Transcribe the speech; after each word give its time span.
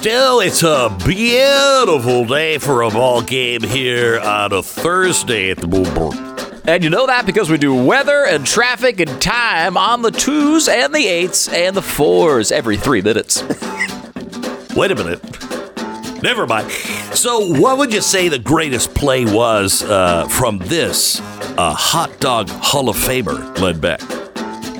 Still, 0.00 0.40
it's 0.40 0.62
a 0.62 0.96
beautiful 1.06 2.24
day 2.24 2.56
for 2.56 2.80
a 2.80 2.88
ball 2.88 3.20
game 3.20 3.62
here 3.62 4.18
on 4.18 4.50
a 4.50 4.62
Thursday 4.62 5.50
at 5.50 5.58
the 5.58 5.66
Moonbrook. 5.66 6.62
And 6.66 6.82
you 6.82 6.88
know 6.88 7.06
that 7.06 7.26
because 7.26 7.50
we 7.50 7.58
do 7.58 7.74
weather 7.74 8.24
and 8.24 8.46
traffic 8.46 8.98
and 8.98 9.20
time 9.20 9.76
on 9.76 10.00
the 10.00 10.10
twos 10.10 10.68
and 10.68 10.94
the 10.94 11.06
eights 11.06 11.48
and 11.52 11.76
the 11.76 11.82
fours 11.82 12.50
every 12.50 12.78
three 12.78 13.02
minutes. 13.02 13.42
Wait 14.74 14.90
a 14.90 14.94
minute. 14.94 15.22
Never 16.22 16.46
mind. 16.46 16.70
So, 17.12 17.60
what 17.60 17.76
would 17.76 17.92
you 17.92 18.00
say 18.00 18.30
the 18.30 18.38
greatest 18.38 18.94
play 18.94 19.26
was 19.26 19.82
uh, 19.82 20.26
from 20.28 20.60
this 20.60 21.20
uh, 21.20 21.74
hot 21.74 22.18
dog 22.20 22.48
Hall 22.48 22.88
of 22.88 22.96
Famer, 22.96 23.54
Glenn 23.54 23.78
Beck? 23.78 24.00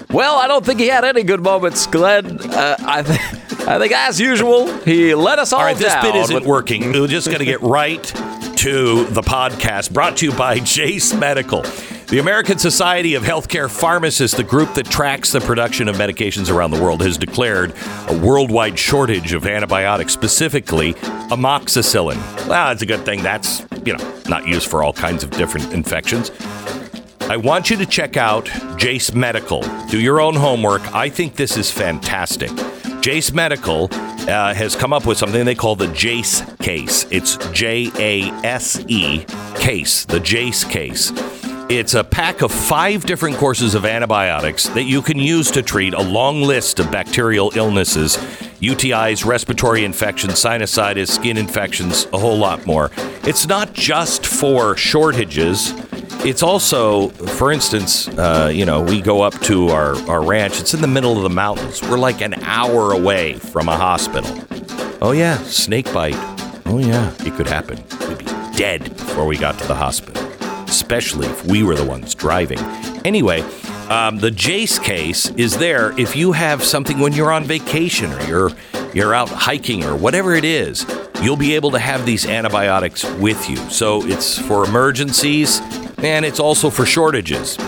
Well, 0.09 0.37
I 0.37 0.49
don't 0.49 0.65
think 0.65 0.81
he 0.81 0.89
had 0.89 1.05
any 1.05 1.25
good 1.25 1.43
moments, 1.43 1.87
Glenn. 1.87 2.41
Uh, 2.41 2.77
I, 2.81 3.03
th- 3.03 3.21
I 3.67 3.79
think, 3.79 3.93
as 3.93 4.19
usual, 4.21 4.73
he 4.83 5.15
let 5.15 5.39
us 5.39 5.53
all, 5.53 5.61
All 5.61 5.67
right, 5.67 5.77
this 5.77 5.95
bit 6.03 6.15
isn't 6.15 6.45
working. 6.45 6.93
We're 6.93 7.07
just 7.07 7.27
going 7.27 7.39
to 7.41 7.45
get 7.45 7.61
right 7.61 8.03
to 8.03 9.05
the 9.05 9.23
podcast 9.23 9.93
brought 9.93 10.17
to 10.19 10.27
you 10.27 10.33
by 10.33 10.59
Jase 10.65 11.15
Medical. 11.15 11.63
The 12.09 12.19
American 12.19 12.59
Society 12.59 13.15
of 13.15 13.23
Healthcare 13.23 13.71
Pharmacists, 13.71 14.37
the 14.37 14.43
group 14.43 14.75
that 14.75 14.87
tracks 14.87 15.31
the 15.31 15.41
production 15.41 15.87
of 15.87 15.95
medications 15.97 16.53
around 16.53 16.73
the 16.73 16.83
world, 16.83 17.03
has 17.03 17.17
declared 17.17 17.73
a 18.09 18.19
worldwide 18.19 18.77
shortage 18.77 19.33
of 19.33 19.47
antibiotics, 19.47 20.13
specifically 20.13 20.95
amoxicillin. 21.31 22.17
Well, 22.49 22.69
that's 22.69 22.83
a 22.83 22.87
good 22.87 23.05
thing. 23.05 23.23
That's, 23.23 23.65
you 23.85 23.97
know, 23.97 24.15
not 24.29 24.49
used 24.49 24.69
for 24.69 24.83
all 24.83 24.93
kinds 24.93 25.23
of 25.23 25.31
different 25.31 25.73
infections. 25.73 26.33
I 27.21 27.37
want 27.37 27.71
you 27.71 27.77
to 27.77 27.87
check 27.87 28.17
out 28.17 28.51
Jase 28.77 29.15
Medical. 29.15 29.63
Do 29.89 30.01
your 30.01 30.21
own 30.21 30.35
homework. 30.35 30.83
I 30.93 31.09
think 31.09 31.37
this 31.37 31.57
is 31.57 31.71
fantastic. 31.71 32.51
Jase 33.01 33.33
Medical 33.33 33.89
uh, 33.93 34.53
has 34.53 34.77
come 34.77 34.93
up 34.93 35.07
with 35.07 35.17
something 35.17 35.47
they 35.47 35.55
call 35.55 35.75
the 35.75 35.87
Jase 35.89 36.43
case. 36.57 37.07
It's 37.11 37.39
J 37.51 37.91
A 37.99 38.29
S 38.45 38.85
E 38.89 39.25
case, 39.57 40.05
the 40.05 40.21
Jase 40.21 40.65
case. 40.65 41.11
It's 41.71 41.95
a 41.95 42.05
pack 42.05 42.43
of 42.43 42.53
five 42.53 43.07
different 43.07 43.37
courses 43.37 43.75
of 43.75 43.87
antibiotics 43.87 44.69
that 44.71 44.83
you 44.83 45.01
can 45.01 45.19
use 45.19 45.51
to 45.53 45.63
treat 45.63 45.95
a 45.95 46.03
long 46.03 46.43
list 46.43 46.79
of 46.79 46.91
bacterial 46.91 47.53
illnesses, 47.55 48.17
UTIs, 48.61 49.25
respiratory 49.25 49.85
infections, 49.85 50.35
sinusitis, 50.35 51.09
skin 51.09 51.39
infections, 51.39 52.07
a 52.13 52.19
whole 52.19 52.37
lot 52.37 52.67
more. 52.67 52.91
It's 53.25 53.47
not 53.47 53.73
just 53.73 54.27
for 54.27 54.77
shortages. 54.77 55.73
It's 56.23 56.43
also, 56.43 57.09
for 57.09 57.51
instance, 57.51 58.07
uh, 58.09 58.51
you 58.53 58.67
know, 58.67 58.83
we 58.83 59.01
go 59.01 59.23
up 59.23 59.33
to 59.41 59.69
our, 59.69 59.97
our 60.09 60.23
ranch. 60.23 60.61
It's 60.61 60.75
in 60.75 60.83
the 60.83 60.87
middle 60.87 61.17
of 61.17 61.23
the 61.23 61.31
mountains. 61.31 61.83
We're 61.83 61.99
like 61.99 62.21
an 62.21 62.35
hour 62.43 62.93
away 62.93 63.35
from 63.35 63.69
a 63.71 63.77
hospital. 63.77 64.31
Oh, 65.01 65.13
yeah, 65.13 65.39
snake 65.45 65.91
bite. 65.95 66.15
Oh, 66.67 66.79
yeah, 66.79 67.15
it 67.21 67.33
could 67.35 67.47
happen. 67.47 67.83
We'd 68.07 68.19
be 68.19 68.27
dead 68.55 68.85
before 68.85 69.25
we 69.25 69.39
got 69.39 69.59
to 69.61 69.67
the 69.67 69.75
hospital, 69.75 70.23
especially 70.65 71.27
if 71.27 71.47
we 71.47 71.63
were 71.63 71.75
the 71.75 71.87
ones 71.87 72.15
driving. 72.15 72.59
Anyway, 73.07 73.41
um, 73.89 74.19
the 74.19 74.31
Jase 74.31 74.79
case 74.79 75.31
is 75.31 75.57
there 75.57 75.99
if 75.99 76.15
you 76.15 76.33
have 76.33 76.63
something 76.63 76.99
when 76.99 77.15
you're 77.15 77.33
on 77.33 77.45
vacation 77.45 78.13
or 78.13 78.21
you're 78.25 78.51
you're 78.93 79.15
out 79.15 79.29
hiking 79.29 79.85
or 79.85 79.97
whatever 79.97 80.35
it 80.35 80.45
is. 80.45 80.85
You'll 81.23 81.37
be 81.37 81.55
able 81.55 81.71
to 81.73 81.79
have 81.79 82.07
these 82.07 82.27
antibiotics 82.27 83.05
with 83.15 83.49
you. 83.49 83.57
So 83.71 84.05
it's 84.07 84.39
for 84.39 84.65
emergencies 84.65 85.61
and 86.03 86.25
it's 86.25 86.41
also 86.41 86.71
for 86.71 86.87
shortages. 86.87 87.59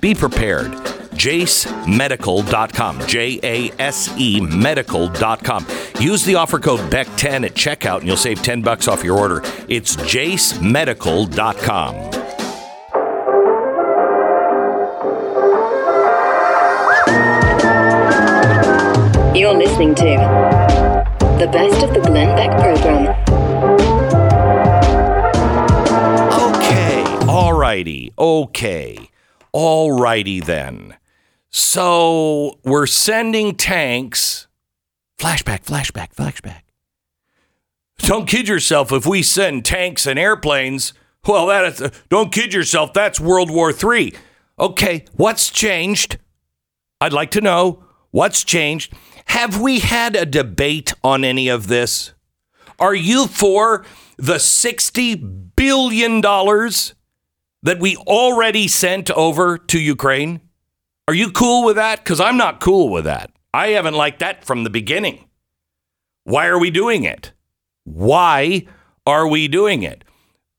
Be 0.00 0.14
prepared. 0.14 0.72
JaseMedical.com. 1.12 3.06
J 3.06 3.38
A 3.42 3.70
S 3.78 4.12
E 4.18 4.40
medical.com. 4.40 5.66
Use 6.00 6.24
the 6.24 6.34
offer 6.34 6.58
code 6.58 6.80
BECK10 6.90 7.44
at 7.46 7.54
checkout 7.54 7.98
and 7.98 8.06
you'll 8.08 8.16
save 8.16 8.42
10 8.42 8.62
bucks 8.62 8.88
off 8.88 9.04
your 9.04 9.16
order. 9.18 9.42
It's 9.68 9.94
JaseMedical.com. 9.96 12.10
You're 19.34 19.54
listening 19.54 19.94
to 19.94 20.04
the 21.38 21.48
best 21.50 21.82
of 21.82 21.94
the 21.94 22.00
Glenn 22.00 22.36
Beck 22.36 22.50
program. 22.60 23.41
Alrighty, 27.72 28.12
okay, 28.18 29.10
alrighty 29.54 30.44
then. 30.44 30.96
So 31.50 32.58
we're 32.64 32.86
sending 32.86 33.54
tanks. 33.54 34.46
Flashback, 35.18 35.64
flashback, 35.64 36.14
flashback. 36.14 36.62
Don't 37.98 38.26
kid 38.26 38.48
yourself. 38.48 38.90
If 38.90 39.06
we 39.06 39.22
send 39.22 39.64
tanks 39.64 40.06
and 40.06 40.18
airplanes, 40.18 40.92
well, 41.26 41.46
that 41.46 41.64
is, 41.64 41.90
don't 42.08 42.32
kid 42.32 42.52
yourself. 42.52 42.92
That's 42.92 43.20
World 43.20 43.50
War 43.50 43.72
III. 43.72 44.14
Okay, 44.58 45.04
what's 45.14 45.50
changed? 45.50 46.18
I'd 47.00 47.12
like 47.12 47.30
to 47.32 47.40
know 47.40 47.84
what's 48.10 48.44
changed. 48.44 48.92
Have 49.26 49.60
we 49.60 49.80
had 49.80 50.16
a 50.16 50.26
debate 50.26 50.94
on 51.04 51.24
any 51.24 51.48
of 51.48 51.68
this? 51.68 52.12
Are 52.78 52.94
you 52.94 53.26
for 53.28 53.84
the 54.16 54.34
$60 54.34 55.54
billion 55.54 56.20
that 57.62 57.80
we 57.80 57.96
already 57.96 58.68
sent 58.68 59.10
over 59.10 59.58
to 59.58 59.78
Ukraine? 59.78 60.40
Are 61.08 61.14
you 61.14 61.30
cool 61.30 61.64
with 61.64 61.76
that? 61.76 61.98
Because 61.98 62.20
I'm 62.20 62.36
not 62.36 62.60
cool 62.60 62.88
with 62.88 63.04
that. 63.04 63.30
I 63.54 63.68
haven't 63.68 63.94
liked 63.94 64.20
that 64.20 64.44
from 64.44 64.64
the 64.64 64.70
beginning. 64.70 65.28
Why 66.24 66.46
are 66.46 66.58
we 66.58 66.70
doing 66.70 67.04
it? 67.04 67.32
Why 67.84 68.66
are 69.06 69.26
we 69.26 69.48
doing 69.48 69.82
it? 69.82 70.04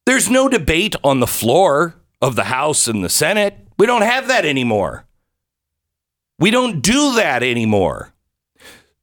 There's 0.06 0.30
no 0.30 0.50
debate 0.50 0.96
on 1.04 1.20
the 1.20 1.28
floor 1.28 1.96
of 2.22 2.36
the 2.36 2.46
House 2.46 2.88
and 2.88 3.04
the 3.04 3.10
Senate. 3.10 3.58
We 3.78 3.86
don't 3.86 4.02
have 4.02 4.28
that 4.28 4.46
anymore. 4.46 5.06
We 6.40 6.52
don't 6.52 6.82
do 6.82 7.16
that 7.16 7.42
anymore. 7.42 8.14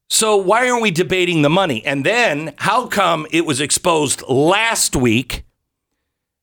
So 0.08 0.36
why 0.36 0.68
aren't 0.68 0.82
we 0.82 0.90
debating 0.90 1.42
the 1.42 1.50
money? 1.50 1.84
And 1.84 2.04
then 2.04 2.52
how 2.58 2.86
come 2.86 3.26
it 3.30 3.46
was 3.46 3.60
exposed 3.60 4.22
last 4.28 4.96
week? 4.96 5.44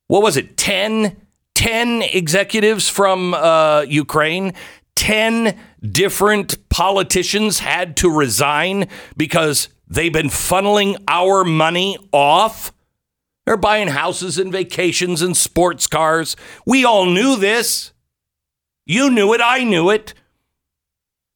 What 0.07 0.23
was 0.23 0.37
it? 0.37 0.57
10, 0.57 1.17
10 1.57 2.03
executives 2.03 2.87
from 2.87 3.33
uh, 3.33 3.81
Ukraine, 3.81 4.53
10 4.95 5.57
different 5.81 6.69
politicians 6.69 7.57
had 7.57 7.97
to 7.97 8.11
resign 8.11 8.87
because 9.17 9.67
they've 9.87 10.13
been 10.13 10.27
funneling 10.27 11.01
our 11.07 11.43
money 11.43 11.97
off. 12.11 12.71
They're 13.47 13.57
buying 13.57 13.87
houses 13.87 14.37
and 14.37 14.51
vacations 14.51 15.23
and 15.23 15.35
sports 15.35 15.87
cars. 15.87 16.35
We 16.67 16.85
all 16.85 17.07
knew 17.07 17.35
this. 17.35 17.91
You 18.85 19.09
knew 19.09 19.33
it. 19.33 19.41
I 19.43 19.63
knew 19.63 19.89
it. 19.89 20.13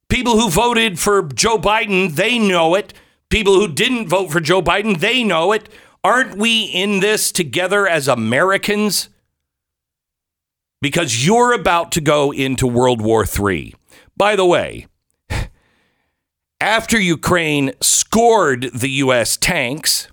People 0.08 0.38
who 0.38 0.50
voted 0.50 1.00
for 1.00 1.24
Joe 1.24 1.58
Biden, 1.58 2.14
they 2.14 2.38
know 2.38 2.76
it. 2.76 2.94
People 3.28 3.54
who 3.54 3.66
didn't 3.66 4.06
vote 4.06 4.30
for 4.30 4.38
Joe 4.38 4.62
Biden, 4.62 5.00
they 5.00 5.24
know 5.24 5.50
it. 5.50 5.68
Aren't 6.04 6.36
we 6.36 6.66
in 6.66 7.00
this 7.00 7.32
together 7.32 7.88
as 7.88 8.06
Americans? 8.06 9.08
Because 10.82 11.24
you're 11.24 11.54
about 11.54 11.92
to 11.92 12.02
go 12.02 12.32
into 12.32 12.66
World 12.66 13.00
War 13.00 13.24
III. 13.24 13.74
By 14.16 14.36
the 14.36 14.44
way, 14.44 14.88
after 16.60 17.00
Ukraine 17.00 17.72
scored 17.80 18.70
the 18.74 18.90
U.S. 18.90 19.36
tanks, 19.36 20.08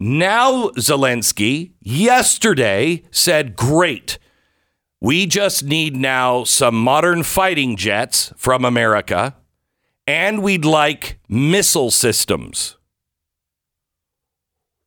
now 0.00 0.68
Zelensky 0.70 1.72
yesterday 1.80 3.04
said, 3.10 3.54
Great. 3.54 4.18
We 4.98 5.26
just 5.26 5.64
need 5.64 5.94
now 5.94 6.44
some 6.44 6.74
modern 6.74 7.22
fighting 7.22 7.76
jets 7.76 8.32
from 8.36 8.64
America, 8.64 9.36
and 10.06 10.42
we'd 10.42 10.64
like 10.64 11.18
missile 11.28 11.90
systems. 11.90 12.76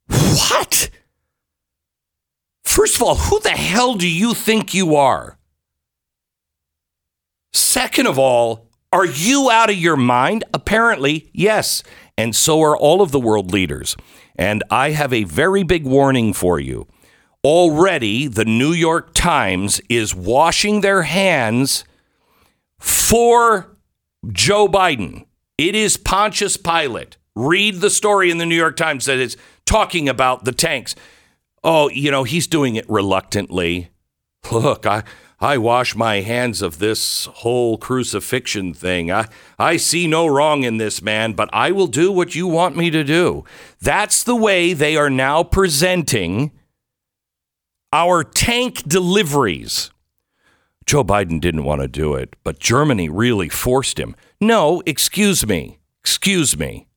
What? 0.08 0.90
First 2.74 2.96
of 2.96 3.04
all, 3.04 3.14
who 3.14 3.40
the 3.40 3.50
hell 3.50 3.94
do 3.94 4.10
you 4.10 4.34
think 4.34 4.74
you 4.74 4.96
are? 4.96 5.38
Second 7.54 8.08
of 8.08 8.18
all, 8.18 8.68
are 8.92 9.06
you 9.06 9.52
out 9.52 9.70
of 9.70 9.76
your 9.76 9.96
mind? 9.96 10.44
Apparently, 10.56 11.30
yes. 11.34 11.84
And 12.18 12.36
so 12.36 12.64
are 12.64 12.76
all 12.76 13.04
of 13.04 13.12
the 13.12 13.20
world 13.20 13.52
leaders. 13.52 13.96
And 14.36 14.64
I 14.72 14.90
have 14.90 15.14
a 15.14 15.24
very 15.24 15.62
big 15.62 15.86
warning 15.86 16.34
for 16.34 16.60
you. 16.60 16.88
Already, 17.44 18.26
the 18.26 18.44
New 18.44 18.72
York 18.72 19.14
Times 19.14 19.80
is 19.88 20.16
washing 20.16 20.82
their 20.82 21.04
hands 21.04 21.84
for 22.80 23.78
Joe 24.32 24.68
Biden. 24.68 25.28
It 25.60 25.76
is 25.76 25.96
Pontius 25.96 26.58
Pilate. 26.58 27.18
Read 27.36 27.82
the 27.82 27.92
story 27.92 28.32
in 28.32 28.40
the 28.40 28.48
New 28.48 28.56
York 28.56 28.78
Times 28.78 29.06
that 29.06 29.20
is 29.20 29.38
talking 29.64 30.10
about 30.10 30.46
the 30.46 30.52
tanks. 30.52 30.96
Oh, 31.64 31.90
you 31.90 32.12
know, 32.12 32.24
he's 32.24 32.48
doing 32.48 32.76
it 32.76 32.90
reluctantly. 32.90 33.90
Look, 34.52 34.86
I, 34.86 35.04
I 35.40 35.58
wash 35.58 35.96
my 35.96 36.22
hands 36.22 36.62
of 36.62 36.80
this 36.80 37.26
whole 37.26 37.78
crucifixion 37.78 38.74
thing. 38.74 39.12
I, 39.12 39.28
I 39.58 39.78
see 39.78 40.08
no 40.08 40.28
wrong 40.28 40.64
in 40.64 40.78
this, 40.78 41.02
man, 41.02 41.34
but 41.34 41.50
I 41.54 41.72
will 41.72 41.88
do 41.88 42.12
what 42.12 42.36
you 42.36 42.48
want 42.48 42.76
me 42.76 42.90
to 42.92 43.04
do. 43.04 43.46
That's 43.82 44.24
the 44.24 44.36
way 44.36 44.74
they 44.74 44.98
are 44.98 45.10
now 45.10 45.44
presenting 45.44 46.52
our 47.94 48.24
tank 48.24 48.84
deliveries. 48.88 49.92
Joe 50.86 51.04
Biden 51.04 51.40
didn't 51.40 51.64
want 51.64 51.82
to 51.82 51.88
do 51.88 52.14
it, 52.16 52.36
but 52.44 52.60
Germany 52.60 53.08
really 53.08 53.48
forced 53.48 54.00
him. 54.00 54.16
No, 54.42 54.82
excuse 54.86 55.46
me. 55.48 55.80
Excuse 56.02 56.58
me. 56.58 56.88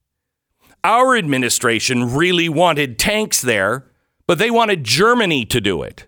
Our 0.82 1.16
administration 1.16 2.14
really 2.14 2.48
wanted 2.48 2.98
tanks 2.98 3.40
there, 3.40 3.86
but 4.26 4.38
they 4.38 4.50
wanted 4.50 4.84
Germany 4.84 5.44
to 5.46 5.60
do 5.60 5.82
it. 5.82 6.06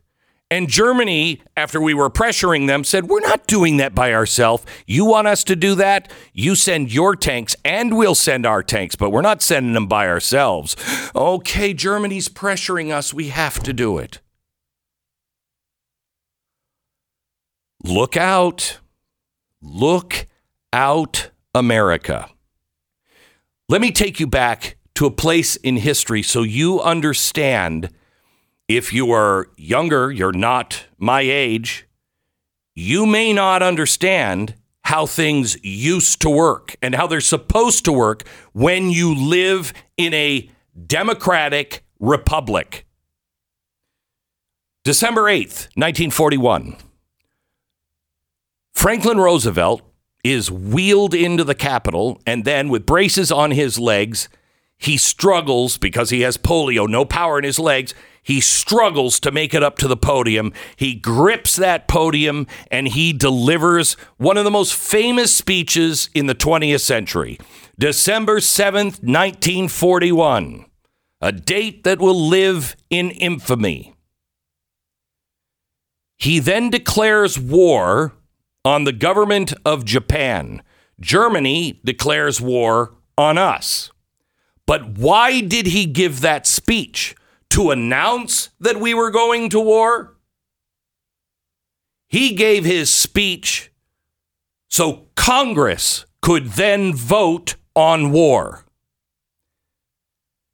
And 0.51 0.69
Germany, 0.69 1.43
after 1.59 1.79
we 1.79 1.93
were 1.93 2.09
pressuring 2.09 2.67
them, 2.67 2.83
said, 2.83 3.07
We're 3.07 3.21
not 3.21 3.47
doing 3.47 3.77
that 3.77 3.95
by 3.95 4.15
ourselves. 4.15 4.65
You 4.87 5.05
want 5.05 5.27
us 5.27 5.45
to 5.45 5.55
do 5.55 5.75
that? 5.75 6.11
You 6.33 6.55
send 6.55 6.93
your 6.93 7.15
tanks 7.15 7.55
and 7.67 7.97
we'll 7.97 8.15
send 8.15 8.47
our 8.47 8.63
tanks, 8.63 8.97
but 8.97 9.11
we're 9.11 9.21
not 9.21 9.43
sending 9.43 9.75
them 9.75 9.87
by 9.87 10.09
ourselves. 10.09 10.75
Okay, 11.15 11.75
Germany's 11.75 12.31
pressuring 12.31 12.91
us. 12.91 13.13
We 13.13 13.29
have 13.29 13.63
to 13.63 13.75
do 13.75 13.99
it. 13.99 14.21
Look 17.85 18.17
out. 18.17 18.79
Look 19.61 20.27
out, 20.73 21.31
America. 21.55 22.31
Let 23.69 23.83
me 23.83 23.93
take 23.93 24.19
you 24.19 24.27
back 24.27 24.79
to 24.95 25.05
a 25.05 25.11
place 25.11 25.57
in 25.57 25.77
history 25.77 26.23
so 26.23 26.43
you 26.43 26.81
understand 26.81 27.91
if 28.69 28.93
you 28.93 29.11
are 29.13 29.49
younger, 29.57 30.13
you're 30.13 30.33
not 30.33 30.87
my 30.99 31.23
age, 31.23 31.89
you 32.75 33.07
may 33.07 33.33
not 33.33 33.63
understand 33.63 34.55
how 34.85 35.07
things 35.07 35.57
used 35.65 36.21
to 36.23 36.31
work 36.31 36.77
and 36.81 36.95
how 36.95 37.07
they're 37.07 37.21
supposed 37.21 37.85
to 37.85 37.93
work 37.93 38.27
when 38.53 38.91
you 38.91 39.15
live 39.15 39.73
in 39.97 40.15
a 40.15 40.49
democratic 40.87 41.85
republic. 41.99 42.87
December 44.85 45.23
8th, 45.23 45.69
1941. 45.75 46.77
Franklin 48.73 49.19
Roosevelt 49.19 49.83
is 50.23 50.51
wheeled 50.51 51.15
into 51.15 51.45
the 51.45 51.55
Capitol, 51.55 52.21
and 52.27 52.45
then 52.45 52.69
with 52.69 52.87
braces 52.87 53.33
on 53.33 53.51
his 53.51 53.79
legs, 53.79 54.29
he 54.79 54.97
struggles 54.97 55.77
because 55.77 56.11
he 56.11 56.21
has 56.21 56.37
polio, 56.37 56.89
no 56.89 57.05
power 57.05 57.39
in 57.39 57.45
his 57.45 57.59
legs. 57.59 57.93
He 58.29 58.43
struggles 58.43 59.19
to 59.21 59.31
make 59.33 59.55
it 59.55 59.63
up 59.63 59.79
to 59.79 59.89
the 59.89 59.97
podium. 59.97 60.53
He 60.77 60.95
grips 60.95 61.57
that 61.57 61.89
podium 61.89 62.47
and 62.71 62.87
he 62.87 63.15
delivers 63.15 63.95
one 64.19 64.37
of 64.37 64.45
the 64.45 64.51
most 64.51 64.75
famous 64.75 65.35
speeches 65.35 66.11
in 66.15 66.27
the 66.27 66.35
20th 66.35 66.83
century. 66.83 67.39
December 67.79 68.39
7th, 68.39 69.03
1941, 69.03 70.67
a 71.23 71.33
date 71.33 71.85
that 71.85 72.01
will 72.01 72.21
live 72.21 72.77
in 72.91 73.13
infamy. 73.13 73.95
He 76.19 76.39
then 76.39 76.69
declares 76.69 77.39
war 77.39 78.13
on 78.63 78.85
the 78.85 78.93
government 78.93 79.55
of 79.65 79.87
Japan. 79.87 80.63
Germany 81.01 81.81
declares 81.83 82.43
war 82.43 82.93
on 83.17 83.39
us. 83.39 83.91
But 84.67 84.99
why 84.99 85.41
did 85.41 85.69
he 85.69 85.87
give 85.87 86.21
that 86.21 86.47
speech? 86.47 87.15
To 87.51 87.71
announce 87.71 88.51
that 88.61 88.79
we 88.79 88.95
were 88.95 89.11
going 89.11 89.51
to 89.51 89.61
war? 89.61 90.17
He 92.09 92.35
gave 92.35 92.65
his 92.65 92.91
speech 92.93 93.71
so 94.69 95.09
Congress 95.15 96.07
could 96.23 96.47
then 96.53 96.95
vote 96.95 97.57
on 97.75 98.13
war. 98.13 98.65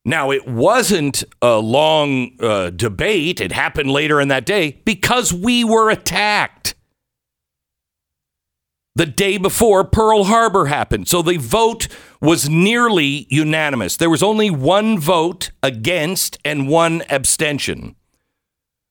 Now, 0.05 0.31
it 0.31 0.46
wasn't 0.46 1.25
a 1.41 1.56
long 1.56 2.32
uh, 2.38 2.70
debate. 2.70 3.41
It 3.41 3.52
happened 3.52 3.91
later 3.91 4.20
in 4.20 4.29
that 4.29 4.44
day 4.44 4.82
because 4.85 5.32
we 5.32 5.64
were 5.64 5.91
attacked 5.91 6.75
the 8.94 9.06
day 9.06 9.38
before 9.38 9.85
Pearl 9.85 10.25
Harbor 10.25 10.67
happened. 10.67 11.08
So 11.08 11.20
the 11.23 11.37
vote 11.37 11.88
was 12.20 12.49
nearly 12.49 13.26
unanimous. 13.29 13.96
There 13.96 14.11
was 14.11 14.23
only 14.23 14.50
one 14.50 14.99
vote 14.99 15.50
against 15.62 16.38
and 16.44 16.69
one 16.69 17.02
abstention. 17.11 17.96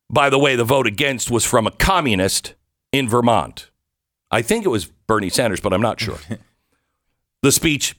By 0.09 0.29
the 0.29 0.39
way, 0.39 0.55
the 0.55 0.65
vote 0.65 0.87
against 0.87 1.31
was 1.31 1.45
from 1.45 1.65
a 1.65 1.71
communist 1.71 2.55
in 2.91 3.07
Vermont. 3.07 3.69
I 4.29 4.41
think 4.41 4.65
it 4.65 4.69
was 4.69 4.85
Bernie 4.85 5.29
Sanders, 5.29 5.61
but 5.61 5.73
I'm 5.73 5.81
not 5.81 5.99
sure. 5.99 6.19
the 7.41 7.51
speech 7.51 7.95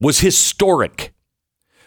was 0.00 0.20
historic. 0.20 1.12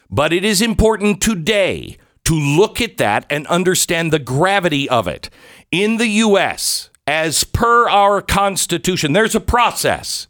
But 0.09 0.33
it 0.33 0.43
is 0.43 0.61
important 0.61 1.21
today 1.21 1.97
to 2.25 2.33
look 2.33 2.81
at 2.81 2.97
that 2.97 3.25
and 3.29 3.45
understand 3.47 4.11
the 4.11 4.19
gravity 4.19 4.89
of 4.89 5.07
it. 5.07 5.29
In 5.71 5.97
the 5.97 6.07
U.S., 6.07 6.89
as 7.09 7.43
per 7.43 7.89
our 7.89 8.21
Constitution, 8.21 9.13
there's 9.13 9.33
a 9.33 9.39
process. 9.39 10.27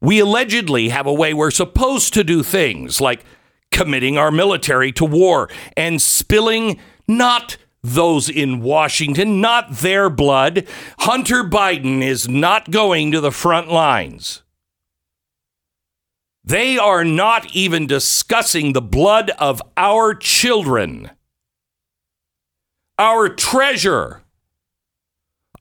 We 0.00 0.20
allegedly 0.20 0.90
have 0.90 1.08
a 1.08 1.12
way 1.12 1.34
we're 1.34 1.50
supposed 1.50 2.14
to 2.14 2.22
do 2.22 2.44
things 2.44 3.00
like 3.00 3.24
committing 3.72 4.16
our 4.16 4.30
military 4.30 4.92
to 4.92 5.04
war 5.04 5.50
and 5.76 6.00
spilling 6.00 6.78
not 7.08 7.56
those 7.82 8.28
in 8.28 8.60
Washington, 8.60 9.40
not 9.40 9.72
their 9.72 10.08
blood. 10.08 10.68
Hunter 11.00 11.42
Biden 11.42 12.00
is 12.00 12.28
not 12.28 12.70
going 12.70 13.10
to 13.10 13.20
the 13.20 13.32
front 13.32 13.68
lines. 13.68 14.44
They 16.44 16.78
are 16.78 17.04
not 17.04 17.56
even 17.56 17.88
discussing 17.88 18.72
the 18.72 18.80
blood 18.80 19.30
of 19.30 19.60
our 19.76 20.14
children, 20.14 21.10
our 23.00 23.28
treasure 23.28 24.22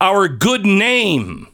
our 0.01 0.27
good 0.27 0.65
name. 0.65 1.47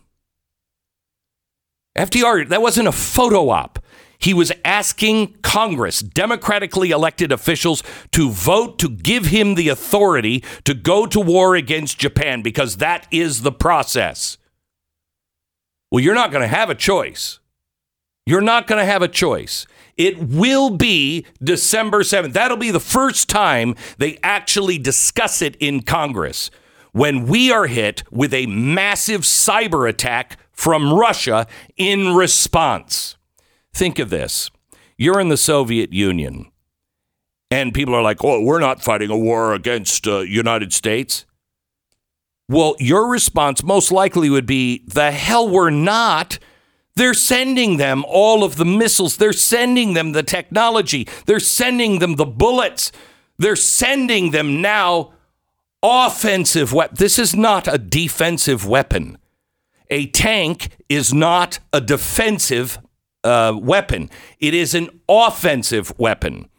FDR, 1.98 2.48
that 2.50 2.62
wasn't 2.62 2.88
a 2.88 2.92
photo 2.92 3.50
op. 3.50 3.80
He 4.18 4.34
was 4.34 4.54
asking 4.63 5.36
Congress, 5.42 6.00
democratically 6.00 6.92
elected 6.92 7.31
officials, 7.31 7.84
to 8.12 8.30
vote 8.30 8.80
to 8.80 8.90
give 8.90 9.25
him 9.25 9.56
the 9.56 9.68
authority 9.68 10.44
to 10.63 10.74
go 10.74 11.06
to 11.06 11.19
war 11.19 11.56
against 11.56 12.00
Japan 12.00 12.42
because 12.42 12.78
that 12.78 13.06
is 13.12 13.42
the 13.42 13.51
process. 13.51 14.38
Well, 15.92 16.01
you're 16.01 16.16
not 16.16 16.31
going 16.31 16.42
to 16.42 16.48
have 16.48 16.69
a 16.69 16.75
choice. 16.75 17.40
You're 18.25 18.42
not 18.42 18.66
going 18.66 18.80
to 18.80 18.90
have 18.90 19.01
a 19.01 19.10
choice. 19.10 19.68
It 19.98 20.18
will 20.18 20.69
be 20.69 21.25
December 21.44 22.01
7th. 22.01 22.34
That'll 22.34 22.57
be 22.57 22.72
the 22.72 22.80
first 22.80 23.30
time 23.30 23.75
they 23.98 24.18
actually 24.24 24.78
discuss 24.78 25.42
it 25.42 25.56
in 25.57 25.81
Congress 25.81 26.50
when 26.94 27.26
we 27.26 27.52
are 27.52 27.68
hit 27.68 28.04
with 28.09 28.33
a 28.33 28.45
massive 28.45 29.21
cyber 29.21 29.90
attack 29.90 30.38
from 30.52 30.94
Russia 30.94 31.45
in 31.76 32.16
response. 32.16 33.18
Think 33.73 34.00
of 34.00 34.09
this 34.09 34.50
you're 34.95 35.19
in 35.19 35.28
the 35.28 35.38
Soviet 35.38 35.92
Union, 35.92 36.52
and 37.52 37.73
people 37.73 37.94
are 37.94 38.02
like, 38.02 38.23
oh, 38.23 38.42
we're 38.42 38.59
not 38.59 38.81
fighting 38.81 39.09
a 39.09 39.18
war 39.18 39.54
against 39.54 40.07
uh, 40.07 40.19
United 40.19 40.71
States. 40.71 41.26
Well, 42.47 42.76
your 42.80 43.09
response 43.09 43.64
most 43.64 43.92
likely 43.92 44.30
would 44.30 44.45
be, 44.45 44.83
the 44.88 45.12
hell 45.12 45.50
we're 45.50 45.69
not. 45.69 46.40
They're 46.95 47.16
sending 47.16 47.78
them 47.78 48.06
all 48.07 48.44
of 48.44 48.57
the 48.57 48.66
missiles. 48.66 49.18
They're 49.18 49.33
sending 49.33 49.94
them 49.94 50.12
the 50.12 50.21
technology. 50.21 51.07
They're 51.26 51.40
sending 51.40 51.97
them 52.00 52.18
the 52.18 52.26
bullets. 52.26 52.92
They're 53.40 53.56
sending 53.56 54.30
them 54.30 54.62
now 54.62 55.12
offensive 55.83 56.71
weapon. 56.71 56.95
This 56.97 57.19
is 57.19 57.35
not 57.35 57.68
a 57.68 57.78
defensive 57.78 58.66
weapon. 58.66 59.18
A 59.90 60.07
tank 60.07 60.69
is 60.87 61.13
not 61.13 61.59
a 61.73 61.81
defensive 61.81 62.80
uh, 63.23 63.57
weapon, 63.61 64.09
it 64.40 64.54
is 64.54 64.73
an 64.73 64.90
offensive 65.07 65.94
weapon. 65.97 66.49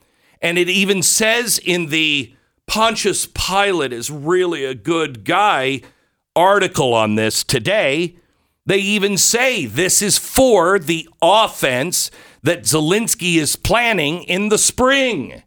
And 0.40 0.58
it 0.58 0.68
even 0.68 1.02
says 1.02 1.58
in 1.58 1.86
the 1.86 2.34
Pontius 2.66 3.26
Pilate 3.26 3.92
is 3.92 4.10
really 4.10 4.64
a 4.64 4.74
good 4.74 5.24
guy 5.24 5.80
article 6.36 6.92
on 6.92 7.14
this 7.14 7.44
today. 7.44 8.16
They 8.66 8.78
even 8.78 9.18
say 9.18 9.66
this 9.66 10.00
is 10.00 10.18
for 10.18 10.78
the 10.78 11.08
offense 11.20 12.10
that 12.42 12.62
Zelensky 12.62 13.36
is 13.36 13.56
planning 13.56 14.22
in 14.24 14.48
the 14.48 14.58
spring. 14.58 15.42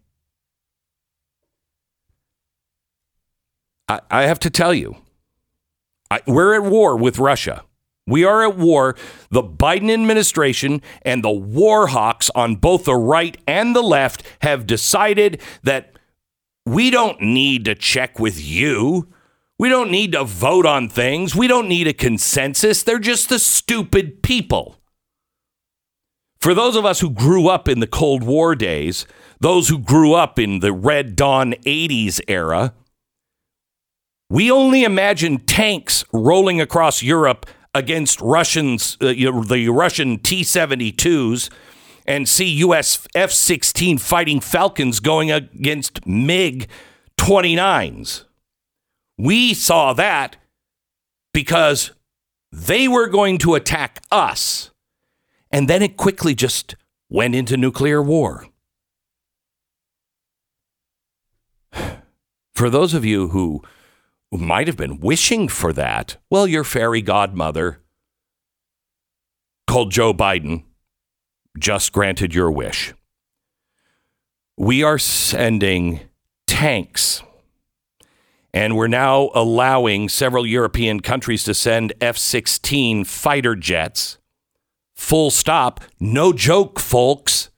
I, 3.88 4.02
I 4.10 4.24
have 4.24 4.40
to 4.40 4.50
tell 4.50 4.74
you, 4.74 4.98
I, 6.10 6.22
we're 6.26 6.56
at 6.56 6.64
war 6.64 6.96
with 6.96 7.20
Russia. 7.20 7.64
We 8.08 8.24
are 8.24 8.44
at 8.44 8.58
war. 8.58 8.96
The 9.30 9.44
Biden 9.44 9.92
administration 9.94 10.82
and 11.02 11.24
the 11.24 11.32
war 11.32 11.88
hawks 11.88 12.30
on 12.34 12.56
both 12.56 12.86
the 12.86 12.96
right 12.96 13.38
and 13.46 13.76
the 13.76 13.84
left 13.84 14.24
have 14.42 14.66
decided 14.66 15.42
that 15.64 16.00
we 16.66 16.90
don't 16.90 17.22
need 17.22 17.66
to 17.66 17.76
check 17.76 18.20
with 18.20 18.42
you. 18.44 19.10
We 19.60 19.70
don't 19.70 19.92
need 19.92 20.14
to 20.14 20.24
vote 20.24 20.66
on 20.66 20.88
things. 20.88 21.36
We 21.36 21.48
don't 21.48 21.68
need 21.68 21.88
a 21.88 21.94
consensus. 21.94 22.84
They're 22.84 23.00
just 23.00 23.30
the 23.30 23.40
stupid 23.40 24.22
people. 24.22 24.78
For 26.40 26.54
those 26.54 26.76
of 26.76 26.86
us 26.86 27.00
who 27.00 27.10
grew 27.10 27.48
up 27.50 27.68
in 27.68 27.80
the 27.80 27.88
Cold 27.88 28.24
War 28.24 28.56
days, 28.56 29.06
those 29.40 29.70
who 29.70 29.80
grew 29.80 30.14
up 30.14 30.38
in 30.38 30.60
the 30.60 30.72
Red 30.72 31.16
Dawn 31.16 31.54
80s 31.66 32.22
era, 32.28 32.74
we 34.30 34.52
only 34.52 34.84
imagine 34.84 35.40
tanks 35.40 36.04
rolling 36.12 36.60
across 36.60 37.02
Europe 37.02 37.46
against 37.74 38.20
Russians, 38.22 38.98
uh, 39.02 39.08
you 39.08 39.32
know, 39.32 39.44
the 39.44 39.70
Russian 39.70 40.20
T 40.20 40.42
72s, 40.42 41.50
and 42.06 42.28
see 42.28 42.46
U.S. 42.46 43.08
F 43.16 43.32
16 43.32 43.98
fighting 43.98 44.40
Falcons 44.40 45.00
going 45.00 45.32
against 45.32 46.06
MiG 46.06 46.68
29s. 47.18 48.24
We 49.18 49.54
saw 49.54 49.94
that 49.94 50.38
because 51.34 51.92
they 52.52 52.88
were 52.88 53.08
going 53.08 53.38
to 53.40 53.56
attack 53.56 54.02
us. 54.12 54.72
And 55.52 55.68
then 55.68 55.82
it 55.82 55.98
quickly 55.98 56.36
just 56.36 56.76
went 57.10 57.36
into 57.36 57.58
nuclear 57.58 58.02
war. 58.02 58.48
For 62.56 62.70
those 62.70 62.94
of 62.94 63.06
you 63.06 63.30
who 63.30 63.62
might 64.32 64.68
have 64.68 64.78
been 64.78 65.00
wishing 65.00 65.48
for 65.48 65.72
that, 65.74 66.18
well, 66.30 66.48
your 66.48 66.64
fairy 66.64 67.02
godmother 67.02 67.80
called 69.68 69.92
Joe 69.92 70.14
Biden 70.14 70.64
just 71.58 71.92
granted 71.92 72.34
your 72.34 72.52
wish. 72.52 72.94
We 74.58 74.84
are 74.84 74.98
sending 74.98 76.02
tanks 76.46 77.22
and 78.54 78.76
we're 78.76 78.88
now 78.88 79.30
allowing 79.36 80.10
several 80.10 80.46
European 80.46 81.00
countries 81.00 81.44
to 81.44 81.54
send 81.54 81.94
F 82.02 82.18
16 82.18 83.04
fighter 83.04 83.56
jets. 83.56 84.18
Full 84.96 85.30
stop. 85.30 85.82
No 86.00 86.34
joke, 86.34 86.80
folks. 86.80 87.52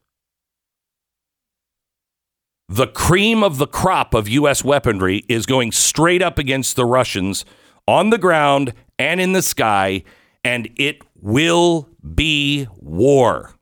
The 2.71 2.85
cream 2.85 3.43
of 3.43 3.57
the 3.57 3.65
crop 3.65 4.13
of 4.13 4.29
U.S. 4.29 4.63
weaponry 4.63 5.25
is 5.27 5.47
going 5.47 5.71
straight 5.71 6.21
up 6.21 6.37
against 6.37 6.75
the 6.75 6.85
Russians 6.85 7.43
on 7.87 8.11
the 8.11 8.19
ground 8.19 8.75
and 8.99 9.19
in 9.19 9.33
the 9.33 9.41
sky, 9.41 10.03
and 10.43 10.69
it 10.75 10.99
will 11.19 11.89
be 12.13 12.67
war. 12.77 13.55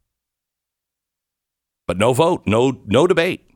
But 1.87 1.97
no 1.97 2.11
vote, 2.11 2.43
no, 2.45 2.81
no 2.85 3.07
debate. 3.07 3.49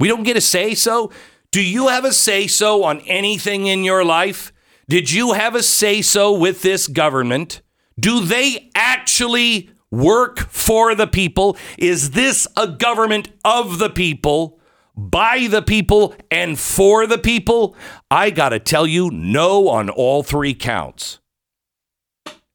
We 0.00 0.08
don't 0.08 0.22
get 0.22 0.38
a 0.38 0.40
say 0.40 0.74
so. 0.74 1.12
Do 1.50 1.60
you 1.60 1.88
have 1.88 2.06
a 2.06 2.12
say 2.14 2.46
so 2.46 2.84
on 2.84 3.00
anything 3.00 3.66
in 3.66 3.84
your 3.84 4.02
life? 4.02 4.50
Did 4.88 5.12
you 5.12 5.32
have 5.32 5.54
a 5.54 5.62
say 5.62 6.00
so 6.00 6.32
with 6.32 6.62
this 6.62 6.88
government? 6.88 7.60
Do 8.00 8.24
they 8.24 8.70
actually 8.74 9.68
work 9.92 10.40
for 10.40 10.96
the 10.96 11.06
people? 11.06 11.56
Is 11.78 12.10
this 12.10 12.48
a 12.56 12.66
government 12.66 13.28
of 13.44 13.78
the 13.78 13.90
people, 13.90 14.58
by 14.96 15.46
the 15.48 15.62
people, 15.62 16.16
and 16.32 16.58
for 16.58 17.06
the 17.06 17.18
people? 17.18 17.76
I 18.10 18.30
got 18.30 18.48
to 18.48 18.58
tell 18.58 18.88
you, 18.88 19.10
no 19.10 19.68
on 19.68 19.88
all 19.88 20.24
three 20.24 20.54
counts. 20.54 21.20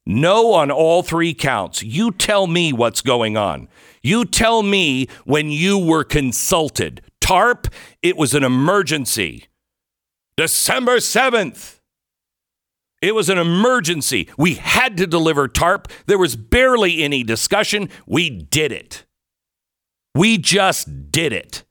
No 0.04 0.52
on 0.54 0.70
all 0.70 1.02
three 1.02 1.34
counts. 1.34 1.82
You 1.82 2.12
tell 2.12 2.46
me 2.46 2.72
what's 2.72 3.02
going 3.02 3.36
on. 3.36 3.68
You 4.02 4.24
tell 4.24 4.62
me 4.62 5.06
when 5.24 5.50
you 5.50 5.78
were 5.78 6.04
consulted. 6.04 7.02
TARP, 7.20 7.68
it 8.02 8.16
was 8.16 8.34
an 8.34 8.42
emergency. 8.42 9.48
December 10.36 10.96
7th. 10.96 11.77
It 13.00 13.14
was 13.14 13.28
an 13.28 13.38
emergency. 13.38 14.28
We 14.36 14.54
had 14.54 14.96
to 14.96 15.06
deliver 15.06 15.46
TARP. 15.46 15.88
There 16.06 16.18
was 16.18 16.36
barely 16.36 17.02
any 17.02 17.22
discussion. 17.22 17.90
We 18.06 18.28
did 18.28 18.72
it. 18.72 19.04
We 20.14 20.38
just 20.38 21.12
did 21.12 21.32
it. 21.32 21.64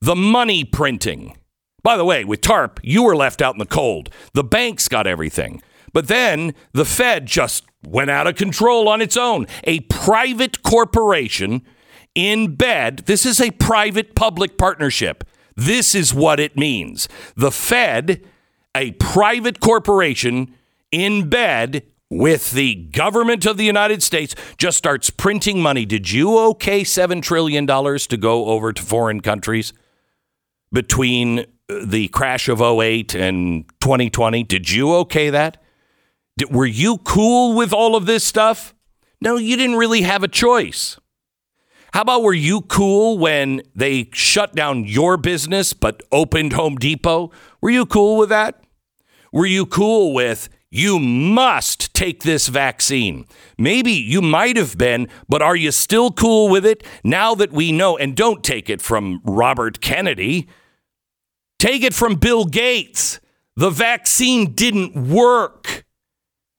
The 0.00 0.14
money 0.14 0.64
printing. 0.64 1.36
By 1.82 1.96
the 1.96 2.04
way, 2.04 2.24
with 2.24 2.40
TARP, 2.40 2.78
you 2.82 3.02
were 3.02 3.16
left 3.16 3.42
out 3.42 3.54
in 3.54 3.58
the 3.58 3.66
cold. 3.66 4.10
The 4.32 4.44
banks 4.44 4.86
got 4.86 5.06
everything. 5.06 5.62
But 5.92 6.08
then 6.08 6.54
the 6.72 6.84
Fed 6.84 7.26
just 7.26 7.64
went 7.84 8.10
out 8.10 8.26
of 8.26 8.36
control 8.36 8.88
on 8.88 9.00
its 9.00 9.16
own. 9.16 9.46
A 9.64 9.80
private 9.80 10.62
corporation 10.62 11.62
in 12.14 12.54
bed. 12.54 13.04
This 13.06 13.26
is 13.26 13.40
a 13.40 13.50
private 13.52 14.14
public 14.14 14.56
partnership. 14.56 15.24
This 15.56 15.94
is 15.94 16.14
what 16.14 16.38
it 16.38 16.56
means. 16.56 17.08
The 17.34 17.50
Fed, 17.50 18.24
a 18.74 18.92
private 18.92 19.60
corporation 19.60 20.54
in 20.92 21.28
bed 21.28 21.84
with 22.10 22.50
the 22.50 22.74
government 22.74 23.46
of 23.46 23.56
the 23.56 23.64
United 23.64 24.02
States, 24.02 24.34
just 24.58 24.76
starts 24.76 25.10
printing 25.10 25.62
money. 25.62 25.84
Did 25.84 26.10
you 26.10 26.38
okay 26.38 26.82
$7 26.82 27.22
trillion 27.22 27.66
to 27.66 28.16
go 28.16 28.46
over 28.46 28.72
to 28.72 28.82
foreign 28.82 29.20
countries 29.20 29.72
between 30.72 31.40
uh, 31.40 31.44
the 31.84 32.08
crash 32.08 32.48
of 32.48 32.60
08 32.60 33.14
and 33.14 33.64
2020? 33.80 34.42
Did 34.44 34.70
you 34.70 34.92
okay 34.96 35.30
that? 35.30 35.62
Did, 36.36 36.52
were 36.52 36.66
you 36.66 36.98
cool 36.98 37.54
with 37.54 37.72
all 37.72 37.94
of 37.94 38.06
this 38.06 38.24
stuff? 38.24 38.74
No, 39.20 39.36
you 39.36 39.56
didn't 39.56 39.76
really 39.76 40.02
have 40.02 40.22
a 40.22 40.28
choice. 40.28 40.98
How 41.92 42.02
about 42.02 42.22
were 42.22 42.34
you 42.34 42.62
cool 42.62 43.18
when 43.18 43.62
they 43.74 44.08
shut 44.12 44.54
down 44.54 44.84
your 44.84 45.16
business 45.16 45.72
but 45.72 46.02
opened 46.12 46.52
Home 46.52 46.76
Depot? 46.76 47.30
Were 47.60 47.70
you 47.70 47.84
cool 47.84 48.16
with 48.16 48.28
that? 48.28 48.62
Were 49.32 49.46
you 49.46 49.66
cool 49.66 50.14
with 50.14 50.48
you 50.70 50.98
must 50.98 51.92
take 51.94 52.22
this 52.22 52.48
vaccine? 52.48 53.26
Maybe 53.58 53.92
you 53.92 54.22
might 54.22 54.56
have 54.56 54.78
been, 54.78 55.08
but 55.28 55.42
are 55.42 55.56
you 55.56 55.72
still 55.72 56.12
cool 56.12 56.48
with 56.48 56.64
it 56.64 56.84
now 57.02 57.34
that 57.34 57.52
we 57.52 57.72
know? 57.72 57.96
And 57.96 58.16
don't 58.16 58.44
take 58.44 58.70
it 58.70 58.80
from 58.80 59.20
Robert 59.24 59.80
Kennedy. 59.80 60.48
Take 61.58 61.82
it 61.82 61.92
from 61.92 62.14
Bill 62.14 62.44
Gates. 62.44 63.20
The 63.56 63.70
vaccine 63.70 64.52
didn't 64.52 64.94
work. 64.94 65.79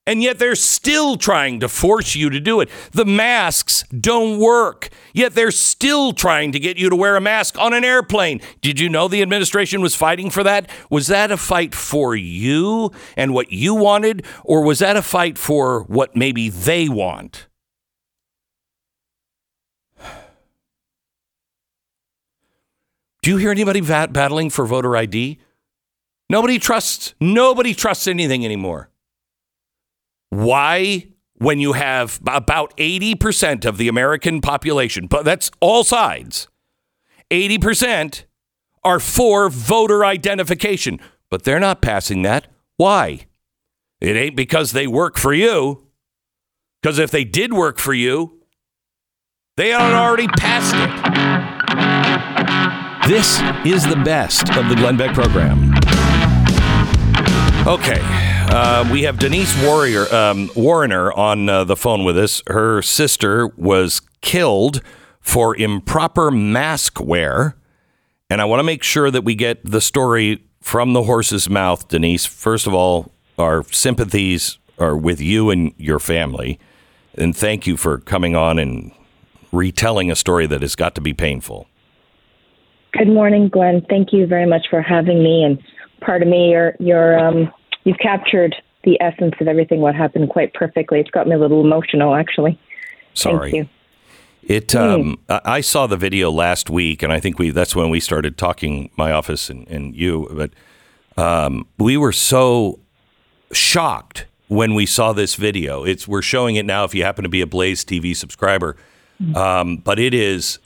And 0.07 0.23
yet 0.23 0.39
they're 0.39 0.55
still 0.55 1.15
trying 1.15 1.59
to 1.59 1.69
force 1.69 2.15
you 2.15 2.31
to 2.31 2.39
do 2.39 2.59
it. 2.59 2.69
The 2.91 3.05
masks 3.05 3.83
don't 3.89 4.39
work. 4.39 4.89
Yet 5.13 5.35
they're 5.35 5.51
still 5.51 6.11
trying 6.11 6.51
to 6.53 6.59
get 6.59 6.77
you 6.77 6.89
to 6.89 6.95
wear 6.95 7.15
a 7.15 7.21
mask 7.21 7.57
on 7.59 7.73
an 7.73 7.85
airplane. 7.85 8.41
Did 8.61 8.79
you 8.79 8.89
know 8.89 9.07
the 9.07 9.21
administration 9.21 9.79
was 9.79 9.95
fighting 9.95 10.31
for 10.31 10.43
that? 10.43 10.67
Was 10.89 11.07
that 11.07 11.31
a 11.31 11.37
fight 11.37 11.75
for 11.75 12.15
you 12.15 12.91
and 13.15 13.33
what 13.33 13.51
you 13.51 13.75
wanted? 13.75 14.25
Or 14.43 14.63
was 14.63 14.79
that 14.79 14.97
a 14.97 15.03
fight 15.03 15.37
for 15.37 15.83
what 15.83 16.15
maybe 16.15 16.49
they 16.49 16.89
want? 16.89 17.47
Do 23.21 23.29
you 23.29 23.37
hear 23.37 23.51
anybody 23.51 23.81
battling 23.81 24.49
for 24.49 24.65
voter 24.65 24.97
ID? 24.97 25.37
Nobody 26.27 26.57
trusts 26.57 27.13
nobody 27.19 27.75
trusts 27.75 28.07
anything 28.07 28.43
anymore. 28.43 28.90
Why, 30.31 31.07
when 31.35 31.59
you 31.59 31.73
have 31.73 32.19
about 32.25 32.75
80% 32.77 33.65
of 33.65 33.77
the 33.77 33.87
American 33.87 34.41
population, 34.41 35.05
but 35.07 35.23
that's 35.25 35.51
all 35.59 35.83
sides, 35.83 36.47
80% 37.29 38.23
are 38.83 38.99
for 38.99 39.49
voter 39.49 40.03
identification, 40.03 40.99
but 41.29 41.43
they're 41.43 41.59
not 41.59 41.81
passing 41.81 42.23
that. 42.23 42.47
Why? 42.77 43.27
It 43.99 44.15
ain't 44.15 44.35
because 44.35 44.71
they 44.71 44.87
work 44.87 45.17
for 45.17 45.33
you. 45.33 45.85
Because 46.81 46.97
if 46.97 47.11
they 47.11 47.23
did 47.23 47.53
work 47.53 47.77
for 47.77 47.93
you, 47.93 48.39
they 49.57 49.69
had 49.69 49.93
already 49.93 50.27
passed 50.27 50.73
it. 50.73 50.89
This 53.07 53.39
is 53.65 53.87
the 53.87 54.01
best 54.03 54.49
of 54.55 54.69
the 54.69 54.75
Glenn 54.75 54.97
Beck 54.97 55.13
program. 55.13 55.73
Okay. 57.67 58.30
Uh, 58.53 58.85
we 58.91 59.03
have 59.03 59.17
Denise 59.17 59.55
Warriner, 59.63 60.13
um, 60.13 60.49
on 61.15 61.47
uh, 61.47 61.63
the 61.63 61.77
phone 61.77 62.03
with 62.03 62.17
us. 62.17 62.43
Her 62.47 62.81
sister 62.81 63.47
was 63.55 64.01
killed 64.19 64.81
for 65.21 65.55
improper 65.55 66.29
mask 66.29 66.99
wear. 66.99 67.55
And 68.29 68.41
I 68.41 68.45
want 68.45 68.59
to 68.59 68.65
make 68.65 68.83
sure 68.83 69.09
that 69.09 69.23
we 69.23 69.35
get 69.35 69.63
the 69.63 69.79
story 69.79 70.43
from 70.59 70.91
the 70.91 71.03
horse's 71.03 71.49
mouth, 71.49 71.87
Denise. 71.87 72.25
First 72.25 72.67
of 72.67 72.73
all, 72.73 73.13
our 73.37 73.63
sympathies 73.71 74.57
are 74.77 74.97
with 74.97 75.21
you 75.21 75.49
and 75.49 75.73
your 75.77 75.99
family. 75.99 76.59
And 77.15 77.33
thank 77.33 77.65
you 77.65 77.77
for 77.77 77.99
coming 77.99 78.35
on 78.35 78.59
and 78.59 78.91
retelling 79.53 80.11
a 80.11 80.15
story 80.15 80.45
that 80.47 80.61
has 80.61 80.75
got 80.75 80.93
to 80.95 81.01
be 81.01 81.13
painful. 81.13 81.67
Good 82.91 83.07
morning, 83.07 83.47
Glenn. 83.47 83.85
Thank 83.89 84.11
you 84.11 84.27
very 84.27 84.45
much 84.45 84.67
for 84.69 84.81
having 84.81 85.23
me. 85.23 85.45
And 85.45 85.57
pardon 86.01 86.29
me, 86.29 86.49
you're, 86.49 86.75
you're, 86.81 87.17
um, 87.17 87.53
you've 87.83 87.97
captured 87.99 88.55
the 88.83 88.99
essence 89.01 89.35
of 89.39 89.47
everything 89.47 89.81
what 89.81 89.95
happened 89.95 90.29
quite 90.29 90.53
perfectly. 90.53 90.99
It's 90.99 91.11
got 91.11 91.27
me 91.27 91.35
a 91.35 91.37
little 91.37 91.61
emotional, 91.61 92.15
actually. 92.15 92.59
Sorry. 93.13 93.51
Thank 93.51 93.69
you. 94.47 94.55
It. 94.55 94.75
Um, 94.75 95.19
I 95.29 95.61
saw 95.61 95.85
the 95.85 95.97
video 95.97 96.31
last 96.31 96.69
week, 96.69 97.03
and 97.03 97.13
I 97.13 97.19
think 97.19 97.37
we 97.37 97.51
that's 97.51 97.75
when 97.75 97.91
we 97.91 97.99
started 97.99 98.37
talking. 98.39 98.89
My 98.97 99.11
office 99.11 99.49
and, 99.51 99.67
and 99.67 99.95
you, 99.95 100.27
but 100.31 100.51
Um, 101.17 101.67
we 101.77 101.97
were 101.97 102.11
so 102.11 102.79
shocked 103.51 104.25
when 104.47 104.73
we 104.73 104.85
saw 104.85 105.13
this 105.13 105.35
video. 105.35 105.83
It's 105.83 106.07
we're 106.07 106.21
showing 106.21 106.55
it 106.55 106.65
now 106.65 106.83
if 106.85 106.95
you 106.95 107.03
happen 107.03 107.23
to 107.23 107.29
be 107.29 107.41
a 107.41 107.47
Blaze 107.47 107.85
TV 107.85 108.15
subscriber. 108.15 108.77
Um, 109.35 109.77
but 109.77 109.99
it 109.99 110.15
is, 110.15 110.57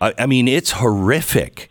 I, 0.00 0.12
I 0.18 0.26
mean, 0.26 0.48
it's 0.48 0.72
horrific. 0.72 1.70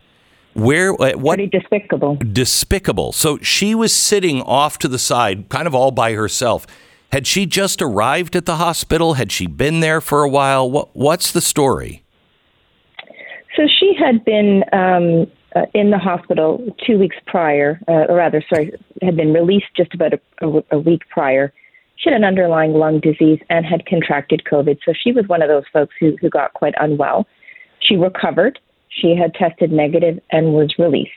Where 0.57 0.93
at 1.01 1.19
what 1.19 1.37
Pretty 1.37 1.49
despicable. 1.59 2.17
despicable. 2.31 3.11
So 3.11 3.37
she 3.39 3.75
was 3.75 3.93
sitting 3.93 4.41
off 4.41 4.77
to 4.79 4.87
the 4.87 4.99
side, 4.99 5.49
kind 5.49 5.67
of 5.67 5.75
all 5.75 5.91
by 5.91 6.13
herself. 6.13 6.65
Had 7.11 7.27
she 7.27 7.45
just 7.45 7.81
arrived 7.81 8.35
at 8.35 8.45
the 8.45 8.55
hospital? 8.57 9.13
Had 9.13 9.31
she 9.31 9.47
been 9.47 9.79
there 9.79 10.01
for 10.01 10.23
a 10.23 10.29
while? 10.29 10.69
What 10.69 10.89
What's 10.95 11.31
the 11.31 11.41
story? 11.41 12.03
So 13.55 13.63
she 13.79 13.93
had 13.97 14.25
been 14.25 14.63
um, 14.73 15.27
uh, 15.55 15.65
in 15.73 15.89
the 15.91 15.97
hospital 15.97 16.63
two 16.85 16.99
weeks 16.99 17.15
prior, 17.25 17.79
uh, 17.87 18.05
or 18.09 18.17
rather, 18.17 18.43
sorry, 18.49 18.71
had 19.01 19.15
been 19.15 19.33
released 19.33 19.67
just 19.75 19.93
about 19.93 20.13
a, 20.13 20.19
a, 20.41 20.63
a 20.73 20.79
week 20.79 21.01
prior. 21.09 21.53
She 21.95 22.09
had 22.09 22.17
an 22.17 22.23
underlying 22.23 22.73
lung 22.73 22.99
disease 22.99 23.39
and 23.49 23.65
had 23.65 23.85
contracted 23.87 24.43
COVID. 24.51 24.77
So 24.85 24.93
she 24.93 25.11
was 25.11 25.27
one 25.27 25.41
of 25.41 25.49
those 25.49 25.63
folks 25.73 25.95
who, 25.99 26.15
who 26.21 26.29
got 26.29 26.53
quite 26.53 26.75
unwell. 26.79 27.25
She 27.79 27.95
recovered. 27.95 28.59
She 28.99 29.15
had 29.15 29.33
tested 29.33 29.71
negative 29.71 30.19
and 30.31 30.53
was 30.53 30.73
released. 30.77 31.11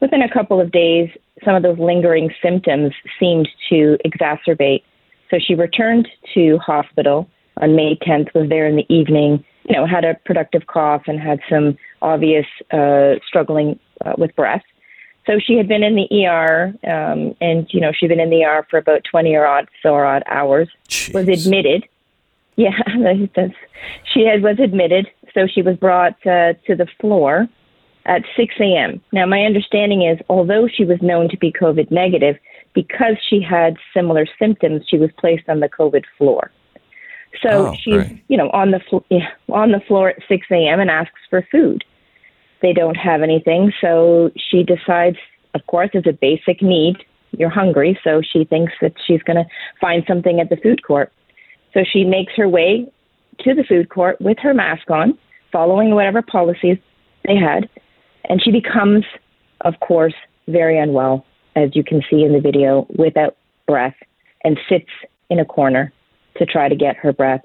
Within 0.00 0.22
a 0.22 0.32
couple 0.32 0.60
of 0.60 0.72
days, 0.72 1.10
some 1.44 1.54
of 1.54 1.62
those 1.62 1.78
lingering 1.78 2.30
symptoms 2.42 2.92
seemed 3.18 3.48
to 3.68 3.98
exacerbate. 4.04 4.82
So 5.30 5.38
she 5.38 5.54
returned 5.54 6.08
to 6.34 6.58
hospital 6.58 7.28
on 7.58 7.76
May 7.76 7.96
10th, 7.96 8.34
was 8.34 8.48
there 8.48 8.66
in 8.66 8.76
the 8.76 8.86
evening, 8.92 9.44
you 9.68 9.74
know, 9.76 9.86
had 9.86 10.04
a 10.04 10.14
productive 10.24 10.66
cough 10.66 11.02
and 11.06 11.18
had 11.20 11.40
some 11.48 11.76
obvious 12.02 12.46
uh, 12.72 13.14
struggling 13.26 13.78
uh, 14.04 14.14
with 14.18 14.34
breath. 14.36 14.62
So 15.26 15.38
she 15.38 15.56
had 15.56 15.68
been 15.68 15.82
in 15.82 15.94
the 15.94 16.26
ER, 16.26 16.74
um, 16.86 17.34
and 17.40 17.66
you 17.70 17.80
know 17.80 17.92
she'd 17.92 18.08
been 18.08 18.20
in 18.20 18.28
the 18.28 18.44
ER 18.44 18.66
for 18.68 18.78
about 18.78 19.04
twenty 19.10 19.34
or 19.34 19.46
odd 19.46 19.68
or 19.84 20.04
odd 20.04 20.22
hours. 20.26 20.68
Was 21.14 21.28
admitted. 21.28 21.88
Yeah, 22.56 22.78
that's, 23.34 23.54
she 24.12 24.26
had 24.26 24.42
was 24.42 24.58
admitted. 24.60 25.08
So 25.34 25.46
she 25.46 25.62
was 25.62 25.76
brought 25.76 26.14
uh, 26.26 26.54
to 26.66 26.76
the 26.76 26.86
floor 27.00 27.48
at 28.06 28.22
6 28.36 28.54
a.m. 28.60 29.00
Now, 29.12 29.26
my 29.26 29.42
understanding 29.42 30.02
is, 30.02 30.18
although 30.28 30.68
she 30.68 30.84
was 30.84 30.98
known 31.02 31.28
to 31.30 31.38
be 31.38 31.52
COVID 31.52 31.90
negative, 31.90 32.36
because 32.74 33.16
she 33.28 33.40
had 33.40 33.76
similar 33.94 34.26
symptoms, 34.38 34.84
she 34.88 34.98
was 34.98 35.10
placed 35.18 35.48
on 35.48 35.60
the 35.60 35.68
COVID 35.68 36.04
floor. 36.18 36.50
So 37.42 37.68
Oh, 37.68 37.76
she's, 37.82 38.18
you 38.28 38.36
know, 38.36 38.50
on 38.50 38.70
the 38.70 38.80
fl- 38.88 38.98
yeah, 39.10 39.28
on 39.50 39.72
the 39.72 39.80
floor 39.80 40.10
at 40.10 40.22
6 40.28 40.46
a.m. 40.50 40.80
and 40.80 40.90
asks 40.90 41.18
for 41.30 41.46
food. 41.50 41.84
They 42.62 42.72
don't 42.72 42.96
have 42.96 43.22
anything, 43.22 43.72
so 43.80 44.30
she 44.36 44.62
decides, 44.62 45.18
of 45.54 45.66
course, 45.66 45.90
it's 45.92 46.06
a 46.06 46.12
basic 46.12 46.62
need, 46.62 46.96
you're 47.32 47.50
hungry, 47.50 47.98
so 48.04 48.22
she 48.22 48.44
thinks 48.44 48.72
that 48.80 48.92
she's 49.06 49.22
going 49.22 49.36
to 49.36 49.44
find 49.80 50.04
something 50.06 50.40
at 50.40 50.48
the 50.48 50.56
food 50.56 50.82
court. 50.82 51.12
So 51.74 51.84
she 51.84 52.04
makes 52.04 52.32
her 52.36 52.48
way 52.48 52.86
to 53.40 53.54
the 53.54 53.64
food 53.64 53.88
court 53.88 54.20
with 54.20 54.38
her 54.38 54.54
mask 54.54 54.90
on, 54.90 55.18
following 55.52 55.94
whatever 55.94 56.22
policies 56.22 56.78
they 57.24 57.36
had, 57.36 57.68
and 58.28 58.42
she 58.42 58.50
becomes, 58.50 59.04
of 59.62 59.74
course, 59.80 60.14
very 60.48 60.78
unwell, 60.78 61.24
as 61.56 61.70
you 61.74 61.84
can 61.84 62.02
see 62.10 62.22
in 62.22 62.32
the 62.32 62.40
video, 62.40 62.86
without 62.96 63.36
breath, 63.66 63.94
and 64.42 64.58
sits 64.68 64.90
in 65.30 65.38
a 65.38 65.44
corner 65.44 65.92
to 66.36 66.44
try 66.44 66.68
to 66.68 66.76
get 66.76 66.96
her 66.96 67.12
breath, 67.12 67.42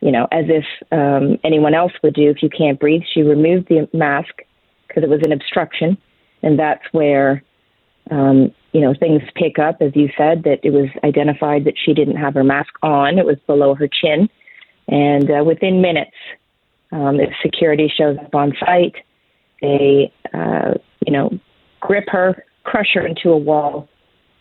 you 0.00 0.12
know, 0.12 0.28
as 0.30 0.44
if 0.48 0.64
um, 0.92 1.38
anyone 1.42 1.74
else 1.74 1.92
would 2.02 2.14
do 2.14 2.30
if 2.30 2.42
you 2.42 2.50
can't 2.50 2.78
breathe. 2.78 3.02
She 3.12 3.22
removed 3.22 3.68
the 3.68 3.88
mask 3.92 4.42
because 4.86 5.02
it 5.02 5.08
was 5.08 5.20
an 5.24 5.32
obstruction, 5.32 5.96
and 6.42 6.58
that's 6.58 6.84
where, 6.92 7.42
um, 8.10 8.52
you 8.72 8.80
know, 8.80 8.94
things 8.94 9.22
pick 9.34 9.58
up, 9.58 9.78
as 9.80 9.92
you 9.96 10.08
said, 10.16 10.44
that 10.44 10.60
it 10.62 10.70
was 10.70 10.88
identified 11.02 11.64
that 11.64 11.74
she 11.82 11.94
didn't 11.94 12.16
have 12.16 12.34
her 12.34 12.44
mask 12.44 12.72
on. 12.82 13.18
It 13.18 13.26
was 13.26 13.38
below 13.46 13.74
her 13.74 13.88
chin, 13.88 14.28
and 14.88 15.30
uh, 15.30 15.44
within 15.44 15.80
minutes, 15.80 16.16
um, 16.92 17.20
if 17.20 17.30
security 17.42 17.92
shows 17.94 18.16
up 18.18 18.34
on 18.34 18.52
site, 18.60 18.96
they, 19.60 20.12
uh, 20.32 20.74
you 21.04 21.12
know, 21.12 21.38
grip 21.80 22.04
her, 22.08 22.44
crush 22.64 22.94
her 22.94 23.06
into 23.06 23.30
a 23.30 23.36
wall, 23.36 23.88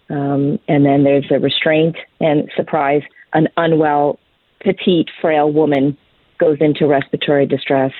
um, 0.10 0.60
and 0.67 0.86
then 0.86 1.03
there's 1.03 1.25
a 1.31 1.39
restraint 1.39 1.95
and 2.19 2.49
surprise. 2.55 3.01
An 3.34 3.47
unwell, 3.58 4.19
petite, 4.62 5.10
frail 5.21 5.51
woman 5.51 5.97
goes 6.38 6.58
into 6.60 6.86
respiratory 6.86 7.45
distress, 7.45 7.91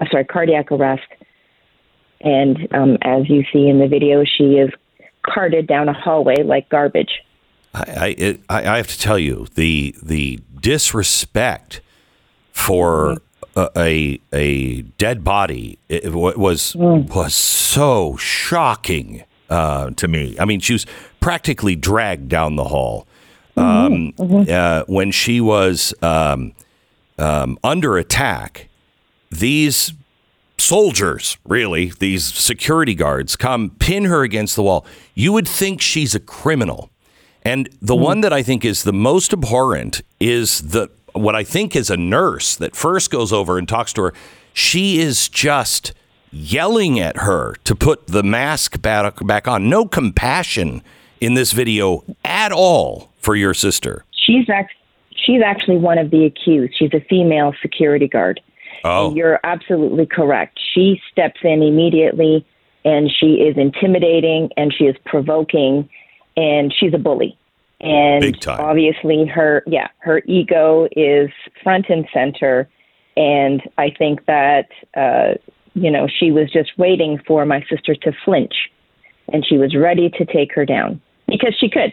uh, 0.00 0.04
sorry, 0.10 0.24
cardiac 0.24 0.70
arrest. 0.70 1.06
And 2.20 2.68
um, 2.74 2.98
as 3.02 3.28
you 3.28 3.44
see 3.52 3.68
in 3.68 3.78
the 3.78 3.88
video, 3.88 4.24
she 4.24 4.54
is 4.54 4.70
carted 5.22 5.66
down 5.66 5.88
a 5.88 5.92
hallway 5.92 6.42
like 6.42 6.68
garbage. 6.68 7.20
I, 7.74 8.38
I, 8.48 8.72
I 8.72 8.76
have 8.76 8.86
to 8.88 8.98
tell 8.98 9.18
you 9.18 9.46
the 9.54 9.96
the 10.00 10.38
disrespect 10.60 11.80
for 12.54 13.18
a, 13.56 13.68
a 13.76 14.20
a 14.32 14.82
dead 14.82 15.22
body 15.22 15.78
it, 15.88 16.12
wa- 16.14 16.32
was 16.36 16.74
was 16.76 17.34
so 17.34 18.16
shocking 18.16 19.24
uh, 19.50 19.90
to 19.90 20.08
me. 20.08 20.34
I 20.40 20.46
mean, 20.46 20.60
she 20.60 20.72
was 20.72 20.86
practically 21.20 21.76
dragged 21.76 22.28
down 22.28 22.56
the 22.56 22.64
hall 22.64 23.06
um, 23.56 24.14
uh, 24.18 24.84
when 24.86 25.10
she 25.10 25.40
was 25.40 25.92
um, 26.00 26.52
um, 27.18 27.58
under 27.62 27.98
attack. 27.98 28.68
These 29.30 29.92
soldiers, 30.56 31.36
really, 31.44 31.92
these 31.98 32.24
security 32.24 32.94
guards, 32.94 33.36
come 33.36 33.70
pin 33.70 34.04
her 34.04 34.22
against 34.22 34.56
the 34.56 34.62
wall. 34.62 34.86
You 35.14 35.32
would 35.32 35.48
think 35.48 35.80
she's 35.80 36.14
a 36.14 36.20
criminal. 36.20 36.90
And 37.42 37.68
the 37.82 37.96
one 37.96 38.22
that 38.22 38.32
I 38.32 38.42
think 38.42 38.64
is 38.64 38.84
the 38.84 38.92
most 38.92 39.32
abhorrent 39.32 40.00
is 40.18 40.62
the 40.70 40.88
what 41.14 41.34
I 41.34 41.44
think 41.44 41.74
is 41.74 41.90
a 41.90 41.96
nurse 41.96 42.56
that 42.56 42.76
first 42.76 43.10
goes 43.10 43.32
over 43.32 43.56
and 43.56 43.68
talks 43.68 43.92
to 43.94 44.02
her. 44.02 44.14
She 44.52 45.00
is 45.00 45.28
just 45.28 45.92
yelling 46.30 46.98
at 46.98 47.18
her 47.18 47.54
to 47.64 47.74
put 47.74 48.08
the 48.08 48.22
mask 48.22 48.82
back, 48.82 49.24
back 49.24 49.48
on. 49.48 49.68
No 49.68 49.86
compassion 49.86 50.82
in 51.20 51.34
this 51.34 51.52
video 51.52 52.04
at 52.24 52.52
all 52.52 53.12
for 53.18 53.36
your 53.36 53.54
sister. 53.54 54.04
She's 54.12 54.48
act- 54.50 54.74
she's 55.14 55.40
actually 55.42 55.78
one 55.78 55.98
of 55.98 56.10
the 56.10 56.24
accused. 56.24 56.74
She's 56.76 56.92
a 56.92 57.00
female 57.08 57.54
security 57.62 58.08
guard. 58.08 58.40
Oh. 58.84 59.08
And 59.08 59.16
you're 59.16 59.40
absolutely 59.44 60.06
correct. 60.06 60.60
She 60.74 61.00
steps 61.10 61.40
in 61.42 61.62
immediately 61.62 62.44
and 62.84 63.10
she 63.10 63.34
is 63.34 63.56
intimidating 63.56 64.50
and 64.56 64.74
she 64.74 64.84
is 64.84 64.96
provoking 65.06 65.88
and 66.36 66.74
she's 66.78 66.92
a 66.92 66.98
bully. 66.98 67.38
And 67.84 68.46
obviously 68.48 69.26
her 69.26 69.62
yeah, 69.66 69.88
her 69.98 70.22
ego 70.26 70.88
is 70.92 71.30
front 71.62 71.86
and 71.88 72.06
center 72.12 72.68
and 73.16 73.62
I 73.78 73.90
think 73.90 74.26
that 74.26 74.68
uh 74.96 75.34
you 75.74 75.90
know, 75.90 76.06
she 76.06 76.30
was 76.30 76.52
just 76.52 76.70
waiting 76.78 77.20
for 77.26 77.44
my 77.44 77.64
sister 77.68 77.94
to 77.96 78.12
flinch 78.24 78.54
and 79.32 79.44
she 79.44 79.56
was 79.58 79.74
ready 79.74 80.08
to 80.10 80.24
take 80.24 80.54
her 80.54 80.64
down 80.64 81.00
because 81.26 81.54
she 81.58 81.68
could 81.68 81.92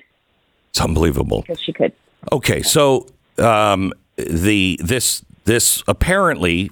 It's 0.70 0.82
unbelievable. 0.82 1.42
because 1.42 1.60
she 1.62 1.74
could. 1.74 1.92
Okay, 2.32 2.62
so 2.62 3.08
um, 3.40 3.92
the 4.18 4.80
this 4.84 5.24
this 5.46 5.84
apparently 5.88 6.70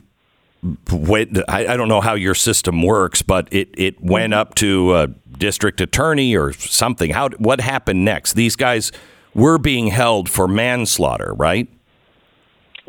went. 0.91 1.37
I, 1.47 1.73
I 1.73 1.77
don't 1.77 1.87
know 1.87 2.01
how 2.01 2.15
your 2.15 2.35
system 2.35 2.83
works, 2.83 3.21
but 3.21 3.47
it 3.51 3.69
it 3.77 4.01
went 4.01 4.33
up 4.33 4.55
to 4.55 4.95
a 4.95 5.07
district 5.37 5.81
attorney 5.81 6.35
or 6.35 6.53
something. 6.53 7.11
How 7.11 7.29
what 7.37 7.61
happened 7.61 8.03
next? 8.05 8.33
These 8.33 8.55
guys 8.55 8.91
were 9.33 9.57
being 9.57 9.87
held 9.87 10.29
for 10.29 10.47
manslaughter, 10.47 11.33
right? 11.35 11.67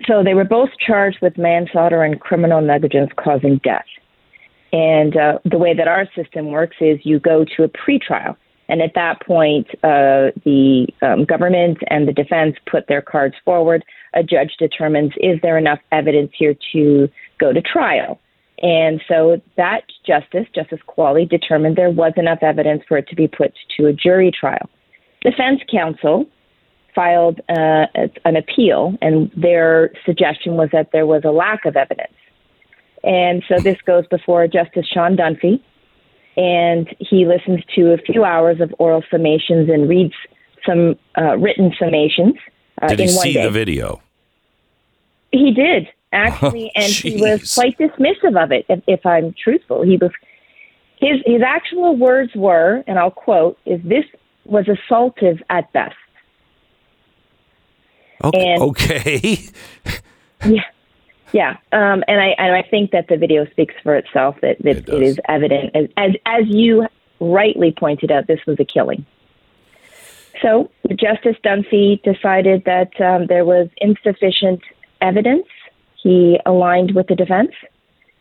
So 0.06 0.22
they 0.24 0.35
were 0.35 0.44
both 0.44 0.70
charged 0.85 1.18
with 1.20 1.37
manslaughter 1.37 2.02
and 2.02 2.20
criminal 2.20 2.61
negligence 2.61 3.11
causing 3.16 3.61
death. 3.62 3.85
And 4.72 5.16
uh, 5.16 5.38
the 5.44 5.59
way 5.59 5.74
that 5.74 5.88
our 5.88 6.06
system 6.14 6.46
works 6.46 6.76
is 6.80 6.98
you 7.02 7.18
go 7.18 7.44
to 7.56 7.64
a 7.64 7.68
pretrial. 7.68 8.37
And 8.68 8.80
at 8.80 8.94
that 8.94 9.20
point, 9.26 9.66
uh, 9.83 10.30
the 10.44 10.87
um, 11.02 11.24
government 11.24 11.78
and 11.88 12.06
the 12.06 12.12
defense 12.12 12.54
put 12.70 12.87
their 12.87 13.02
cards 13.02 13.35
forward. 13.44 13.85
A 14.14 14.22
judge 14.22 14.52
determines 14.59 15.12
is 15.16 15.40
there 15.42 15.59
enough 15.59 15.80
evidence 15.90 16.30
here 16.38 16.54
to 16.72 17.09
go 17.40 17.53
to 17.53 17.62
trial. 17.62 18.20
And 18.62 19.00
so 19.09 19.40
that 19.57 19.85
justice, 20.07 20.46
Justice 20.55 20.81
Qualley, 20.87 21.29
determined 21.29 21.76
there 21.76 21.90
was 21.90 22.12
enough 22.16 22.40
evidence 22.42 22.83
for 22.87 22.98
it 22.98 23.09
to 23.09 23.16
be 23.16 23.26
put 23.26 23.55
to 23.76 23.87
a 23.87 23.92
jury 23.92 24.31
trial. 24.31 24.68
Defense 25.22 25.61
counsel 25.70 26.26
filed 26.94 27.40
uh, 27.48 27.87
an 28.24 28.37
appeal, 28.37 28.98
and 29.00 29.31
their 29.37 29.90
suggestion 30.05 30.55
was 30.55 30.68
that 30.72 30.90
there 30.92 31.07
was 31.07 31.22
a 31.24 31.31
lack 31.31 31.64
of 31.64 31.76
evidence. 31.76 32.12
And 33.03 33.42
so 33.48 33.59
this 33.61 33.79
goes 33.87 34.07
before 34.09 34.46
Justice 34.46 34.87
Sean 34.87 35.16
Dunphy, 35.16 35.62
and 36.37 36.94
he 36.98 37.26
listens 37.26 37.61
to 37.76 37.92
a 37.92 37.98
few 37.98 38.24
hours 38.24 38.61
of 38.61 38.74
oral 38.79 39.03
summations 39.11 39.72
and 39.72 39.88
reads 39.88 40.14
some 40.66 40.96
uh, 41.16 41.38
written 41.38 41.72
summations 41.81 42.35
uh, 42.83 42.88
Did 42.88 43.00
he 43.00 43.09
see 43.09 43.33
day. 43.33 43.44
the 43.44 43.50
video? 43.50 44.03
He 45.33 45.53
did 45.53 45.88
actually, 46.12 46.72
and 46.76 46.84
he 46.92 47.20
was 47.20 47.54
quite 47.54 47.78
dismissive 47.78 48.42
of 48.42 48.52
it. 48.52 48.66
If, 48.68 48.82
if 48.86 49.06
I'm 49.06 49.34
truthful, 49.34 49.82
he 49.82 49.96
was 49.96 50.10
his 50.96 51.20
his 51.24 51.42
actual 51.42 51.96
words 51.96 52.34
were, 52.34 52.84
and 52.86 52.98
I'll 52.98 53.10
quote, 53.10 53.58
"Is 53.66 53.80
this 53.82 54.04
was 54.44 54.66
assaultive 54.66 55.40
at 55.50 55.72
best." 55.72 55.94
Okay. 58.22 58.52
And- 58.54 58.62
okay. 58.62 59.38
Yeah, 60.42 60.62
yeah, 61.32 61.56
um, 61.72 62.02
and 62.08 62.18
I 62.18 62.28
and 62.38 62.54
I 62.54 62.62
think 62.62 62.92
that 62.92 63.08
the 63.08 63.18
video 63.18 63.44
speaks 63.50 63.74
for 63.82 63.94
itself. 63.94 64.36
That, 64.40 64.56
that 64.62 64.76
It 64.78 64.88
it, 64.88 65.02
is 65.02 65.20
evident, 65.28 65.76
as, 65.76 65.88
as 65.98 66.12
as 66.24 66.44
you 66.46 66.86
rightly 67.20 67.72
pointed 67.72 68.10
out, 68.10 68.26
this 68.26 68.40
was 68.46 68.58
a 68.58 68.64
killing. 68.64 69.04
So 70.40 70.70
Justice 70.96 71.36
Dunphy 71.44 72.02
decided 72.02 72.64
that 72.64 72.98
um, 73.00 73.26
there 73.26 73.44
was 73.44 73.68
insufficient 73.76 74.62
evidence. 75.00 75.46
He 76.02 76.38
aligned 76.46 76.94
with 76.94 77.08
the 77.08 77.14
defense, 77.14 77.52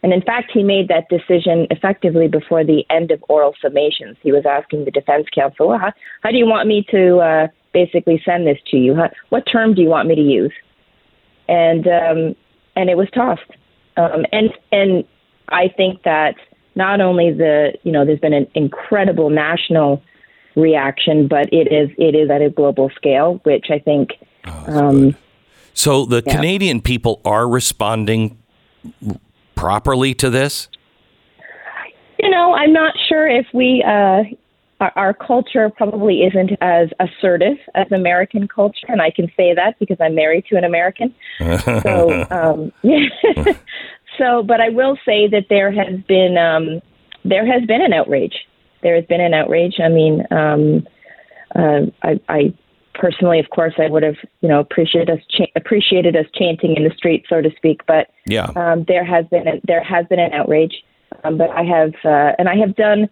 and 0.03 0.13
in 0.13 0.21
fact, 0.21 0.51
he 0.53 0.63
made 0.63 0.87
that 0.87 1.09
decision 1.09 1.67
effectively 1.71 2.27
before 2.27 2.63
the 2.63 2.83
end 2.89 3.11
of 3.11 3.23
oral 3.29 3.53
summations. 3.63 4.17
He 4.21 4.31
was 4.31 4.45
asking 4.45 4.85
the 4.85 4.91
defense 4.91 5.27
counsel, 5.33 5.69
well, 5.69 5.79
how, 5.79 5.91
"How 6.23 6.31
do 6.31 6.37
you 6.37 6.45
want 6.45 6.67
me 6.67 6.85
to 6.91 7.17
uh, 7.17 7.47
basically 7.73 8.21
send 8.25 8.47
this 8.47 8.59
to 8.71 8.77
you? 8.77 8.95
How, 8.95 9.09
what 9.29 9.43
term 9.51 9.73
do 9.73 9.81
you 9.81 9.89
want 9.89 10.07
me 10.07 10.15
to 10.15 10.21
use?" 10.21 10.53
and 11.49 11.87
um, 11.87 12.35
and 12.75 12.89
it 12.89 12.95
was 12.95 13.09
tossed. 13.13 13.41
Um, 13.97 14.25
and 14.31 14.51
and 14.71 15.03
I 15.49 15.67
think 15.75 16.03
that 16.03 16.35
not 16.75 17.01
only 17.01 17.33
the 17.33 17.73
you 17.83 17.91
know 17.91 18.05
there's 18.05 18.19
been 18.19 18.33
an 18.33 18.47
incredible 18.53 19.29
national 19.29 20.01
reaction, 20.55 21.27
but 21.27 21.51
it 21.51 21.73
is 21.73 21.89
it 21.97 22.15
is 22.15 22.29
at 22.29 22.41
a 22.41 22.49
global 22.49 22.89
scale, 22.95 23.41
which 23.43 23.65
I 23.69 23.79
think 23.79 24.11
um, 24.67 25.15
So 25.79 26.03
the 26.03 26.21
Yeah. 26.25 26.35
Canadian 26.35 26.81
people 26.81 27.21
are 27.23 27.47
responding 27.47 28.37
properly 29.55 30.13
to 30.15 30.29
this? 30.29 30.67
you 32.21 32.29
know 32.29 32.53
I'm 32.53 32.73
not 32.73 32.93
sure 33.07 33.27
if 33.27 33.47
we. 33.53 33.81
Uh, 33.81 34.23
our, 34.81 34.91
our 34.97 35.13
culture 35.13 35.69
probably 35.69 36.23
isn't 36.23 36.51
as 36.61 36.89
assertive 36.99 37.57
as 37.75 37.89
American 37.91 38.47
culture, 38.47 38.87
and 38.89 39.01
I 39.01 39.09
can 39.09 39.31
say 39.37 39.53
that 39.53 39.79
because 39.79 39.97
I'm 40.01 40.15
married 40.15 40.45
to 40.49 40.57
an 40.57 40.65
American. 40.65 41.15
so, 41.83 42.27
um, 42.29 42.73
so, 44.17 44.43
but 44.43 44.59
I 44.59 44.69
will 44.69 44.97
say 45.05 45.27
that 45.27 45.45
there 45.49 45.71
has 45.71 46.01
been 46.07 46.37
um, 46.37 46.81
there 47.23 47.45
has 47.45 47.65
been 47.65 47.81
an 47.81 47.93
outrage. 47.93 48.35
There 48.83 48.95
has 48.95 49.05
been 49.05 49.21
an 49.21 49.33
outrage. 49.33 49.79
I 49.81 49.87
mean, 49.87 50.25
um, 50.31 50.87
uh, 51.55 51.85
I, 52.03 52.19
I 52.27 52.53
personally, 52.99 53.39
of 53.39 53.49
course, 53.49 53.73
I 53.79 53.87
would 53.87 54.03
have 54.03 54.17
you 54.41 54.49
know 54.49 54.59
appreciated 54.59 55.09
us 55.09 55.23
cha- 55.29 55.51
appreciated 55.55 56.15
us 56.15 56.25
chanting 56.35 56.75
in 56.75 56.83
the 56.83 56.93
street, 56.95 57.25
so 57.27 57.41
to 57.41 57.49
speak. 57.55 57.81
But 57.87 58.09
Yeah. 58.25 58.51
um, 58.55 58.85
there 58.87 59.05
has 59.05 59.25
been 59.27 59.47
a, 59.47 59.61
there 59.63 59.83
has 59.83 60.05
been 60.07 60.19
an 60.19 60.33
outrage. 60.33 60.83
Um, 61.23 61.37
but 61.37 61.49
I 61.49 61.63
have 61.63 61.93
uh, 62.05 62.35
and 62.37 62.47
I 62.47 62.55
have 62.57 62.75
done 62.75 63.09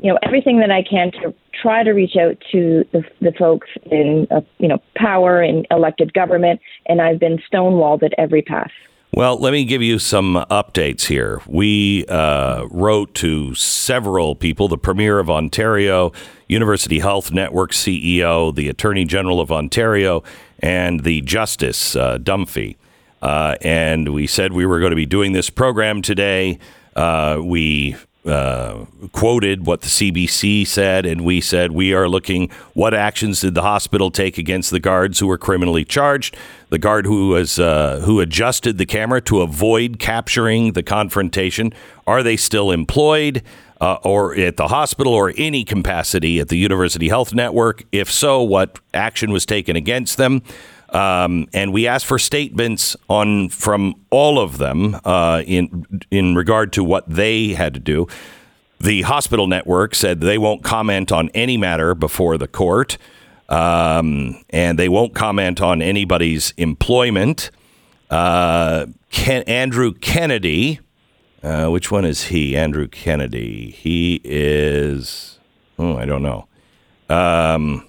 you 0.00 0.10
know 0.10 0.18
everything 0.22 0.60
that 0.60 0.70
I 0.70 0.82
can 0.82 1.10
to 1.12 1.34
try 1.60 1.82
to 1.82 1.90
reach 1.90 2.16
out 2.16 2.36
to 2.52 2.84
the, 2.92 3.02
the 3.20 3.32
folks 3.38 3.68
in 3.90 4.26
uh, 4.30 4.40
you 4.58 4.68
know 4.68 4.78
power 4.96 5.42
and 5.42 5.66
elected 5.70 6.14
government, 6.14 6.60
and 6.86 7.02
I've 7.02 7.18
been 7.18 7.38
stonewalled 7.52 8.02
at 8.02 8.12
every 8.16 8.42
pass. 8.42 8.70
Well, 9.12 9.38
let 9.38 9.52
me 9.52 9.64
give 9.64 9.82
you 9.82 9.98
some 9.98 10.34
updates 10.50 11.06
here. 11.06 11.40
We 11.46 12.06
uh, 12.06 12.66
wrote 12.70 13.14
to 13.16 13.54
several 13.54 14.36
people 14.36 14.68
the 14.68 14.78
Premier 14.78 15.18
of 15.18 15.30
Ontario, 15.30 16.12
University 16.46 17.00
Health 17.00 17.32
Network 17.32 17.72
CEO, 17.72 18.54
the 18.54 18.68
Attorney 18.68 19.04
General 19.04 19.40
of 19.40 19.50
Ontario, 19.50 20.22
and 20.60 21.04
the 21.04 21.22
Justice, 21.22 21.96
uh. 21.96 22.76
Uh, 23.20 23.56
and 23.62 24.12
we 24.12 24.26
said 24.26 24.52
we 24.52 24.66
were 24.66 24.78
going 24.78 24.90
to 24.90 24.96
be 24.96 25.06
doing 25.06 25.32
this 25.32 25.50
program 25.50 26.02
today. 26.02 26.58
Uh, 26.94 27.40
we 27.42 27.96
uh, 28.28 28.84
quoted 29.12 29.66
what 29.66 29.80
the 29.80 29.88
CBC 29.88 30.66
said, 30.66 31.06
and 31.06 31.24
we 31.24 31.40
said 31.40 31.72
we 31.72 31.92
are 31.92 32.08
looking 32.08 32.50
what 32.74 32.94
actions 32.94 33.40
did 33.40 33.54
the 33.54 33.62
hospital 33.62 34.10
take 34.10 34.38
against 34.38 34.70
the 34.70 34.80
guards 34.80 35.18
who 35.18 35.26
were 35.26 35.38
criminally 35.38 35.84
charged. 35.84 36.36
The 36.70 36.78
guard 36.78 37.06
who 37.06 37.28
was 37.30 37.58
uh, 37.58 38.00
who 38.04 38.20
adjusted 38.20 38.78
the 38.78 38.86
camera 38.86 39.20
to 39.22 39.40
avoid 39.40 39.98
capturing 39.98 40.72
the 40.72 40.82
confrontation 40.82 41.72
are 42.06 42.22
they 42.22 42.36
still 42.36 42.70
employed? 42.70 43.42
Uh, 43.80 43.96
or 44.02 44.34
at 44.34 44.56
the 44.56 44.66
hospital 44.66 45.14
or 45.14 45.32
any 45.36 45.62
capacity 45.62 46.40
at 46.40 46.48
the 46.48 46.56
University 46.56 47.08
Health 47.08 47.32
Network? 47.32 47.84
If 47.92 48.10
so, 48.10 48.42
what 48.42 48.80
action 48.92 49.30
was 49.30 49.46
taken 49.46 49.76
against 49.76 50.16
them? 50.16 50.42
Um, 50.90 51.48
and 51.52 51.72
we 51.72 51.86
asked 51.86 52.06
for 52.06 52.18
statements 52.18 52.96
on 53.08 53.50
from 53.50 53.94
all 54.10 54.38
of 54.38 54.58
them 54.58 54.98
uh, 55.04 55.42
in 55.46 55.84
in 56.10 56.34
regard 56.34 56.72
to 56.74 56.84
what 56.84 57.08
they 57.08 57.48
had 57.48 57.74
to 57.74 57.80
do. 57.80 58.06
The 58.80 59.02
hospital 59.02 59.46
network 59.46 59.94
said 59.94 60.20
they 60.20 60.38
won't 60.38 60.62
comment 60.62 61.10
on 61.10 61.30
any 61.34 61.56
matter 61.56 61.94
before 61.94 62.38
the 62.38 62.46
court, 62.46 62.96
um, 63.48 64.42
and 64.50 64.78
they 64.78 64.88
won't 64.88 65.14
comment 65.14 65.60
on 65.60 65.82
anybody's 65.82 66.52
employment. 66.56 67.50
Uh, 68.08 68.86
Ken, 69.10 69.42
Andrew 69.42 69.92
Kennedy, 69.92 70.80
uh, 71.42 71.68
which 71.68 71.90
one 71.90 72.04
is 72.04 72.24
he? 72.24 72.56
Andrew 72.56 72.88
Kennedy. 72.88 73.70
He 73.70 74.20
is. 74.24 75.38
Oh, 75.78 75.96
I 75.96 76.04
don't 76.04 76.22
know. 76.22 76.46
Um, 77.08 77.87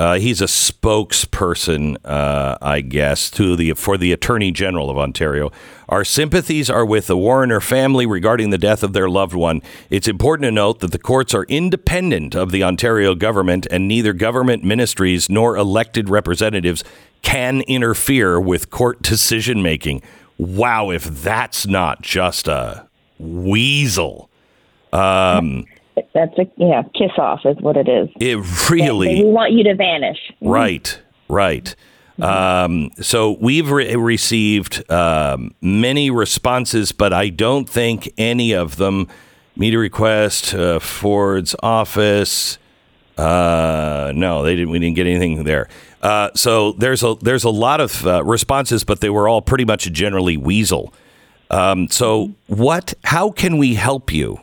uh, 0.00 0.14
he's 0.14 0.40
a 0.40 0.46
spokesperson, 0.46 1.98
uh, 2.06 2.56
I 2.62 2.80
guess, 2.80 3.30
to 3.32 3.54
the 3.54 3.74
for 3.74 3.98
the 3.98 4.12
Attorney 4.12 4.50
General 4.50 4.88
of 4.88 4.96
Ontario. 4.96 5.52
Our 5.90 6.04
sympathies 6.04 6.70
are 6.70 6.86
with 6.86 7.06
the 7.06 7.18
Warriner 7.18 7.60
family 7.60 8.06
regarding 8.06 8.48
the 8.48 8.56
death 8.56 8.82
of 8.82 8.94
their 8.94 9.10
loved 9.10 9.34
one. 9.34 9.60
It's 9.90 10.08
important 10.08 10.44
to 10.46 10.52
note 10.52 10.80
that 10.80 10.92
the 10.92 10.98
courts 10.98 11.34
are 11.34 11.44
independent 11.50 12.34
of 12.34 12.50
the 12.50 12.64
Ontario 12.64 13.14
government, 13.14 13.66
and 13.70 13.86
neither 13.86 14.14
government 14.14 14.64
ministries 14.64 15.28
nor 15.28 15.58
elected 15.58 16.08
representatives 16.08 16.82
can 17.20 17.60
interfere 17.68 18.40
with 18.40 18.70
court 18.70 19.02
decision 19.02 19.62
making. 19.62 20.00
Wow, 20.38 20.88
if 20.88 21.04
that's 21.04 21.66
not 21.66 22.00
just 22.00 22.48
a 22.48 22.88
weasel. 23.18 24.30
Um, 24.94 25.66
That's 26.14 26.36
a 26.38 26.46
yeah, 26.56 26.82
kiss 26.94 27.12
off 27.18 27.40
is 27.44 27.56
what 27.60 27.76
it 27.76 27.88
is. 27.88 28.08
it 28.20 28.36
They- 28.36 28.74
really. 28.74 29.22
we 29.24 29.30
want 29.30 29.52
you 29.52 29.64
to 29.64 29.74
vanish. 29.74 30.18
Right, 30.40 30.98
right. 31.28 31.74
Um, 32.20 32.90
so 33.00 33.38
we've 33.40 33.70
re- 33.70 33.96
received 33.96 34.90
um, 34.90 35.54
many 35.62 36.10
responses, 36.10 36.92
but 36.92 37.14
I 37.14 37.30
don't 37.30 37.66
think 37.68 38.12
any 38.18 38.52
of 38.52 38.76
them 38.76 39.08
media 39.56 39.78
request 39.78 40.54
uh, 40.54 40.80
Ford's 40.80 41.56
office. 41.62 42.58
Uh, 43.16 44.12
no, 44.14 44.42
they 44.42 44.54
didn't. 44.54 44.70
We 44.70 44.78
didn't 44.78 44.96
get 44.96 45.06
anything 45.06 45.44
there. 45.44 45.68
Uh, 46.02 46.30
so 46.34 46.72
there's 46.72 47.02
a 47.02 47.16
there's 47.20 47.44
a 47.44 47.50
lot 47.50 47.80
of 47.80 48.06
uh, 48.06 48.22
responses, 48.24 48.84
but 48.84 49.00
they 49.00 49.10
were 49.10 49.28
all 49.28 49.42
pretty 49.42 49.64
much 49.64 49.90
generally 49.92 50.36
weasel. 50.36 50.92
Um, 51.50 51.88
so 51.88 52.32
what? 52.46 52.94
How 53.04 53.30
can 53.30 53.58
we 53.58 53.74
help 53.74 54.12
you? 54.12 54.38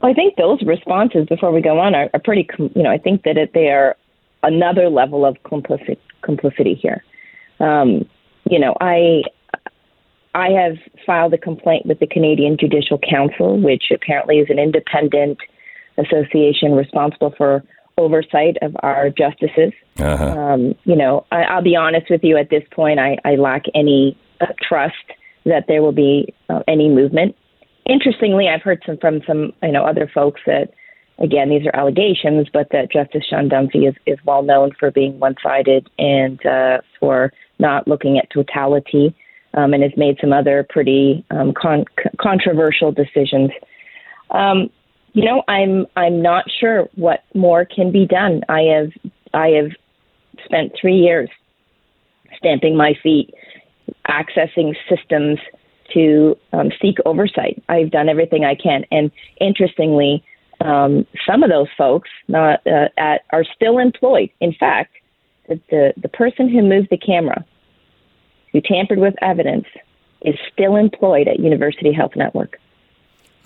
Well, 0.00 0.10
I 0.10 0.14
think 0.14 0.36
those 0.36 0.62
responses 0.62 1.26
before 1.26 1.52
we 1.52 1.60
go 1.60 1.78
on 1.78 1.94
are, 1.94 2.10
are 2.14 2.20
pretty. 2.20 2.48
You 2.58 2.82
know, 2.82 2.90
I 2.90 2.98
think 2.98 3.24
that 3.24 3.36
it, 3.36 3.52
they 3.52 3.68
are 3.68 3.96
another 4.42 4.88
level 4.88 5.26
of 5.26 5.36
complicit, 5.44 5.98
complicity 6.22 6.74
here. 6.74 7.04
Um, 7.60 8.08
you 8.48 8.58
know, 8.58 8.74
I 8.80 9.22
I 10.34 10.48
have 10.50 10.76
filed 11.04 11.34
a 11.34 11.38
complaint 11.38 11.86
with 11.86 11.98
the 11.98 12.06
Canadian 12.06 12.56
Judicial 12.58 12.98
Council, 12.98 13.60
which 13.60 13.84
apparently 13.94 14.38
is 14.38 14.48
an 14.48 14.58
independent 14.58 15.38
association 15.98 16.72
responsible 16.72 17.34
for 17.36 17.62
oversight 17.98 18.56
of 18.62 18.74
our 18.82 19.10
justices. 19.10 19.72
Uh-huh. 19.98 20.24
Um, 20.24 20.74
you 20.84 20.96
know, 20.96 21.26
I, 21.30 21.42
I'll 21.42 21.62
be 21.62 21.76
honest 21.76 22.08
with 22.08 22.24
you. 22.24 22.38
At 22.38 22.48
this 22.48 22.62
point, 22.70 22.98
I, 22.98 23.18
I 23.24 23.34
lack 23.34 23.64
any 23.74 24.16
uh, 24.40 24.46
trust 24.66 24.94
that 25.44 25.64
there 25.68 25.82
will 25.82 25.92
be 25.92 26.32
uh, 26.48 26.62
any 26.68 26.88
movement. 26.88 27.36
Interestingly, 27.90 28.46
I've 28.48 28.62
heard 28.62 28.80
some 28.86 28.98
from 28.98 29.20
some 29.26 29.52
you 29.64 29.72
know 29.72 29.84
other 29.84 30.08
folks 30.14 30.40
that 30.46 30.72
again 31.18 31.50
these 31.50 31.66
are 31.66 31.74
allegations, 31.74 32.46
but 32.52 32.68
that 32.70 32.92
Justice 32.92 33.24
Sean 33.28 33.48
Dunphy 33.48 33.88
is, 33.88 33.96
is 34.06 34.16
well 34.24 34.44
known 34.44 34.70
for 34.78 34.92
being 34.92 35.18
one-sided 35.18 35.90
and 35.98 36.46
uh, 36.46 36.78
for 37.00 37.32
not 37.58 37.88
looking 37.88 38.16
at 38.16 38.30
totality, 38.30 39.12
um, 39.54 39.74
and 39.74 39.82
has 39.82 39.90
made 39.96 40.18
some 40.20 40.32
other 40.32 40.64
pretty 40.70 41.24
um, 41.32 41.52
con- 41.52 41.84
controversial 42.20 42.92
decisions. 42.92 43.50
Um, 44.30 44.70
you 45.12 45.24
know, 45.24 45.42
I'm 45.48 45.88
I'm 45.96 46.22
not 46.22 46.44
sure 46.60 46.88
what 46.94 47.24
more 47.34 47.64
can 47.64 47.90
be 47.90 48.06
done. 48.06 48.42
I 48.48 48.60
have 48.72 48.92
I 49.34 49.48
have 49.48 49.72
spent 50.44 50.74
three 50.80 50.96
years 50.96 51.28
stamping 52.36 52.76
my 52.76 52.94
feet, 53.02 53.34
accessing 54.08 54.76
systems 54.88 55.40
to 55.94 56.36
um, 56.52 56.70
seek 56.80 56.96
oversight. 57.04 57.62
I've 57.68 57.90
done 57.90 58.08
everything 58.08 58.44
I 58.44 58.54
can, 58.54 58.84
and 58.90 59.10
interestingly, 59.40 60.24
um, 60.60 61.06
some 61.26 61.42
of 61.42 61.50
those 61.50 61.68
folks 61.76 62.10
not 62.28 62.66
uh, 62.66 62.88
at, 62.98 63.22
are 63.30 63.44
still 63.44 63.78
employed. 63.78 64.30
In 64.40 64.52
fact, 64.52 64.94
the, 65.48 65.60
the 65.70 65.92
the 65.96 66.08
person 66.08 66.48
who 66.48 66.62
moved 66.62 66.88
the 66.90 66.98
camera, 66.98 67.44
who 68.52 68.60
tampered 68.60 68.98
with 68.98 69.14
evidence, 69.22 69.66
is 70.22 70.34
still 70.52 70.76
employed 70.76 71.28
at 71.28 71.40
University 71.40 71.92
Health 71.92 72.12
Network. 72.16 72.58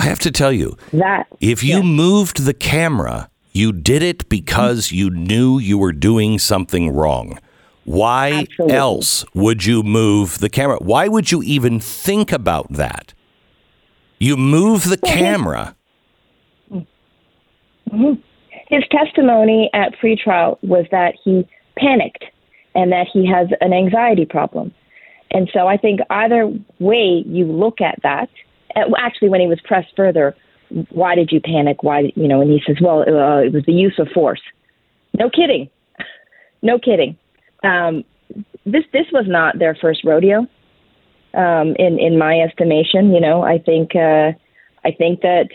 I 0.00 0.04
have 0.04 0.18
to 0.20 0.30
tell 0.30 0.52
you, 0.52 0.76
That 0.92 1.28
if 1.40 1.62
you 1.62 1.82
moved 1.82 2.44
the 2.44 2.54
camera, 2.54 3.30
you 3.52 3.72
did 3.72 4.02
it 4.02 4.28
because 4.28 4.90
you 4.90 5.08
knew 5.08 5.58
you 5.58 5.78
were 5.78 5.92
doing 5.92 6.38
something 6.38 6.90
wrong. 6.90 7.38
Why 7.84 8.46
Absolutely. 8.48 8.76
else 8.76 9.24
would 9.34 9.64
you 9.64 9.82
move 9.82 10.38
the 10.38 10.48
camera? 10.48 10.78
Why 10.78 11.08
would 11.08 11.30
you 11.30 11.42
even 11.42 11.80
think 11.80 12.32
about 12.32 12.72
that? 12.72 13.12
You 14.18 14.36
move 14.36 14.84
the 14.84 14.96
camera. 14.96 15.76
his 17.90 18.84
testimony 18.90 19.70
at 19.74 19.94
pretrial 20.02 20.58
was 20.62 20.86
that 20.90 21.14
he 21.22 21.46
panicked 21.76 22.24
and 22.74 22.90
that 22.92 23.06
he 23.12 23.26
has 23.26 23.48
an 23.60 23.72
anxiety 23.72 24.24
problem. 24.24 24.72
And 25.30 25.50
so 25.52 25.66
I 25.66 25.76
think 25.76 26.00
either 26.10 26.52
way 26.78 27.24
you 27.26 27.44
look 27.44 27.80
at 27.80 27.98
that, 28.02 28.30
uh, 28.76 28.82
actually, 28.98 29.28
when 29.28 29.40
he 29.40 29.46
was 29.46 29.60
pressed 29.64 29.94
further, 29.96 30.34
why 30.90 31.14
did 31.14 31.30
you 31.30 31.40
panic? 31.40 31.82
Why, 31.82 32.12
you 32.14 32.28
know, 32.28 32.40
and 32.40 32.50
he 32.50 32.62
says, 32.66 32.76
well, 32.80 33.00
uh, 33.00 33.40
it 33.40 33.52
was 33.52 33.64
the 33.66 33.72
use 33.72 33.98
of 33.98 34.08
force. 34.08 34.42
No 35.18 35.28
kidding. 35.30 35.68
No 36.62 36.78
kidding. 36.78 37.18
Um, 37.64 38.04
this 38.66 38.84
this 38.92 39.06
was 39.12 39.26
not 39.28 39.58
their 39.58 39.74
first 39.74 40.04
rodeo. 40.04 40.46
Um, 41.34 41.74
in 41.78 41.98
in 41.98 42.18
my 42.18 42.40
estimation, 42.40 43.12
you 43.12 43.20
know, 43.20 43.42
I 43.42 43.58
think 43.58 43.96
uh, 43.96 44.32
I 44.84 44.92
think 44.92 45.20
that 45.22 45.48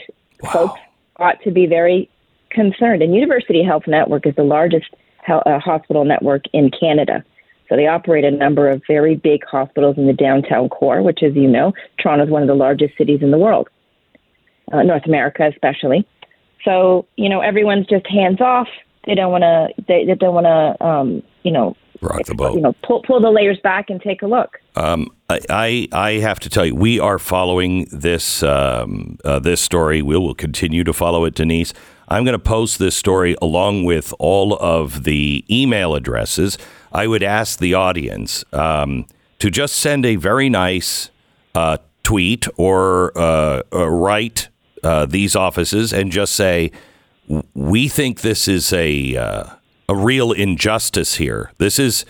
folks 0.52 0.80
ought 1.18 1.42
to 1.44 1.52
be 1.52 1.66
very 1.66 2.10
concerned. 2.50 3.02
And 3.02 3.14
University 3.14 3.64
Health 3.64 3.84
Network 3.88 4.26
is 4.26 4.36
the 4.36 4.44
largest 4.44 4.88
hel- 5.24 5.44
uh, 5.46 5.60
hospital 5.60 6.06
network 6.06 6.44
in 6.54 6.72
Canada. 6.72 7.24
So 7.68 7.76
they 7.76 7.88
operate 7.88 8.26
a 8.26 8.32
number 8.32 8.70
of 8.70 8.82
very 8.88 9.16
big 9.16 9.46
hospitals 9.46 9.96
in 9.98 10.08
the 10.08 10.14
downtown 10.14 10.70
core, 10.70 11.04
which, 11.04 11.22
as 11.22 11.36
you 11.36 11.48
know, 11.48 11.74
Toronto 12.00 12.26
is 12.26 12.32
one 12.32 12.42
of 12.42 12.48
the 12.48 12.56
largest 12.56 12.98
cities 12.98 13.20
in 13.22 13.30
the 13.30 13.38
world, 13.38 13.70
uh, 14.74 14.82
North 14.82 15.06
America 15.06 15.48
especially. 15.48 16.08
So 16.66 17.06
you 17.16 17.30
know, 17.30 17.42
everyone's 17.42 17.88
just 17.88 18.08
hands 18.08 18.42
off. 18.42 18.68
They 19.06 19.16
don't 19.16 19.32
want 19.32 19.44
to. 19.44 19.84
They, 19.88 20.06
they 20.06 20.16
don't 20.16 20.34
want 20.34 20.46
to. 20.46 20.86
Um, 20.86 21.24
you 21.44 21.52
know, 21.52 21.76
Rock 22.02 22.26
the 22.26 22.36
boat. 22.36 22.56
you 22.56 22.62
know, 22.62 22.74
pull 22.84 23.02
pull 23.04 23.20
the 23.20 23.30
layers 23.30 23.60
back 23.60 23.90
and 23.90 24.02
take 24.02 24.22
a 24.22 24.28
look. 24.28 24.60
Um, 24.76 25.12
I, 25.30 25.40
I 25.50 25.88
I 25.92 26.12
have 26.20 26.40
to 26.42 26.50
tell 26.50 26.66
you, 26.66 26.76
we 26.76 27.00
are 27.00 27.20
following 27.20 27.88
this 27.92 28.42
um, 28.44 29.18
uh, 29.26 29.40
this 29.40 29.60
story. 29.62 30.02
We 30.02 30.18
will 30.18 30.36
continue 30.36 30.84
to 30.84 30.94
follow 30.94 31.26
it, 31.26 31.36
Denise. 31.36 31.74
I'm 32.08 32.24
going 32.24 32.34
to 32.34 32.40
post 32.40 32.80
this 32.80 32.96
story 32.96 33.36
along 33.42 33.84
with 33.84 34.14
all 34.18 34.56
of 34.56 35.04
the 35.04 35.46
email 35.50 35.94
addresses. 35.94 36.58
I 36.92 37.06
would 37.06 37.22
ask 37.22 37.60
the 37.60 37.76
audience 37.76 38.44
um, 38.52 39.06
to 39.38 39.52
just 39.52 39.76
send 39.76 40.06
a 40.06 40.16
very 40.16 40.50
nice 40.50 41.12
uh, 41.54 41.78
tweet 42.04 42.48
or 42.58 43.16
uh, 43.16 43.62
uh, 43.72 43.88
write 43.88 44.48
uh, 44.84 45.06
these 45.06 45.36
offices 45.36 45.94
and 45.94 46.12
just 46.12 46.34
say, 46.34 46.72
"We 47.54 47.88
think 47.88 48.22
this 48.22 48.48
is 48.48 48.74
a 48.74 49.16
uh, 49.16 49.44
a 49.90 49.96
real 49.96 50.32
injustice 50.32 51.16
here. 51.16 51.52
This 51.58 51.80
is." 51.80 52.06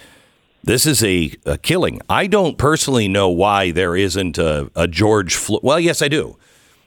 This 0.62 0.86
is 0.86 1.02
a, 1.06 1.32
a 1.46 1.58
killing. 1.58 2.02
I 2.10 2.28
don't 2.28 2.58
personally 2.58 3.08
know 3.08 3.30
why 3.30 3.72
there 3.72 3.96
isn't 3.96 4.38
a, 4.38 4.70
a 4.76 4.90
George 4.90 5.36
Floyd. 5.36 5.62
Well, 5.64 5.80
yes, 5.80 6.02
I 6.02 6.10
do. 6.10 6.38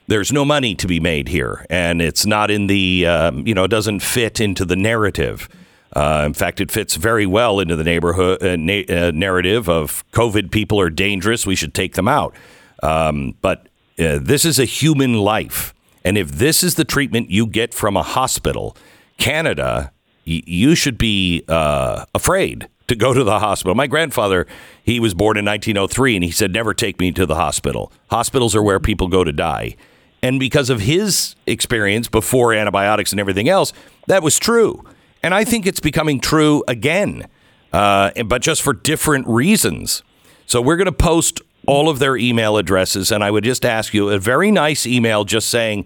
There's 0.05 0.31
no 0.31 0.45
money 0.45 0.75
to 0.75 0.87
be 0.87 0.99
made 0.99 1.27
here, 1.29 1.65
and 1.71 1.99
it's 1.99 2.23
not 2.23 2.51
in 2.51 2.67
the, 2.67 3.07
um, 3.07 3.47
you 3.47 3.55
know, 3.55 3.63
it 3.63 3.69
doesn't 3.69 4.01
fit 4.01 4.39
into 4.39 4.63
the 4.63 4.75
narrative. 4.75 5.49
Uh, 5.95 6.23
in 6.25 6.33
fact, 6.35 6.61
it 6.61 6.69
fits 6.69 6.95
very 6.97 7.25
well 7.25 7.59
into 7.59 7.75
the 7.75 7.83
neighborhood 7.83 8.43
uh, 8.43 8.55
na- 8.57 8.83
uh, 8.89 9.11
narrative 9.11 9.67
of 9.67 10.03
COVID 10.11 10.51
people 10.51 10.79
are 10.79 10.91
dangerous. 10.91 11.47
We 11.47 11.55
should 11.55 11.73
take 11.73 11.93
them 11.95 12.07
out. 12.07 12.35
Um, 12.83 13.35
but 13.41 13.69
uh, 13.97 14.19
this 14.21 14.45
is 14.45 14.59
a 14.59 14.65
human 14.65 15.15
life. 15.15 15.73
And 16.03 16.15
if 16.15 16.31
this 16.33 16.63
is 16.63 16.75
the 16.75 16.85
treatment 16.85 17.31
you 17.31 17.47
get 17.47 17.73
from 17.73 17.97
a 17.97 18.03
hospital, 18.03 18.77
Canada, 19.17 19.92
you 20.23 20.75
should 20.75 20.97
be 20.97 21.43
uh, 21.47 22.05
afraid 22.13 22.67
to 22.87 22.95
go 22.95 23.13
to 23.13 23.23
the 23.23 23.39
hospital. 23.39 23.75
My 23.75 23.87
grandfather, 23.87 24.45
he 24.83 24.99
was 24.99 25.13
born 25.13 25.37
in 25.37 25.45
1903, 25.45 26.15
and 26.15 26.23
he 26.23 26.31
said, 26.31 26.51
Never 26.51 26.73
take 26.73 26.99
me 26.99 27.11
to 27.13 27.25
the 27.25 27.35
hospital. 27.35 27.91
Hospitals 28.09 28.55
are 28.55 28.63
where 28.63 28.79
people 28.79 29.07
go 29.07 29.23
to 29.23 29.31
die. 29.31 29.75
And 30.21 30.39
because 30.39 30.69
of 30.69 30.81
his 30.81 31.35
experience 31.45 32.07
before 32.07 32.53
antibiotics 32.53 33.11
and 33.11 33.19
everything 33.19 33.49
else, 33.49 33.73
that 34.07 34.23
was 34.23 34.39
true. 34.39 34.83
And 35.21 35.33
I 35.33 35.43
think 35.43 35.65
it's 35.65 35.81
becoming 35.81 36.19
true 36.19 36.63
again, 36.67 37.27
uh, 37.73 38.11
but 38.25 38.41
just 38.41 38.61
for 38.61 38.73
different 38.73 39.27
reasons. 39.27 40.01
So 40.45 40.61
we're 40.61 40.77
going 40.77 40.85
to 40.85 40.91
post 40.91 41.41
all 41.65 41.89
of 41.89 41.99
their 41.99 42.17
email 42.17 42.57
addresses, 42.57 43.11
and 43.11 43.23
I 43.23 43.31
would 43.31 43.43
just 43.43 43.65
ask 43.65 43.93
you 43.93 44.09
a 44.09 44.19
very 44.19 44.51
nice 44.51 44.85
email 44.85 45.23
just 45.23 45.49
saying, 45.49 45.85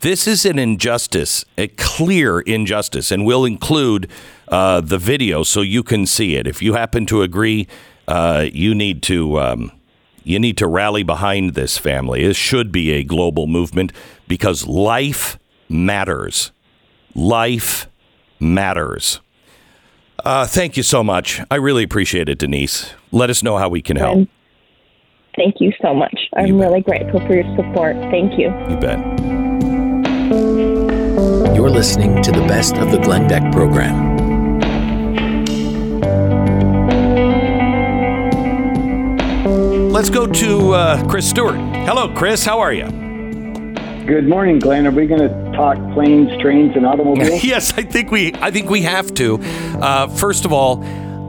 this 0.00 0.26
is 0.26 0.44
an 0.44 0.58
injustice, 0.58 1.44
a 1.56 1.68
clear 1.68 2.40
injustice, 2.40 3.10
and 3.10 3.24
we'll 3.24 3.44
include 3.44 4.10
uh, 4.48 4.80
the 4.80 4.98
video 4.98 5.42
so 5.42 5.62
you 5.62 5.82
can 5.82 6.06
see 6.06 6.36
it. 6.36 6.46
If 6.46 6.62
you 6.62 6.74
happen 6.74 7.06
to 7.06 7.22
agree, 7.22 7.66
uh, 8.06 8.46
you 8.52 8.74
need 8.74 9.02
to 9.04 9.40
um, 9.40 9.72
you 10.22 10.38
need 10.38 10.56
to 10.58 10.66
rally 10.66 11.02
behind 11.02 11.54
this 11.54 11.78
family. 11.78 12.24
It 12.24 12.36
should 12.36 12.72
be 12.72 12.90
a 12.92 13.04
global 13.04 13.46
movement 13.46 13.92
because 14.28 14.66
life 14.66 15.38
matters. 15.68 16.52
Life 17.14 17.86
matters. 18.40 19.20
Uh, 20.24 20.46
thank 20.46 20.76
you 20.76 20.82
so 20.82 21.04
much. 21.04 21.40
I 21.50 21.56
really 21.56 21.84
appreciate 21.84 22.28
it, 22.28 22.38
Denise. 22.38 22.92
Let 23.12 23.30
us 23.30 23.42
know 23.42 23.58
how 23.58 23.68
we 23.68 23.82
can 23.82 23.96
help. 23.96 24.28
Thank 25.36 25.56
you 25.60 25.72
so 25.82 25.94
much. 25.94 26.18
I'm 26.36 26.46
You 26.46 26.60
really 26.60 26.80
grateful 26.80 27.20
for 27.20 27.34
your 27.34 27.56
support. 27.56 27.94
Thank 28.10 28.38
you. 28.38 28.46
You 28.68 28.76
bet. 28.76 29.35
You're 31.66 31.74
listening 31.74 32.22
to 32.22 32.30
the 32.30 32.42
best 32.42 32.76
of 32.76 32.92
the 32.92 32.98
Glenn 32.98 33.26
Beck 33.26 33.50
program. 33.50 34.18
Let's 39.90 40.08
go 40.08 40.28
to 40.28 40.74
uh, 40.74 41.08
Chris 41.08 41.28
Stewart. 41.28 41.56
Hello, 41.56 42.14
Chris. 42.14 42.44
How 42.44 42.60
are 42.60 42.72
you? 42.72 42.84
Good 44.06 44.28
morning, 44.28 44.60
Glenn. 44.60 44.86
Are 44.86 44.92
we 44.92 45.08
going 45.08 45.22
to 45.22 45.52
talk 45.56 45.76
planes, 45.92 46.40
trains, 46.40 46.76
and 46.76 46.86
automobiles? 46.86 47.42
yes, 47.44 47.72
I 47.76 47.82
think 47.82 48.12
we. 48.12 48.32
I 48.34 48.52
think 48.52 48.70
we 48.70 48.82
have 48.82 49.12
to. 49.14 49.40
Uh, 49.42 50.06
first 50.06 50.44
of 50.44 50.52
all, 50.52 50.84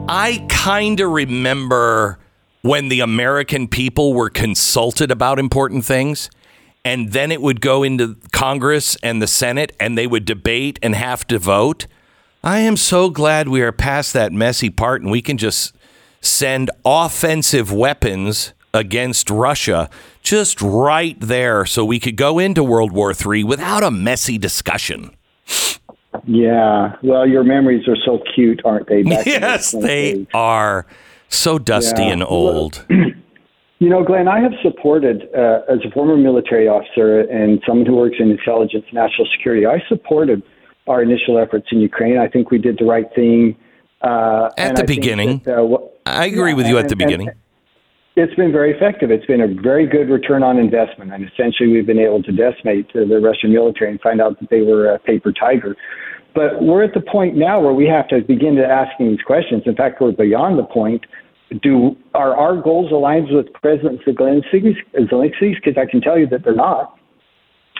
I 0.08 0.46
kind 0.48 1.00
of 1.00 1.10
remember 1.10 2.20
when 2.62 2.90
the 2.90 3.00
American 3.00 3.66
people 3.66 4.14
were 4.14 4.30
consulted 4.30 5.10
about 5.10 5.40
important 5.40 5.84
things, 5.84 6.30
and 6.88 7.12
then 7.12 7.30
it 7.30 7.42
would 7.42 7.60
go 7.60 7.82
into 7.82 8.16
Congress 8.32 8.96
and 9.02 9.20
the 9.20 9.26
Senate, 9.26 9.76
and 9.78 9.98
they 9.98 10.06
would 10.06 10.24
debate 10.24 10.78
and 10.82 10.94
have 10.94 11.26
to 11.26 11.38
vote. 11.38 11.86
I 12.42 12.60
am 12.60 12.76
so 12.78 13.10
glad 13.10 13.48
we 13.48 13.60
are 13.60 13.72
past 13.72 14.14
that 14.14 14.32
messy 14.32 14.70
part, 14.70 15.02
and 15.02 15.10
we 15.10 15.20
can 15.20 15.36
just 15.36 15.76
send 16.22 16.70
offensive 16.86 17.70
weapons 17.70 18.54
against 18.72 19.28
Russia 19.28 19.90
just 20.22 20.62
right 20.62 21.16
there, 21.20 21.66
so 21.66 21.84
we 21.84 22.00
could 22.00 22.16
go 22.16 22.38
into 22.38 22.62
World 22.64 22.92
War 22.92 23.12
III 23.12 23.44
without 23.44 23.82
a 23.84 23.90
messy 23.90 24.38
discussion. 24.38 25.10
Yeah. 26.26 26.96
Well, 27.02 27.26
your 27.28 27.44
memories 27.44 27.86
are 27.86 27.96
so 28.04 28.22
cute, 28.34 28.62
aren't 28.64 28.88
they? 28.88 29.02
Back 29.02 29.26
Yes, 29.26 29.72
they 29.72 30.26
are 30.32 30.86
so 31.28 31.58
dusty 31.58 32.02
Yeah. 32.04 32.12
and 32.12 32.24
old. 32.24 32.84
You 33.80 33.88
know, 33.88 34.02
Glenn, 34.02 34.26
I 34.26 34.40
have 34.40 34.52
supported, 34.60 35.28
uh, 35.36 35.60
as 35.68 35.78
a 35.84 35.90
former 35.92 36.16
military 36.16 36.66
officer 36.66 37.20
and 37.20 37.62
someone 37.64 37.86
who 37.86 37.94
works 37.94 38.16
in 38.18 38.30
intelligence 38.30 38.84
and 38.86 38.94
national 38.94 39.28
security, 39.36 39.66
I 39.66 39.80
supported 39.88 40.42
our 40.88 41.00
initial 41.00 41.38
efforts 41.38 41.68
in 41.70 41.80
Ukraine. 41.80 42.18
I 42.18 42.26
think 42.26 42.50
we 42.50 42.58
did 42.58 42.78
the 42.78 42.86
right 42.86 43.06
thing. 43.14 43.54
Uh, 44.02 44.50
At 44.58 44.76
the 44.76 44.82
I 44.82 44.86
beginning. 44.86 45.42
that, 45.44 45.60
uh, 45.60 45.64
what- 45.64 45.92
I 46.06 46.26
agree 46.26 46.50
Yeah, 46.50 46.56
with 46.56 46.66
you 46.66 46.76
at 46.78 46.82
and- 46.82 46.90
the 46.90 46.94
and- 46.94 46.98
beginning. 46.98 47.28
It's 48.16 48.34
been 48.34 48.50
very 48.50 48.72
effective. 48.72 49.12
It's 49.12 49.26
been 49.26 49.40
a 49.40 49.46
very 49.46 49.86
good 49.86 50.08
return 50.08 50.42
on 50.42 50.58
investment, 50.58 51.12
and 51.12 51.24
essentially 51.30 51.68
we've 51.68 51.86
been 51.86 52.00
able 52.00 52.20
to 52.24 52.32
decimate 52.32 52.92
the 52.92 53.20
Russian 53.20 53.52
military 53.52 53.92
and 53.92 54.00
find 54.00 54.20
out 54.20 54.40
that 54.40 54.50
they 54.50 54.62
were 54.62 54.86
a 54.88 54.98
paper 54.98 55.30
tiger. 55.30 55.76
But 56.34 56.60
we're 56.60 56.82
at 56.82 56.94
the 56.94 57.00
point 57.00 57.36
now 57.36 57.60
where 57.60 57.72
we 57.72 57.86
have 57.86 58.08
to 58.08 58.20
begin 58.22 58.56
to 58.56 58.66
asking 58.66 59.10
these 59.10 59.22
questions. 59.22 59.62
In 59.66 59.76
fact, 59.76 60.00
we're 60.00 60.10
beyond 60.10 60.58
the 60.58 60.64
point. 60.64 61.02
Do 61.62 61.96
are 62.14 62.36
our 62.36 62.60
goals 62.60 62.92
aligned 62.92 63.28
with 63.30 63.52
President 63.54 64.00
Zelensky's? 64.06 64.76
Because 64.92 65.74
I 65.76 65.90
can 65.90 66.00
tell 66.00 66.18
you 66.18 66.26
that 66.28 66.44
they're 66.44 66.54
not 66.54 66.98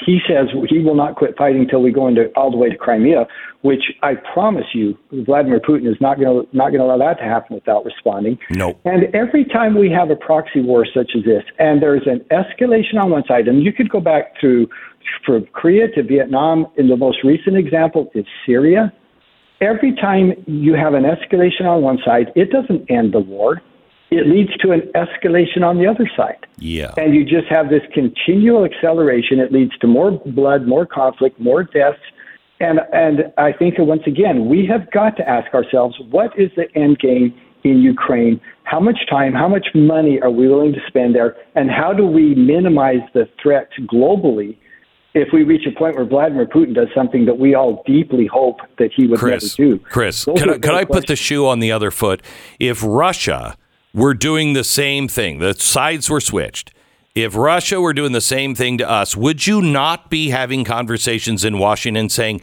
he 0.05 0.21
says 0.29 0.49
he 0.69 0.79
will 0.81 0.95
not 0.95 1.17
quit 1.17 1.37
fighting 1.37 1.63
until 1.63 1.83
we 1.83 1.93
go 1.93 2.09
into 2.09 2.27
all 2.37 2.51
the 2.51 2.57
way 2.57 2.69
to 2.69 2.77
Crimea, 2.77 3.27
which 3.63 3.83
I 4.03 4.15
promise 4.33 4.67
you, 4.75 4.97
Vladimir 5.13 5.61
Putin 5.61 5.91
is 5.91 5.97
not 6.01 6.19
going 6.19 6.47
to 6.47 6.57
not 6.57 6.71
going 6.71 6.81
to 6.81 6.85
allow 6.85 6.99
that 6.99 7.19
to 7.19 7.25
happen 7.25 7.55
without 7.55 7.85
responding. 7.85 8.39
Nope. 8.51 8.81
And 8.85 9.15
every 9.15 9.45
time 9.45 9.79
we 9.79 9.91
have 9.91 10.11
a 10.11 10.17
proxy 10.17 10.61
war 10.61 10.87
such 10.87 11.13
as 11.17 11.25
this, 11.25 11.43
and 11.59 11.83
there's 11.83 12.07
an 12.07 12.25
escalation 12.31 13.01
on 13.01 13.11
one 13.11 13.25
side, 13.27 13.49
and 13.49 13.63
you 13.63 13.73
could 13.73 13.91
go 13.91 14.01
back 14.01 14.41
to 14.41 14.69
from 15.25 15.47
Korea 15.53 15.89
to 15.95 16.03
Vietnam. 16.03 16.67
In 16.77 16.89
the 16.89 16.97
most 16.97 17.19
recent 17.25 17.57
example 17.57 18.11
is 18.15 18.25
Syria. 18.47 18.93
Every 19.61 19.95
time 19.97 20.33
you 20.47 20.75
have 20.75 20.95
an 20.95 21.05
escalation 21.05 21.65
on 21.67 21.83
one 21.83 21.99
side, 22.05 22.33
it 22.37 22.51
doesn't 22.51 22.89
end 22.91 23.13
the 23.13 23.21
war. 23.21 23.61
it 24.11 24.27
leads 24.27 24.57
to 24.59 24.71
an 24.71 24.83
escalation 24.95 25.63
on 25.63 25.79
the 25.79 25.87
other 25.87 26.09
side. 26.17 26.47
Yeah. 26.59 26.95
And 26.97 27.15
you 27.15 27.25
just 27.25 27.47
have 27.51 27.69
this 27.69 27.83
continual 27.93 28.65
acceleration. 28.65 29.39
It 29.39 29.53
leads 29.53 29.77
to 29.79 29.87
more 29.87 30.13
blood, 30.13 30.67
more 30.67 30.87
conflict, 30.87 31.39
more 31.39 31.63
deaths. 31.65 31.99
And, 32.61 32.81
and 32.93 33.33
I 33.37 33.53
think 33.53 33.77
that 33.77 33.85
once 33.85 34.03
again, 34.07 34.49
we 34.49 34.67
have 34.67 34.91
got 34.91 35.17
to 35.19 35.29
ask 35.29 35.53
ourselves 35.55 35.97
what 36.11 36.39
is 36.39 36.51
the 36.57 36.67
end 36.75 36.99
game 36.99 37.39
in 37.65 37.79
Ukraine? 37.81 38.41
How 38.65 38.81
much 38.81 38.99
time, 39.11 39.33
how 39.33 39.49
much 39.49 39.69
money 39.75 40.21
are 40.21 40.31
we 40.31 40.49
willing 40.49 40.73
to 40.73 40.81
spend 40.87 41.15
there? 41.15 41.37
And 41.55 41.71
how 41.71 41.93
do 41.93 42.07
we 42.07 42.35
minimize 42.35 43.03
the 43.15 43.29
threat 43.43 43.69
globally 43.93 44.57
if 45.15 45.29
we 45.33 45.43
reach 45.43 45.67
a 45.67 45.77
point 45.77 45.97
where 45.97 46.05
Vladimir 46.05 46.47
Putin 46.47 46.75
does 46.75 46.89
something 46.95 47.25
that 47.25 47.39
we 47.39 47.55
all 47.55 47.83
deeply 47.87 48.27
hope 48.27 48.61
that 48.79 48.91
he 48.95 49.07
would 49.07 49.19
Chris, 49.19 49.59
never 49.59 49.71
do? 49.71 49.79
Chris, 49.85 50.25
Those 50.25 50.39
can 50.39 50.51
I, 50.51 50.59
can 50.59 50.75
I 50.75 50.85
put 50.85 51.07
the 51.07 51.17
shoe 51.17 51.47
on 51.47 51.61
the 51.61 51.73
other 51.73 51.91
foot? 51.91 52.23
If 52.59 52.83
Russia 52.83 53.57
were 53.95 54.15
doing 54.15 54.53
the 54.53 54.65
same 54.65 55.09
thing, 55.09 55.39
the 55.39 55.55
sides 55.55 56.11
were 56.11 56.21
switched. 56.21 56.73
If 57.15 57.35
Russia 57.35 57.81
were 57.81 57.95
doing 57.95 58.13
the 58.13 58.21
same 58.21 58.55
thing 58.55 58.79
to 58.79 58.89
us, 58.89 59.17
would 59.17 59.47
you 59.47 59.61
not 59.61 60.11
be 60.11 60.31
having 60.31 60.63
conversations 60.65 61.45
in 61.45 61.59
Washington 61.59 62.09
saying 62.09 62.41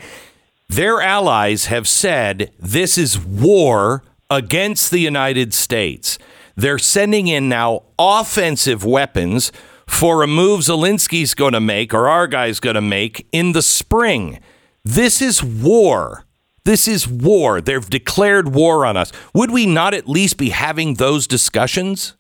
their 0.68 1.02
allies 1.02 1.68
have 1.68 1.88
said 1.88 2.52
this 2.60 2.98
is 2.98 3.18
war 3.20 4.04
against 4.30 4.92
the 4.92 5.00
United 5.00 5.54
States? 5.54 6.18
They're 6.56 6.80
sending 6.80 7.28
in 7.28 7.48
now 7.48 7.84
offensive 8.00 8.84
weapons 8.84 9.52
for 9.88 10.24
a 10.24 10.28
move 10.28 10.62
Zelensky's 10.62 11.34
going 11.34 11.54
to 11.54 11.60
make 11.60 11.94
or 11.94 12.08
our 12.08 12.28
guy's 12.28 12.60
going 12.60 12.76
to 12.76 12.82
make 12.82 13.28
in 13.32 13.52
the 13.52 13.62
spring. 13.62 14.40
This 14.84 15.22
is 15.22 15.44
war. 15.44 16.26
This 16.64 16.88
is 16.88 17.08
war. 17.08 17.62
They've 17.62 17.88
declared 17.90 18.54
war 18.54 18.86
on 18.86 18.98
us. 18.98 19.12
Would 19.34 19.52
we 19.52 19.66
not 19.66 19.94
at 19.94 20.10
least 20.10 20.38
be 20.38 20.50
having 20.50 20.96
those 20.96 21.28
discussions? 21.28 22.16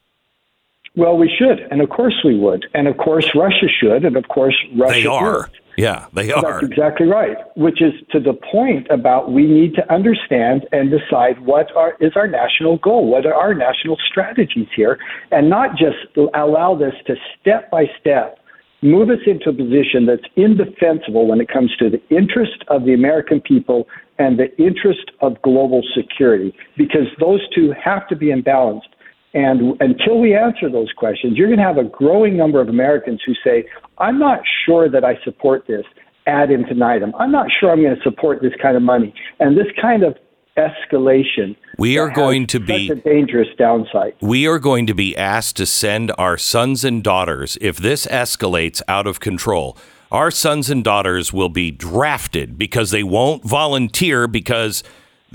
Well, 0.95 1.17
we 1.17 1.29
should, 1.37 1.59
and 1.71 1.81
of 1.81 1.89
course 1.89 2.15
we 2.23 2.37
would, 2.39 2.65
and 2.73 2.87
of 2.87 2.95
course 2.97 3.29
Russia 3.35 3.67
should, 3.81 4.05
and 4.05 4.15
of 4.15 4.27
course 4.29 4.55
Russia. 4.77 4.93
They 4.93 5.05
are. 5.05 5.49
Yeah, 5.77 6.07
they 6.13 6.31
are. 6.31 6.61
That's 6.61 6.71
exactly 6.71 7.07
right. 7.07 7.37
Which 7.55 7.81
is 7.81 7.93
to 8.11 8.19
the 8.19 8.33
point 8.51 8.87
about 8.89 9.31
we 9.31 9.45
need 9.45 9.73
to 9.75 9.93
understand 9.93 10.65
and 10.71 10.89
decide 10.89 11.39
what 11.45 11.75
are, 11.75 11.95
is 11.99 12.13
our 12.15 12.27
national 12.27 12.77
goal, 12.77 13.07
what 13.09 13.25
are 13.25 13.33
our 13.33 13.53
national 13.53 13.97
strategies 14.09 14.67
here, 14.75 14.97
and 15.31 15.49
not 15.49 15.71
just 15.71 15.97
allow 16.33 16.75
this 16.75 16.93
to 17.07 17.15
step 17.39 17.69
by 17.71 17.85
step 17.99 18.39
move 18.85 19.09
us 19.09 19.19
into 19.25 19.49
a 19.49 19.53
position 19.53 20.05
that's 20.05 20.25
indefensible 20.35 21.27
when 21.27 21.41
it 21.41 21.47
comes 21.47 21.75
to 21.77 21.89
the 21.89 22.01
interest 22.15 22.63
of 22.67 22.85
the 22.85 22.93
American 22.93 23.41
people 23.41 23.87
and 24.19 24.37
the 24.37 24.55
interest 24.63 25.11
of 25.21 25.41
global 25.41 25.81
security, 25.95 26.53
because 26.77 27.07
those 27.19 27.41
two 27.53 27.73
have 27.83 28.07
to 28.07 28.15
be 28.15 28.27
imbalanced. 28.27 28.93
And 29.35 29.79
until 29.81 30.19
we 30.19 30.33
answer 30.33 30.69
those 30.69 30.91
questions, 30.95 31.37
you're 31.37 31.47
going 31.47 31.59
to 31.59 31.65
have 31.65 31.77
a 31.77 31.83
growing 31.83 32.37
number 32.37 32.61
of 32.61 32.69
Americans 32.69 33.21
who 33.25 33.33
say, 33.43 33.65
I'm 33.97 34.17
not 34.17 34.39
sure 34.65 34.89
that 34.89 35.03
I 35.03 35.19
support 35.25 35.67
this 35.67 35.83
ad 36.25 36.51
infinitum. 36.51 37.13
I'm 37.19 37.33
not 37.33 37.47
sure 37.59 37.69
I'm 37.69 37.81
going 37.81 37.95
to 37.95 38.01
support 38.01 38.41
this 38.41 38.53
kind 38.61 38.77
of 38.77 38.81
money. 38.81 39.13
And 39.41 39.57
this 39.57 39.67
kind 39.79 40.03
of 40.03 40.15
escalation. 40.57 41.57
We 41.77 41.97
are 41.97 42.09
going 42.09 42.47
to 42.47 42.61
be 42.61 42.89
a 42.89 42.95
dangerous 42.95 43.49
downside. 43.57 44.13
we 44.21 44.47
are 44.47 44.57
going 44.57 44.87
to 44.87 44.93
be 44.93 45.15
asked 45.17 45.57
to 45.57 45.65
send 45.65 46.13
our 46.17 46.37
sons 46.37 46.85
and 46.85 47.03
daughters 47.03 47.57
if 47.59 47.75
this 47.75 48.05
escalates 48.07 48.81
out 48.87 49.05
of 49.05 49.19
control. 49.19 49.77
Our 50.13 50.31
sons 50.31 50.69
and 50.69 50.81
daughters 50.81 51.33
will 51.33 51.49
be 51.49 51.71
drafted 51.71 52.57
because 52.57 52.91
they 52.91 53.03
won't 53.03 53.43
volunteer 53.43 54.29
because 54.29 54.81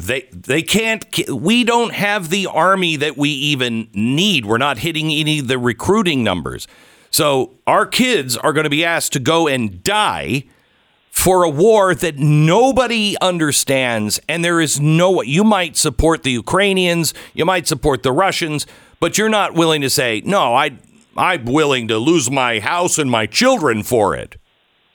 they 0.07 0.23
they 0.33 0.63
can't 0.63 1.05
we 1.29 1.65
don't 1.65 1.93
have 1.93 2.31
the 2.31 2.47
army 2.47 2.97
that 2.97 3.17
we 3.17 3.31
even 3.31 3.89
need. 3.93 4.47
We're 4.47 4.59
not 4.59 4.79
hitting 4.79 5.11
any 5.11 5.41
of 5.41 5.49
the 5.49 5.59
recruiting 5.59 6.25
numbers. 6.25 6.67
So 7.11 7.59
our 7.67 7.87
kids 7.87 8.37
are 8.37 8.53
going 8.53 8.65
to 8.65 8.71
be 8.71 8.85
asked 8.85 9.13
to 9.15 9.21
go 9.21 9.49
and 9.49 9.83
die 9.83 10.45
for 11.11 11.43
a 11.43 11.51
war 11.51 11.95
that 11.95 12.19
nobody 12.19 13.17
understands 13.21 14.21
and 14.29 14.45
there 14.45 14.61
is 14.61 14.81
no 14.81 15.23
you 15.23 15.45
might 15.45 15.77
support 15.77 16.23
the 16.23 16.31
Ukrainians, 16.31 17.13
you 17.35 17.45
might 17.45 17.67
support 17.67 18.03
the 18.03 18.13
Russians, 18.13 18.67
but 19.01 19.19
you're 19.19 19.29
not 19.29 19.55
willing 19.55 19.81
to 19.83 19.91
say, 19.91 20.23
"No, 20.25 20.55
I 20.55 20.79
I'm 21.17 21.45
willing 21.45 21.89
to 21.89 21.99
lose 21.99 22.31
my 22.31 22.61
house 22.61 22.97
and 22.99 23.11
my 23.11 23.27
children 23.27 23.83
for 23.83 24.15
it." 24.15 24.37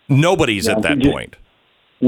Nobody's 0.08 0.68
at 0.68 0.82
that 0.84 1.00
just- 1.00 1.12
point. 1.12 1.36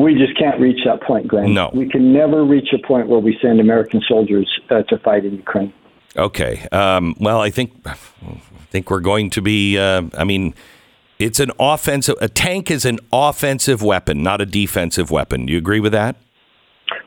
We 0.03 0.13
just 0.13 0.37
can't 0.37 0.59
reach 0.59 0.79
that 0.85 1.01
point, 1.01 1.27
Glenn. 1.27 1.53
No. 1.53 1.71
We 1.73 1.89
can 1.89 2.13
never 2.13 2.43
reach 2.43 2.69
a 2.73 2.87
point 2.87 3.07
where 3.07 3.19
we 3.19 3.37
send 3.41 3.59
American 3.59 4.01
soldiers 4.07 4.47
uh, 4.69 4.83
to 4.83 4.97
fight 4.99 5.25
in 5.25 5.33
Ukraine. 5.33 5.73
Okay. 6.15 6.67
Um, 6.71 7.15
well, 7.19 7.41
I 7.41 7.49
think 7.49 7.71
I 7.85 7.95
think 8.69 8.89
we're 8.91 8.99
going 8.99 9.29
to 9.31 9.41
be. 9.41 9.77
Uh, 9.77 10.03
I 10.17 10.23
mean, 10.23 10.53
it's 11.19 11.39
an 11.39 11.51
offensive. 11.59 12.15
A 12.21 12.27
tank 12.27 12.69
is 12.69 12.85
an 12.85 12.99
offensive 13.11 13.81
weapon, 13.81 14.23
not 14.23 14.41
a 14.41 14.45
defensive 14.45 15.09
weapon. 15.09 15.45
Do 15.45 15.53
you 15.53 15.57
agree 15.57 15.79
with 15.79 15.93
that? 15.93 16.15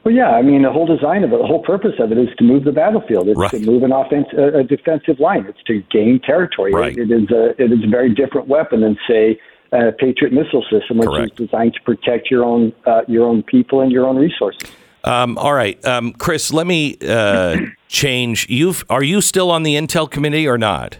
Well, 0.04 0.14
yeah. 0.14 0.30
I 0.30 0.42
mean, 0.42 0.62
the 0.62 0.72
whole 0.72 0.86
design 0.86 1.24
of 1.24 1.32
it, 1.32 1.38
the 1.38 1.46
whole 1.46 1.62
purpose 1.62 1.94
of 1.98 2.10
it 2.10 2.18
is 2.18 2.28
to 2.38 2.44
move 2.44 2.64
the 2.64 2.72
battlefield. 2.72 3.28
It's 3.28 3.38
Right. 3.38 3.50
to 3.50 3.60
move 3.60 3.82
an 3.82 3.92
offense, 3.92 4.26
a, 4.36 4.62
defensive 4.64 5.20
line. 5.20 5.46
It's 5.48 5.62
to 5.66 5.82
gain 5.90 6.20
territory. 6.20 6.72
Right. 6.72 6.96
It, 6.96 7.10
it 7.10 7.22
is 7.22 7.30
a 7.30 7.62
it 7.62 7.72
is 7.72 7.84
a 7.84 7.88
very 7.88 8.14
different 8.14 8.48
weapon 8.48 8.80
than 8.80 8.96
say 9.08 9.38
a 9.72 9.92
Patriot 9.92 10.32
missile 10.32 10.64
system, 10.70 10.98
which 10.98 11.08
Correct. 11.08 11.40
is 11.40 11.48
designed 11.48 11.74
to 11.74 11.80
protect 11.82 12.30
your 12.30 12.44
own 12.44 12.72
uh, 12.86 13.02
your 13.06 13.26
own 13.26 13.42
people 13.42 13.80
and 13.80 13.92
your 13.92 14.06
own 14.06 14.16
resources. 14.16 14.70
Um, 15.04 15.38
all 15.38 15.54
right, 15.54 15.82
um, 15.86 16.12
Chris. 16.12 16.52
Let 16.52 16.66
me 16.66 16.96
uh, 17.06 17.56
change. 17.88 18.48
You 18.48 18.74
are 18.88 19.02
you 19.02 19.20
still 19.20 19.50
on 19.50 19.62
the 19.62 19.76
Intel 19.76 20.10
committee 20.10 20.46
or 20.46 20.58
not? 20.58 20.98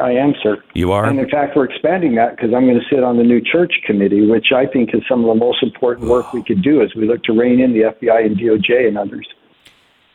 I 0.00 0.12
am, 0.12 0.34
sir. 0.42 0.62
You 0.74 0.92
are. 0.92 1.04
And 1.04 1.18
in 1.18 1.28
fact, 1.28 1.54
we're 1.56 1.66
expanding 1.66 2.14
that 2.14 2.36
because 2.36 2.54
I'm 2.54 2.66
going 2.66 2.80
to 2.80 2.94
sit 2.94 3.02
on 3.02 3.18
the 3.18 3.24
new 3.24 3.40
church 3.40 3.74
committee, 3.84 4.26
which 4.26 4.46
I 4.54 4.66
think 4.66 4.94
is 4.94 5.02
some 5.08 5.20
of 5.20 5.26
the 5.26 5.34
most 5.34 5.62
important 5.62 6.08
work 6.08 6.32
we 6.32 6.42
could 6.42 6.62
do 6.62 6.82
as 6.82 6.94
we 6.94 7.06
look 7.06 7.22
to 7.24 7.32
rein 7.32 7.60
in 7.60 7.72
the 7.72 7.80
FBI 7.80 8.24
and 8.24 8.36
DOJ 8.36 8.88
and 8.88 8.96
others. 8.96 9.28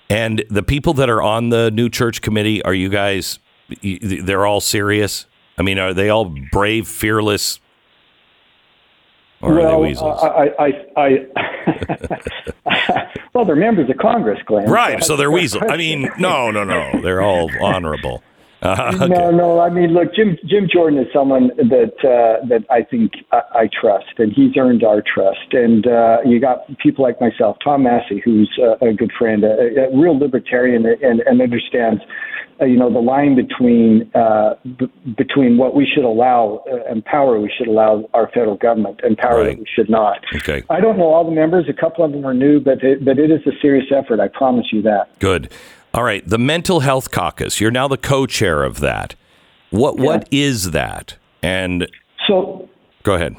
And 0.09 0.43
the 0.49 0.63
people 0.63 0.93
that 0.93 1.09
are 1.09 1.21
on 1.21 1.49
the 1.49 1.69
new 1.69 1.89
church 1.89 2.21
committee, 2.21 2.63
are 2.63 2.73
you 2.73 2.89
guys? 2.89 3.39
They're 3.81 4.45
all 4.45 4.61
serious. 4.61 5.27
I 5.57 5.63
mean, 5.63 5.79
are 5.79 5.93
they 5.93 6.09
all 6.09 6.25
brave, 6.25 6.87
fearless, 6.87 7.59
or 9.41 9.53
are 9.53 9.55
well, 9.55 9.81
they 9.81 9.87
weasels? 9.89 10.23
Uh, 10.23 10.25
I, 10.25 10.65
I, 10.65 10.85
I, 10.95 11.27
I 12.65 13.11
well, 13.33 13.45
they're 13.45 13.55
members 13.55 13.89
of 13.89 13.97
Congress, 13.97 14.39
Glenn. 14.45 14.69
right. 14.69 15.03
So 15.03 15.15
they're 15.15 15.31
weasels. 15.41 15.63
I 15.69 15.77
mean, 15.77 16.09
no, 16.19 16.51
no, 16.51 16.63
no. 16.63 17.01
They're 17.01 17.21
all 17.21 17.49
honorable. 17.61 18.23
Uh, 18.61 18.91
okay. 18.95 19.07
No, 19.07 19.29
no. 19.29 19.59
I 19.59 19.69
mean, 19.69 19.93
look, 19.93 20.15
Jim 20.15 20.37
Jim 20.47 20.67
Jordan 20.71 20.97
is 20.99 21.07
someone 21.13 21.49
that 21.57 21.93
uh, 22.03 22.45
that 22.47 22.65
I 22.71 22.81
think 22.83 23.11
I, 23.31 23.41
I 23.53 23.69
trust, 23.79 24.17
and 24.17 24.33
he's 24.33 24.57
earned 24.57 24.83
our 24.83 25.01
trust. 25.01 25.53
And 25.53 25.85
uh, 25.85 26.17
you 26.25 26.39
got 26.39 26.65
people 26.79 27.03
like 27.03 27.21
myself, 27.21 27.57
Tom 27.63 27.83
Massie, 27.83 28.19
who's 28.25 28.49
uh, 28.61 28.83
a 28.85 28.93
good 28.93 29.11
friend, 29.17 29.43
a, 29.43 29.89
a 29.91 29.95
real 29.97 30.17
libertarian, 30.17 30.85
and, 30.87 31.19
and 31.21 31.39
understands, 31.41 32.01
uh, 32.59 32.65
you 32.65 32.77
know, 32.77 32.91
the 32.91 32.97
line 32.99 33.35
between 33.35 34.09
uh, 34.15 34.55
b- 34.79 34.91
between 35.15 35.57
what 35.59 35.75
we 35.75 35.85
should 35.85 36.03
allow 36.03 36.63
uh, 36.71 36.91
and 36.91 37.05
power 37.05 37.39
we 37.39 37.51
should 37.55 37.67
allow 37.67 38.09
our 38.15 38.27
federal 38.29 38.57
government, 38.57 38.99
and 39.03 39.17
power 39.19 39.37
Right. 39.43 39.49
that 39.51 39.59
we 39.59 39.67
should 39.75 39.89
not. 39.89 40.17
Okay. 40.35 40.63
I 40.71 40.79
don't 40.81 40.97
know 40.97 41.13
all 41.13 41.23
the 41.25 41.31
members. 41.31 41.65
A 41.69 41.73
couple 41.79 42.03
of 42.03 42.11
them 42.11 42.25
are 42.25 42.33
new, 42.33 42.59
but 42.59 42.81
it, 42.83 43.05
but 43.05 43.19
it 43.19 43.29
is 43.29 43.41
a 43.45 43.51
serious 43.61 43.85
effort. 43.95 44.19
I 44.19 44.29
promise 44.29 44.65
you 44.71 44.81
that. 44.81 45.17
Good. 45.19 45.51
All 45.97 46.03
right. 46.03 46.21
The 46.27 46.37
Mental 46.37 46.81
Health 46.81 47.09
Caucus. 47.09 47.59
You're 47.59 47.71
now 47.71 47.87
the 47.87 47.97
co-chair 47.97 48.63
of 48.63 48.81
that. 48.81 49.15
What 49.71 49.97
What 49.97 50.27
is 50.29 50.69
that? 50.69 51.17
And 51.41 51.89
So 52.27 52.69
go 53.01 53.15
ahead. 53.15 53.35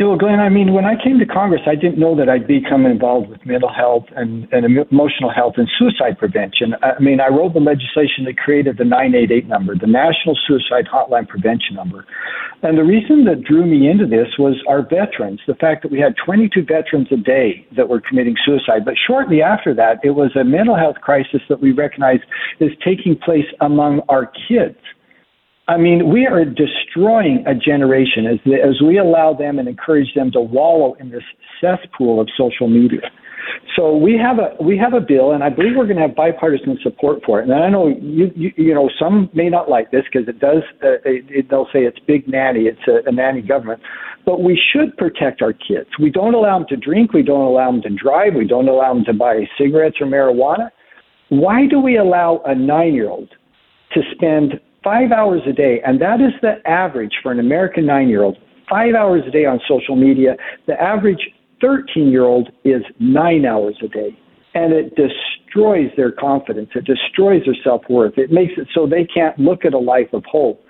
Well, 0.00 0.16
Glenn, 0.16 0.40
I 0.40 0.48
mean, 0.48 0.72
when 0.72 0.86
I 0.86 0.94
came 0.96 1.18
to 1.18 1.26
Congress, 1.26 1.60
I 1.66 1.74
didn't 1.74 1.98
know 1.98 2.16
that 2.16 2.26
I'd 2.26 2.46
become 2.46 2.86
involved 2.86 3.28
with 3.28 3.44
mental 3.44 3.68
health 3.68 4.04
and, 4.16 4.48
and 4.50 4.64
emotional 4.90 5.28
health 5.30 5.54
and 5.58 5.68
suicide 5.78 6.16
prevention. 6.16 6.72
I 6.80 6.98
mean, 6.98 7.20
I 7.20 7.28
wrote 7.28 7.52
the 7.52 7.60
legislation 7.60 8.24
that 8.24 8.38
created 8.38 8.78
the 8.78 8.84
988 8.84 9.46
number, 9.46 9.76
the 9.76 9.86
National 9.86 10.38
Suicide 10.48 10.88
Hotline 10.90 11.28
Prevention 11.28 11.76
Number. 11.76 12.06
And 12.62 12.78
the 12.78 12.82
reason 12.82 13.26
that 13.26 13.44
drew 13.44 13.66
me 13.66 13.90
into 13.90 14.06
this 14.06 14.28
was 14.38 14.56
our 14.66 14.80
veterans, 14.80 15.40
the 15.46 15.54
fact 15.54 15.82
that 15.82 15.92
we 15.92 16.00
had 16.00 16.14
22 16.24 16.64
veterans 16.64 17.08
a 17.12 17.18
day 17.18 17.66
that 17.76 17.90
were 17.90 18.00
committing 18.00 18.36
suicide. 18.42 18.86
But 18.86 18.94
shortly 19.06 19.42
after 19.42 19.74
that, 19.74 20.00
it 20.02 20.12
was 20.12 20.30
a 20.34 20.44
mental 20.44 20.76
health 20.76 20.96
crisis 21.02 21.42
that 21.50 21.60
we 21.60 21.72
recognized 21.72 22.22
is 22.58 22.70
taking 22.82 23.18
place 23.22 23.48
among 23.60 24.00
our 24.08 24.32
kids. 24.48 24.78
I 25.70 25.76
mean, 25.76 26.10
we 26.12 26.26
are 26.26 26.44
destroying 26.44 27.44
a 27.46 27.54
generation 27.54 28.26
as 28.26 28.40
the, 28.44 28.54
as 28.54 28.82
we 28.84 28.98
allow 28.98 29.32
them 29.32 29.60
and 29.60 29.68
encourage 29.68 30.12
them 30.16 30.32
to 30.32 30.40
wallow 30.40 30.94
in 30.94 31.10
this 31.10 31.22
cesspool 31.60 32.20
of 32.20 32.26
social 32.36 32.68
media. 32.68 33.08
So 33.76 33.96
we 33.96 34.18
have 34.18 34.38
a 34.38 34.62
we 34.62 34.76
have 34.78 34.94
a 34.94 35.00
bill, 35.00 35.30
and 35.30 35.44
I 35.44 35.48
believe 35.48 35.72
we're 35.76 35.86
going 35.86 35.96
to 35.96 36.02
have 36.02 36.16
bipartisan 36.16 36.76
support 36.82 37.20
for 37.24 37.40
it. 37.40 37.48
And 37.48 37.54
I 37.54 37.70
know 37.70 37.86
you 37.86 38.32
you, 38.34 38.50
you 38.56 38.74
know 38.74 38.90
some 38.98 39.30
may 39.32 39.48
not 39.48 39.70
like 39.70 39.92
this 39.92 40.02
because 40.12 40.28
it 40.28 40.40
does 40.40 40.62
uh, 40.82 40.98
it, 41.04 41.24
it, 41.28 41.50
they'll 41.50 41.68
say 41.72 41.80
it's 41.80 41.98
big 42.04 42.26
nanny, 42.26 42.62
it's 42.62 42.86
a, 42.88 43.08
a 43.08 43.12
nanny 43.12 43.40
government. 43.40 43.80
But 44.26 44.42
we 44.42 44.60
should 44.72 44.96
protect 44.96 45.40
our 45.40 45.52
kids. 45.52 45.88
We 46.00 46.10
don't 46.10 46.34
allow 46.34 46.58
them 46.58 46.66
to 46.70 46.76
drink. 46.76 47.12
We 47.12 47.22
don't 47.22 47.46
allow 47.46 47.70
them 47.70 47.82
to 47.82 47.90
drive. 47.90 48.34
We 48.34 48.46
don't 48.46 48.68
allow 48.68 48.92
them 48.92 49.04
to 49.04 49.14
buy 49.14 49.44
cigarettes 49.56 49.96
or 50.00 50.08
marijuana. 50.08 50.70
Why 51.28 51.66
do 51.68 51.80
we 51.80 51.96
allow 51.96 52.42
a 52.44 52.56
nine 52.56 52.92
year 52.94 53.08
old 53.08 53.30
to 53.94 54.00
spend 54.14 54.60
five 54.82 55.12
hours 55.12 55.42
a 55.48 55.52
day, 55.52 55.80
and 55.84 56.00
that 56.00 56.20
is 56.20 56.32
the 56.42 56.56
average 56.68 57.12
for 57.22 57.32
an 57.32 57.38
American 57.38 57.86
nine 57.86 58.08
year 58.08 58.22
old, 58.22 58.38
five 58.68 58.94
hours 58.94 59.22
a 59.26 59.30
day 59.30 59.44
on 59.44 59.60
social 59.68 59.96
media. 59.96 60.36
The 60.66 60.80
average 60.80 61.20
13 61.60 62.10
year 62.10 62.24
old 62.24 62.50
is 62.64 62.82
nine 62.98 63.44
hours 63.44 63.76
a 63.82 63.88
day. 63.88 64.16
And 64.54 64.72
it 64.72 64.96
destroys 64.96 65.90
their 65.96 66.10
confidence. 66.10 66.70
It 66.74 66.84
destroys 66.84 67.42
their 67.44 67.54
self 67.62 67.82
worth. 67.88 68.18
It 68.18 68.32
makes 68.32 68.54
it 68.56 68.66
so 68.74 68.86
they 68.86 69.04
can't 69.04 69.38
look 69.38 69.64
at 69.64 69.74
a 69.74 69.78
life 69.78 70.12
of 70.12 70.24
hope. 70.24 70.64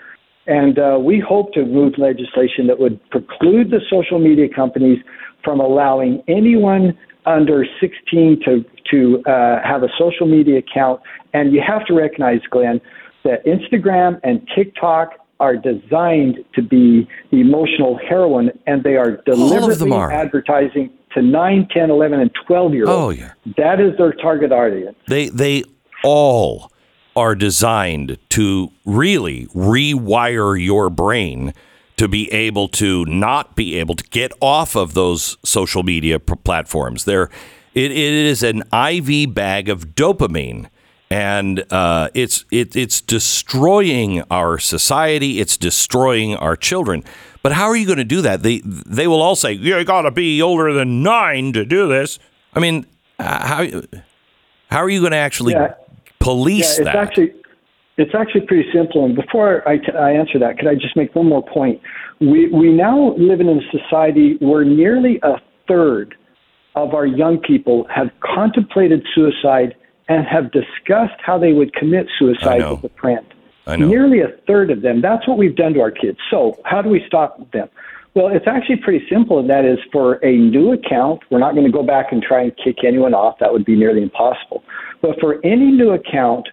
And 0.46 0.78
uh, 0.78 0.98
we 1.00 1.22
hope 1.26 1.52
to 1.54 1.64
move 1.64 1.94
legislation 1.96 2.66
that 2.66 2.78
would 2.78 2.98
preclude 3.10 3.70
the 3.70 3.80
social 3.88 4.18
media 4.18 4.48
companies 4.54 4.98
from 5.44 5.60
allowing 5.60 6.22
anyone 6.28 6.98
under 7.24 7.64
16 7.80 8.40
to 8.44 8.64
to 8.90 9.22
uh, 9.30 9.60
have 9.64 9.82
a 9.82 9.88
social 9.98 10.26
media 10.26 10.58
account. 10.58 11.00
And 11.32 11.52
you 11.52 11.62
have 11.66 11.86
to 11.86 11.94
recognize, 11.94 12.40
Glenn, 12.50 12.80
that 13.24 13.44
Instagram 13.46 14.20
and 14.22 14.46
TikTok 14.54 15.12
are 15.40 15.56
designed 15.56 16.44
to 16.54 16.62
be 16.62 17.08
emotional 17.32 17.98
heroin, 18.08 18.50
and 18.66 18.84
they 18.84 18.96
are 18.96 19.22
deliberately 19.24 19.90
are. 19.90 20.12
advertising 20.12 20.90
to 21.14 21.22
9, 21.22 21.68
10, 21.72 21.90
11, 21.90 22.20
and 22.20 22.30
12 22.46 22.74
year 22.74 22.88
olds. 22.88 23.18
Oh, 23.18 23.22
yeah. 23.22 23.32
That 23.56 23.80
is 23.80 23.96
their 23.96 24.12
target 24.12 24.52
audience. 24.52 24.96
They 25.08 25.28
they 25.30 25.64
all 26.04 26.70
are 27.16 27.34
designed 27.34 28.18
to 28.30 28.70
really 28.84 29.46
rewire 29.46 30.62
your 30.62 30.88
brain 30.90 31.52
to 31.96 32.08
be 32.08 32.32
able 32.32 32.68
to 32.68 33.04
not 33.06 33.56
be 33.56 33.78
able 33.78 33.94
to 33.94 34.04
get 34.04 34.32
off 34.40 34.74
of 34.74 34.94
those 34.94 35.36
social 35.44 35.82
media 35.82 36.18
platforms. 36.18 37.04
There, 37.04 37.24
it, 37.74 37.90
it 37.90 37.96
is 37.96 38.42
an 38.42 38.62
IV 38.72 39.34
bag 39.34 39.68
of 39.68 39.88
dopamine, 39.88 40.68
and 41.10 41.64
uh, 41.72 42.08
it's 42.14 42.44
it, 42.50 42.76
it's 42.76 43.00
destroying 43.00 44.22
our 44.30 44.58
society. 44.58 45.40
It's 45.40 45.56
destroying 45.56 46.36
our 46.36 46.56
children. 46.56 47.04
But 47.42 47.52
how 47.52 47.66
are 47.66 47.76
you 47.76 47.86
going 47.86 47.98
to 47.98 48.04
do 48.04 48.20
that? 48.22 48.42
They 48.42 48.60
they 48.64 49.08
will 49.08 49.20
all 49.20 49.36
say 49.36 49.52
you 49.52 49.82
got 49.84 50.02
to 50.02 50.10
be 50.10 50.40
older 50.40 50.72
than 50.72 51.02
nine 51.02 51.52
to 51.54 51.64
do 51.64 51.88
this. 51.88 52.18
I 52.54 52.60
mean, 52.60 52.86
uh, 53.18 53.46
how 53.46 53.82
how 54.70 54.78
are 54.78 54.88
you 54.88 55.00
going 55.00 55.12
to 55.12 55.18
actually 55.18 55.54
Yeah. 55.54 55.74
police 56.20 56.78
Yeah, 56.78 56.84
it's 56.84 56.92
that? 56.92 56.96
actually 56.96 57.32
it's 57.96 58.14
actually 58.14 58.42
pretty 58.42 58.70
simple. 58.72 59.04
And 59.04 59.14
before 59.14 59.66
I, 59.68 59.76
t- 59.76 59.92
I 59.92 60.12
answer 60.12 60.38
that, 60.38 60.58
could 60.58 60.68
I 60.68 60.74
just 60.74 60.96
make 60.96 61.14
one 61.14 61.26
more 61.28 61.42
point? 61.44 61.80
We 62.20 62.48
we 62.48 62.70
now 62.72 63.14
live 63.16 63.40
in 63.40 63.48
a 63.48 63.60
society 63.72 64.36
where 64.40 64.64
nearly 64.64 65.18
a 65.22 65.34
third 65.66 66.14
of 66.76 66.94
our 66.94 67.04
young 67.06 67.38
people 67.38 67.86
have 67.94 68.10
contemplated 68.20 69.04
suicide 69.14 69.74
and 70.10 70.26
have 70.26 70.50
discussed 70.50 71.18
how 71.24 71.38
they 71.38 71.52
would 71.52 71.72
commit 71.72 72.08
suicide 72.18 72.68
with 72.68 72.92
a 72.92 72.94
friend. 73.00 73.24
I 73.66 73.76
know. 73.76 73.86
Nearly 73.86 74.20
a 74.20 74.28
third 74.46 74.70
of 74.70 74.82
them. 74.82 75.00
That's 75.00 75.26
what 75.28 75.38
we've 75.38 75.54
done 75.54 75.72
to 75.74 75.80
our 75.80 75.92
kids. 75.92 76.18
So, 76.30 76.58
how 76.64 76.82
do 76.82 76.90
we 76.90 77.00
stop 77.06 77.38
them? 77.52 77.68
Well, 78.14 78.26
it's 78.26 78.48
actually 78.48 78.78
pretty 78.78 79.06
simple, 79.08 79.38
and 79.38 79.48
that 79.48 79.64
is 79.64 79.78
for 79.92 80.14
a 80.24 80.36
new 80.36 80.72
account, 80.72 81.20
we're 81.30 81.38
not 81.38 81.54
going 81.54 81.64
to 81.64 81.72
go 81.72 81.84
back 81.84 82.06
and 82.10 82.20
try 82.20 82.42
and 82.42 82.52
kick 82.56 82.78
anyone 82.84 83.14
off. 83.14 83.38
That 83.38 83.52
would 83.52 83.64
be 83.64 83.76
nearly 83.76 84.02
impossible. 84.02 84.64
But 85.00 85.20
for 85.20 85.38
any 85.46 85.70
new 85.70 85.90
account, 85.90 86.48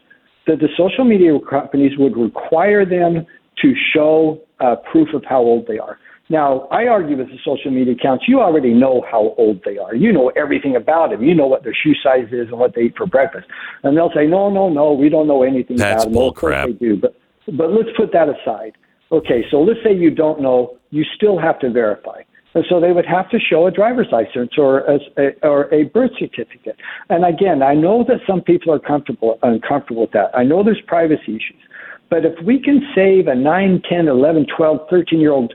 that 0.45 0.59
the 0.59 0.69
social 0.77 1.03
media 1.03 1.35
companies 1.49 1.97
would 1.97 2.15
require 2.15 2.85
them 2.85 3.25
to 3.63 3.73
show 3.91 4.39
uh, 4.59 4.75
proof 4.91 5.15
of 5.15 5.23
how 5.25 5.39
old 5.39 5.65
they 5.65 5.79
are. 5.79 5.97
Now, 6.29 6.67
I 6.71 6.87
argue 6.87 7.17
with 7.17 7.27
the 7.27 7.37
social 7.45 7.71
media 7.71 7.93
accounts, 7.93 8.25
you 8.27 8.41
already 8.41 8.73
know 8.73 9.05
how 9.09 9.33
old 9.37 9.61
they 9.63 9.77
are. 9.77 9.95
You 9.95 10.11
know 10.11 10.29
everything 10.35 10.75
about 10.75 11.11
them. 11.11 11.23
You 11.23 11.33
know 11.33 11.47
what 11.47 11.63
their 11.63 11.73
shoe 11.73 11.93
size 12.03 12.27
is 12.31 12.49
and 12.49 12.59
what 12.59 12.75
they 12.75 12.83
eat 12.83 12.97
for 12.97 13.05
breakfast. 13.05 13.47
And 13.83 13.95
they'll 13.95 14.11
say, 14.13 14.27
no, 14.27 14.49
no, 14.49 14.67
no, 14.67 14.91
we 14.91 15.07
don't 15.07 15.27
know 15.27 15.43
anything 15.43 15.77
That's 15.77 16.03
about 16.03 16.13
them. 16.13 16.33
Course 16.33 16.53
bullcrap. 16.53 16.65
they 16.65 16.73
do. 16.73 16.97
But, 16.97 17.15
but 17.53 17.71
let's 17.71 17.89
put 17.95 18.11
that 18.11 18.27
aside. 18.27 18.73
Okay, 19.09 19.45
so 19.49 19.61
let's 19.61 19.79
say 19.85 19.95
you 19.95 20.11
don't 20.11 20.41
know, 20.41 20.77
you 20.89 21.05
still 21.15 21.39
have 21.39 21.59
to 21.59 21.71
verify. 21.71 22.21
And 22.53 22.65
so 22.69 22.81
they 22.81 22.91
would 22.91 23.05
have 23.05 23.29
to 23.29 23.39
show 23.39 23.67
a 23.67 23.71
driver's 23.71 24.07
license 24.11 24.51
or 24.57 24.79
a, 24.79 24.99
or 25.43 25.73
a 25.73 25.83
birth 25.83 26.11
certificate. 26.19 26.75
And 27.09 27.23
again, 27.23 27.61
I 27.61 27.73
know 27.75 28.03
that 28.07 28.17
some 28.25 28.41
people 28.41 28.73
are 28.73 28.79
comfortable 28.79 29.37
uncomfortable 29.43 30.01
with 30.01 30.11
that. 30.11 30.31
I 30.33 30.43
know 30.43 30.63
there's 30.63 30.81
privacy 30.87 31.35
issues. 31.35 31.61
But 32.09 32.25
if 32.25 32.33
we 32.45 32.61
can 32.61 32.81
save 32.95 33.27
a 33.27 33.35
9, 33.35 33.81
10, 33.89 34.07
11, 34.07 34.47
12, 34.55 34.79
13 34.89 35.19
year 35.19 35.31
old 35.31 35.53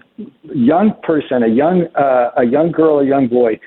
young 0.55 0.92
person, 1.03 1.42
a 1.42 1.48
young, 1.48 1.86
uh, 1.94 2.30
a 2.36 2.44
young 2.44 2.70
girl, 2.70 2.98
a 2.98 3.07
young 3.07 3.28
boy, 3.28 3.59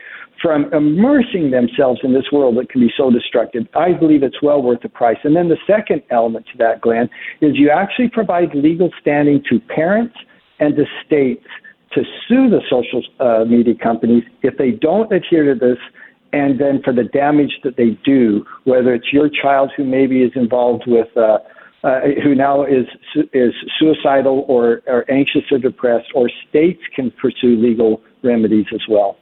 from 0.41 0.71
immersing 0.73 1.49
themselves 1.51 2.01
in 2.03 2.13
this 2.13 2.25
world 2.31 2.57
that 2.57 2.69
can 2.69 2.81
be 2.81 2.91
so 2.95 3.09
destructive, 3.09 3.63
I 3.75 3.93
believe 3.93 4.21
it's 4.21 4.41
well 4.41 4.61
worth 4.61 4.81
the 4.81 4.89
price. 4.89 5.17
And 5.23 5.35
then 5.35 5.49
the 5.49 5.57
second 5.65 6.03
element 6.11 6.45
to 6.51 6.57
that, 6.59 6.81
Glenn, 6.81 7.09
is 7.41 7.55
you 7.55 7.71
actually 7.71 8.09
provide 8.09 8.53
legal 8.53 8.91
standing 9.01 9.41
to 9.49 9.59
parents 9.59 10.15
and 10.59 10.75
to 10.75 10.85
states 11.05 11.45
to 11.93 12.03
sue 12.27 12.49
the 12.49 12.61
social 12.69 13.01
uh, 13.19 13.45
media 13.45 13.73
companies 13.81 14.23
if 14.43 14.57
they 14.57 14.71
don't 14.71 15.11
adhere 15.11 15.53
to 15.53 15.59
this 15.59 15.77
and 16.33 16.59
then 16.59 16.81
for 16.83 16.91
the 16.91 17.05
damage 17.05 17.61
that 17.63 17.77
they 17.77 17.97
do, 18.03 18.45
whether 18.65 18.93
it's 18.93 19.13
your 19.13 19.29
child 19.29 19.71
who 19.77 19.85
maybe 19.85 20.21
is 20.21 20.33
involved 20.35 20.83
with, 20.85 21.07
uh, 21.15 21.37
uh, 21.85 21.99
who 22.23 22.33
now 22.33 22.63
is 22.63 22.87
is 23.31 23.53
suicidal 23.77 24.43
or, 24.47 24.81
or 24.87 25.09
anxious 25.09 25.43
or 25.51 25.59
depressed, 25.59 26.07
or 26.15 26.29
states 26.49 26.81
can 26.95 27.11
pursue 27.11 27.55
legal 27.55 28.01
remedies 28.23 28.65
as 28.73 28.81
well. 28.89 29.17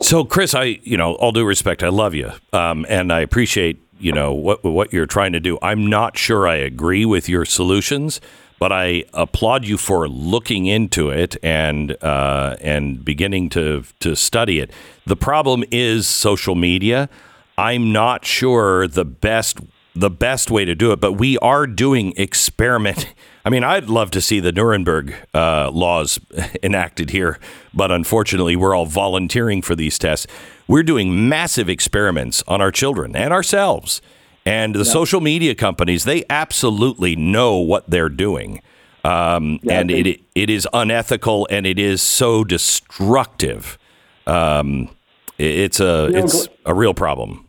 So, 0.00 0.24
Chris, 0.24 0.54
I, 0.54 0.78
you 0.82 0.96
know, 0.96 1.14
all 1.16 1.32
due 1.32 1.44
respect, 1.44 1.82
I 1.82 1.88
love 1.88 2.14
you, 2.14 2.32
um, 2.52 2.86
and 2.88 3.12
I 3.12 3.20
appreciate, 3.20 3.78
you 3.98 4.12
know, 4.12 4.32
what 4.32 4.64
what 4.64 4.92
you're 4.92 5.06
trying 5.06 5.32
to 5.32 5.40
do. 5.40 5.58
I'm 5.60 5.86
not 5.86 6.16
sure 6.16 6.48
I 6.48 6.56
agree 6.56 7.04
with 7.04 7.28
your 7.28 7.44
solutions, 7.44 8.22
but 8.58 8.72
I 8.72 9.04
applaud 9.12 9.66
you 9.66 9.76
for 9.76 10.08
looking 10.08 10.64
into 10.64 11.10
it 11.10 11.36
and 11.42 12.02
uh, 12.02 12.56
and 12.62 13.04
beginning 13.04 13.50
to 13.50 13.84
to 14.00 14.16
study 14.16 14.60
it. 14.60 14.70
The 15.04 15.16
problem 15.16 15.62
is 15.70 16.08
social 16.08 16.54
media. 16.54 17.10
I'm 17.58 17.92
not 17.92 18.24
sure 18.24 18.86
the 18.86 19.04
best 19.04 19.60
the 19.96 20.10
best 20.10 20.50
way 20.50 20.64
to 20.64 20.74
do 20.74 20.92
it, 20.92 21.00
but 21.00 21.12
we 21.12 21.38
are 21.38 21.66
doing 21.66 22.12
experiment. 22.16 23.14
I 23.44 23.50
mean, 23.50 23.64
I'd 23.64 23.88
love 23.88 24.10
to 24.12 24.20
see 24.20 24.40
the 24.40 24.52
Nuremberg 24.52 25.14
uh, 25.34 25.70
laws 25.70 26.20
enacted 26.62 27.10
here, 27.10 27.38
but 27.72 27.90
unfortunately, 27.90 28.56
we're 28.56 28.74
all 28.74 28.86
volunteering 28.86 29.62
for 29.62 29.74
these 29.74 29.98
tests. 29.98 30.26
We're 30.68 30.82
doing 30.82 31.28
massive 31.28 31.68
experiments 31.68 32.42
on 32.46 32.60
our 32.60 32.70
children 32.70 33.16
and 33.16 33.32
ourselves. 33.32 34.02
And 34.44 34.74
the 34.76 34.84
social 34.84 35.20
media 35.20 35.56
companies, 35.56 36.04
they 36.04 36.24
absolutely 36.30 37.16
know 37.16 37.56
what 37.56 37.90
they're 37.90 38.08
doing. 38.08 38.62
Um, 39.02 39.58
Yeah, 39.62 39.80
and 39.80 39.90
it 39.90 40.20
it 40.34 40.50
is 40.50 40.68
unethical 40.72 41.46
and 41.50 41.66
it 41.66 41.78
is 41.78 42.02
so 42.02 42.44
destructive. 42.44 43.78
Um, 44.26 44.90
it's 45.38 45.80
a 45.80 46.10
it's 46.12 46.48
a 46.64 46.74
real 46.74 46.94
problem. 46.94 47.45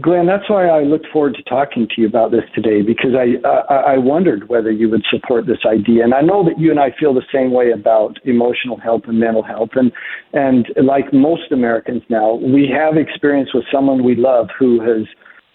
Glenn, 0.00 0.24
that's 0.24 0.48
why 0.48 0.68
I 0.68 0.84
looked 0.84 1.06
forward 1.12 1.34
to 1.34 1.42
talking 1.42 1.86
to 1.86 2.00
you 2.00 2.06
about 2.06 2.30
this 2.30 2.44
today 2.54 2.80
because 2.80 3.10
I, 3.14 3.46
I 3.46 3.92
I 3.94 3.98
wondered 3.98 4.48
whether 4.48 4.70
you 4.70 4.88
would 4.88 5.04
support 5.10 5.46
this 5.46 5.66
idea, 5.66 6.02
and 6.02 6.14
I 6.14 6.22
know 6.22 6.42
that 6.44 6.58
you 6.58 6.70
and 6.70 6.80
I 6.80 6.94
feel 6.98 7.12
the 7.12 7.26
same 7.30 7.52
way 7.52 7.72
about 7.72 8.16
emotional 8.24 8.78
health 8.78 9.02
and 9.06 9.20
mental 9.20 9.42
health, 9.42 9.70
and 9.74 9.92
and 10.32 10.66
like 10.82 11.12
most 11.12 11.52
Americans 11.52 12.02
now, 12.08 12.36
we 12.36 12.72
have 12.74 12.96
experience 12.96 13.50
with 13.52 13.64
someone 13.70 14.02
we 14.02 14.16
love 14.16 14.48
who 14.58 14.80
has 14.80 15.06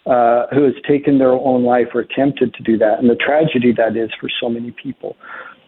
uh, 0.06 0.46
who 0.54 0.66
has 0.66 0.76
taken 0.88 1.18
their 1.18 1.34
own 1.34 1.64
life 1.64 1.88
or 1.96 2.02
attempted 2.02 2.54
to 2.54 2.62
do 2.62 2.78
that, 2.78 3.00
and 3.00 3.10
the 3.10 3.16
tragedy 3.16 3.74
that 3.76 3.98
is 3.98 4.12
for 4.22 4.30
so 4.40 4.50
many 4.50 4.70
people. 4.70 5.16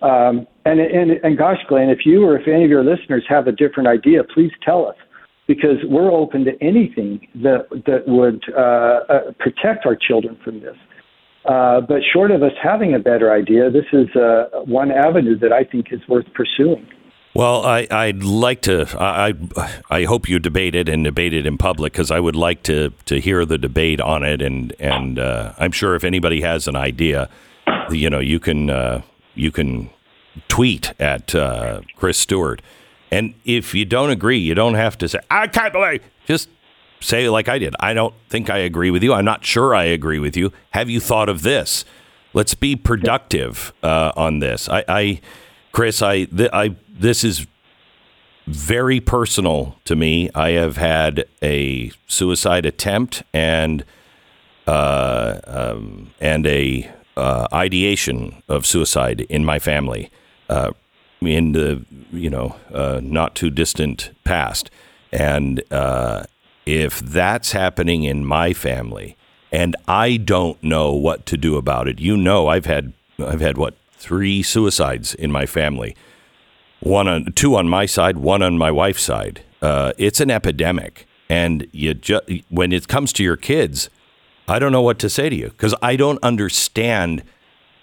Um, 0.03 0.45
and, 0.65 0.80
and 0.80 1.11
and 1.24 1.39
gosh, 1.39 1.57
Glenn, 1.67 1.89
if 1.89 2.05
you 2.05 2.24
or 2.24 2.38
if 2.38 2.47
any 2.47 2.65
of 2.65 2.70
your 2.70 2.84
listeners 2.84 3.26
have 3.30 3.47
a 3.47 3.51
different 3.51 3.89
idea, 3.89 4.24
please 4.24 4.51
tell 4.63 4.86
us 4.86 4.95
because 5.49 5.77
we're 5.85 6.11
open 6.11 6.45
to 6.45 6.51
anything 6.61 7.27
that 7.33 7.67
that 7.87 8.07
would 8.07 8.43
uh, 8.55 8.61
uh, 8.61 9.31
protect 9.39 9.83
our 9.83 9.95
children 9.95 10.37
from 10.43 10.59
this. 10.59 10.75
Uh, 11.43 11.81
but 11.81 12.01
short 12.13 12.29
of 12.29 12.43
us 12.43 12.51
having 12.61 12.93
a 12.93 12.99
better 12.99 13.33
idea, 13.33 13.71
this 13.71 13.87
is 13.91 14.15
uh, 14.15 14.61
one 14.65 14.91
avenue 14.91 15.35
that 15.39 15.51
I 15.51 15.63
think 15.63 15.87
is 15.91 16.01
worth 16.07 16.27
pursuing. 16.35 16.87
Well, 17.33 17.65
I, 17.65 17.87
I'd 17.89 18.21
like 18.21 18.61
to. 18.63 18.85
I, 18.99 19.33
I 19.89 20.03
hope 20.03 20.29
you 20.29 20.37
debate 20.37 20.75
it 20.75 20.87
and 20.87 21.03
debate 21.03 21.33
it 21.33 21.47
in 21.47 21.57
public 21.57 21.93
because 21.93 22.11
I 22.11 22.19
would 22.19 22.35
like 22.35 22.61
to 22.63 22.91
to 23.05 23.19
hear 23.19 23.43
the 23.43 23.57
debate 23.57 23.99
on 23.99 24.23
it. 24.23 24.43
And 24.43 24.75
and 24.79 25.17
uh, 25.17 25.53
I'm 25.57 25.71
sure 25.71 25.95
if 25.95 26.03
anybody 26.03 26.41
has 26.41 26.67
an 26.67 26.75
idea, 26.75 27.27
you 27.89 28.11
know, 28.11 28.19
you 28.19 28.39
can 28.39 28.69
uh, 28.69 29.01
you 29.33 29.51
can 29.51 29.89
tweet 30.47 30.93
at 30.99 31.33
Chris 31.95 32.19
Stewart. 32.19 32.61
And 33.12 33.34
if 33.45 33.74
you 33.74 33.86
don't 33.86 34.10
agree, 34.10 34.38
you 34.38 34.53
don't 34.55 34.76
have 34.76 34.97
to 34.99 35.10
say 35.10 35.20
I 35.30 35.47
can't 35.47 35.74
believe. 35.74 36.03
Just 36.26 36.49
say 36.99 37.30
like 37.30 37.47
I 37.47 37.60
did. 37.60 37.76
I 37.80 37.93
don't 37.93 38.14
think 38.30 38.49
I 38.49 38.57
agree 38.60 38.91
with 38.91 39.03
you. 39.03 39.14
I'm 39.14 39.26
not 39.26 39.45
sure 39.45 39.74
I 39.74 39.86
agree 39.86 40.20
with 40.20 40.38
you. 40.38 40.51
Have 40.72 40.89
you 40.89 40.99
thought 40.99 41.30
of 41.30 41.41
this? 41.41 41.86
Let's 42.34 42.53
be 42.53 42.76
productive 42.76 43.74
uh, 43.82 44.12
on 44.16 44.39
this. 44.39 44.70
I, 44.70 44.84
I 44.88 45.22
Chris, 45.72 46.01
I, 46.01 46.26
th- 46.26 46.49
I, 46.53 46.76
this 46.88 47.24
is 47.24 47.47
very 48.47 48.99
personal 48.99 49.78
to 49.86 49.95
me. 49.95 50.30
I 50.34 50.51
have 50.51 50.78
had 50.78 51.26
a 51.41 51.91
suicide 52.07 52.66
attempt 52.66 53.24
and 53.34 53.86
uh, 54.68 55.39
um, 55.45 56.12
and 56.20 56.45
a 56.45 56.89
uh, 57.18 57.47
ideation 57.51 58.41
of 58.47 58.66
suicide 58.66 59.22
in 59.22 59.43
my 59.43 59.60
family 59.60 60.12
uh, 60.47 60.72
in 61.22 61.51
the 61.51 61.86
you 62.11 62.30
know 62.30 62.55
uh, 62.74 62.99
not 63.03 63.36
too 63.36 63.49
distant 63.49 64.11
past, 64.24 64.70
and 65.11 65.61
uh, 65.72 66.24
if 66.65 66.99
that's 66.99 67.51
happening 67.51 68.03
in 68.03 68.26
my 68.26 68.53
family, 68.53 69.17
and 69.51 69.76
I 69.88 70.17
don't 70.17 70.61
know 70.63 70.93
what 70.93 71.26
to 71.28 71.38
do 71.38 71.57
about 71.57 71.88
it, 71.88 71.99
you 71.99 72.15
know, 72.15 72.47
I've 72.47 72.65
had 72.65 72.93
I've 73.20 73.41
had 73.41 73.57
what 73.57 73.76
three 73.93 74.41
suicides 74.43 75.13
in 75.13 75.32
my 75.32 75.45
family, 75.45 75.95
one 76.80 77.07
on 77.07 77.32
two 77.34 77.55
on 77.55 77.67
my 77.67 77.86
side, 77.86 78.17
one 78.17 78.41
on 78.41 78.57
my 78.57 78.72
wife's 78.72 79.03
side. 79.03 79.43
Uh, 79.61 79.93
it's 79.97 80.20
an 80.20 80.32
epidemic, 80.32 81.07
and 81.30 81.67
you 81.72 81.93
ju- 81.93 82.41
when 82.49 82.72
it 82.72 82.88
comes 82.88 83.11
to 83.13 83.24
your 83.24 83.36
kids, 83.36 83.89
I 84.47 84.59
don't 84.59 84.72
know 84.72 84.82
what 84.82 84.99
to 84.99 85.09
say 85.09 85.30
to 85.30 85.36
you 85.36 85.49
because 85.49 85.76
I 85.82 85.95
don't 85.95 86.20
understand 86.24 87.24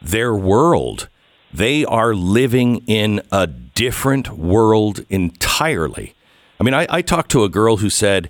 their 0.01 0.34
world. 0.34 1.09
They 1.57 1.86
are 1.86 2.14
living 2.14 2.82
in 2.86 3.22
a 3.32 3.46
different 3.46 4.28
world 4.28 5.07
entirely. 5.09 6.14
I 6.61 6.64
mean, 6.64 6.74
I, 6.74 6.86
I 6.90 7.00
talked 7.00 7.30
to 7.30 7.44
a 7.44 7.48
girl 7.48 7.78
who 7.78 7.88
said, 7.88 8.28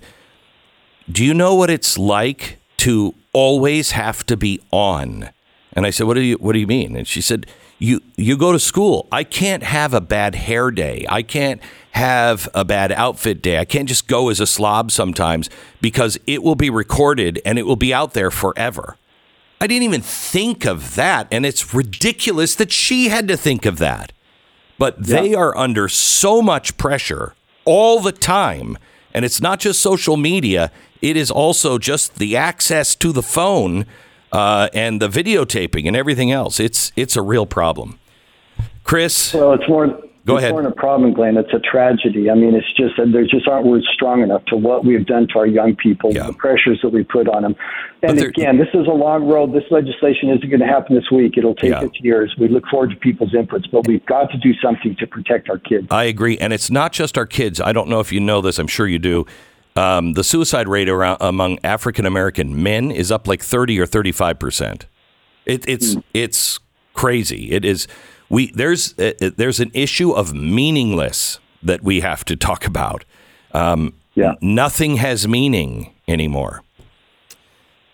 Do 1.11 1.25
you 1.25 1.33
know 1.33 1.53
what 1.53 1.69
it's 1.69 1.97
like 1.97 2.57
to 2.77 3.15
always 3.33 3.91
have 3.91 4.25
to 4.27 4.37
be 4.37 4.61
on? 4.71 5.29
And 5.73 5.85
I 5.85 5.89
said, 5.89 6.07
What 6.07 6.13
do 6.13 6.21
you 6.21 6.37
what 6.37 6.53
do 6.53 6.59
you 6.59 6.67
mean? 6.67 6.95
And 6.95 7.05
she 7.05 7.19
said, 7.19 7.47
You 7.79 8.01
you 8.15 8.37
go 8.37 8.53
to 8.53 8.59
school. 8.59 9.09
I 9.11 9.25
can't 9.25 9.63
have 9.63 9.93
a 9.93 9.99
bad 9.99 10.35
hair 10.35 10.71
day. 10.71 11.05
I 11.09 11.21
can't 11.21 11.61
have 11.91 12.47
a 12.53 12.63
bad 12.63 12.93
outfit 12.93 13.41
day. 13.41 13.59
I 13.59 13.65
can't 13.65 13.89
just 13.89 14.07
go 14.07 14.29
as 14.29 14.39
a 14.39 14.47
slob 14.47 14.89
sometimes 14.89 15.49
because 15.81 16.17
it 16.27 16.43
will 16.43 16.55
be 16.55 16.69
recorded 16.69 17.41
and 17.45 17.59
it 17.59 17.63
will 17.63 17.75
be 17.75 17.93
out 17.93 18.13
there 18.13 18.31
forever. 18.31 18.95
I 19.59 19.67
didn't 19.67 19.83
even 19.83 20.01
think 20.01 20.65
of 20.65 20.95
that. 20.95 21.27
And 21.31 21.45
it's 21.45 21.73
ridiculous 21.73 22.55
that 22.55 22.71
she 22.71 23.09
had 23.09 23.27
to 23.27 23.37
think 23.37 23.65
of 23.65 23.77
that. 23.79 24.11
But 24.77 25.03
they 25.03 25.33
are 25.33 25.57
under 25.57 25.87
so 25.89 26.41
much 26.41 26.77
pressure 26.77 27.33
all 27.65 27.99
the 27.99 28.11
time. 28.11 28.77
And 29.13 29.25
it's 29.25 29.41
not 29.41 29.59
just 29.59 29.79
social 29.79 30.17
media, 30.17 30.71
it 31.01 31.17
is 31.17 31.31
also 31.31 31.77
just 31.79 32.15
the 32.15 32.37
access 32.37 32.95
to 32.95 33.11
the 33.11 33.23
phone 33.23 33.85
uh, 34.31 34.69
and 34.73 35.01
the 35.01 35.07
videotaping 35.07 35.87
and 35.87 35.95
everything 35.95 36.31
else. 36.31 36.59
It's, 36.59 36.91
it's 36.95 37.15
a 37.15 37.21
real 37.21 37.45
problem. 37.45 37.99
Chris? 38.83 39.33
Well, 39.33 39.53
it's 39.53 39.67
more. 39.67 39.99
Go 40.27 40.37
ahead. 40.37 40.55
than 40.55 40.65
a 40.65 40.71
problem, 40.71 41.13
Glenn. 41.13 41.37
It's 41.37 41.53
a 41.53 41.59
tragedy. 41.59 42.29
I 42.29 42.35
mean, 42.35 42.53
it's 42.53 42.67
just 42.75 42.93
there 42.97 43.23
just 43.25 43.47
aren't 43.47 43.65
words 43.65 43.85
strong 43.93 44.21
enough 44.21 44.43
to 44.45 44.55
what 44.57 44.85
we've 44.85 45.05
done 45.05 45.27
to 45.33 45.39
our 45.39 45.47
young 45.47 45.75
people, 45.75 46.11
Yeah. 46.13 46.27
the 46.27 46.33
pressures 46.33 46.79
that 46.83 46.89
we 46.89 47.03
put 47.03 47.27
on 47.29 47.43
them. 47.43 47.55
And 48.03 48.19
again, 48.19 48.57
this 48.57 48.67
is 48.73 48.85
a 48.87 48.91
long 48.91 49.25
road. 49.27 49.53
This 49.53 49.63
legislation 49.71 50.29
isn't 50.29 50.47
going 50.49 50.59
to 50.59 50.67
happen 50.67 50.95
this 50.95 51.09
week. 51.11 51.37
It'll 51.37 51.55
take 51.55 51.71
Yeah. 51.71 51.87
years. 52.01 52.35
We 52.37 52.47
look 52.47 52.67
forward 52.67 52.89
to 52.91 52.95
people's 52.97 53.31
inputs, 53.31 53.65
but 53.71 53.87
we've 53.87 54.05
got 54.05 54.29
to 54.31 54.37
do 54.37 54.53
something 54.61 54.95
to 54.99 55.07
protect 55.07 55.49
our 55.49 55.57
kids. 55.57 55.87
I 55.89 56.03
agree, 56.03 56.37
and 56.37 56.51
it's 56.53 56.69
not 56.69 56.91
just 56.91 57.17
our 57.17 57.25
kids. 57.25 57.59
I 57.61 57.71
don't 57.71 57.87
know 57.89 57.99
if 58.01 58.11
you 58.11 58.19
know 58.19 58.41
this. 58.41 58.59
I'm 58.59 58.67
sure 58.67 58.85
you 58.87 58.99
do. 58.99 59.25
Um, 59.75 60.13
the 60.13 60.23
suicide 60.23 60.67
rate 60.67 60.89
around, 60.89 61.17
among 61.21 61.59
African 61.63 62.05
American 62.05 62.61
men 62.63 62.91
is 62.91 63.11
up 63.11 63.27
like 63.27 63.41
30 63.41 63.79
or 63.79 63.85
35 63.85 64.39
percent. 64.39 64.87
It, 65.45 65.63
it's 65.67 65.95
it's 66.13 66.59
crazy. 66.93 67.51
It 67.51 67.63
is. 67.63 67.87
We 68.29 68.51
there's 68.51 68.93
uh, 68.99 69.11
uh, 69.21 69.29
there's 69.37 69.59
an 69.59 69.71
issue 69.73 70.11
of 70.11 70.33
meaningless 70.33 71.39
that 71.63 71.81
we 71.83 72.01
have 72.01 72.23
to 72.25 72.35
talk 72.35 72.65
about. 72.65 73.05
Um, 73.53 73.93
Yeah. 74.17 74.33
Nothing 74.41 74.97
has 74.97 75.27
meaning 75.27 75.93
anymore. 76.07 76.63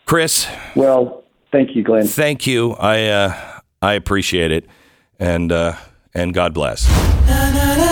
Chris, 0.06 0.48
Well, 0.76 1.24
thank 1.52 1.76
you, 1.76 1.84
Glenn. 1.84 2.08
thank 2.08 2.48
you. 2.48 2.74
I 2.80 3.08
uh, 3.08 3.34
I 3.82 3.94
appreciate 3.94 4.52
it, 4.52 4.66
and 5.20 5.52
uh, 5.52 5.74
and 6.14 6.34
God 6.34 6.54
bless. 6.54 6.88
na 7.28 7.52
na 7.52 7.83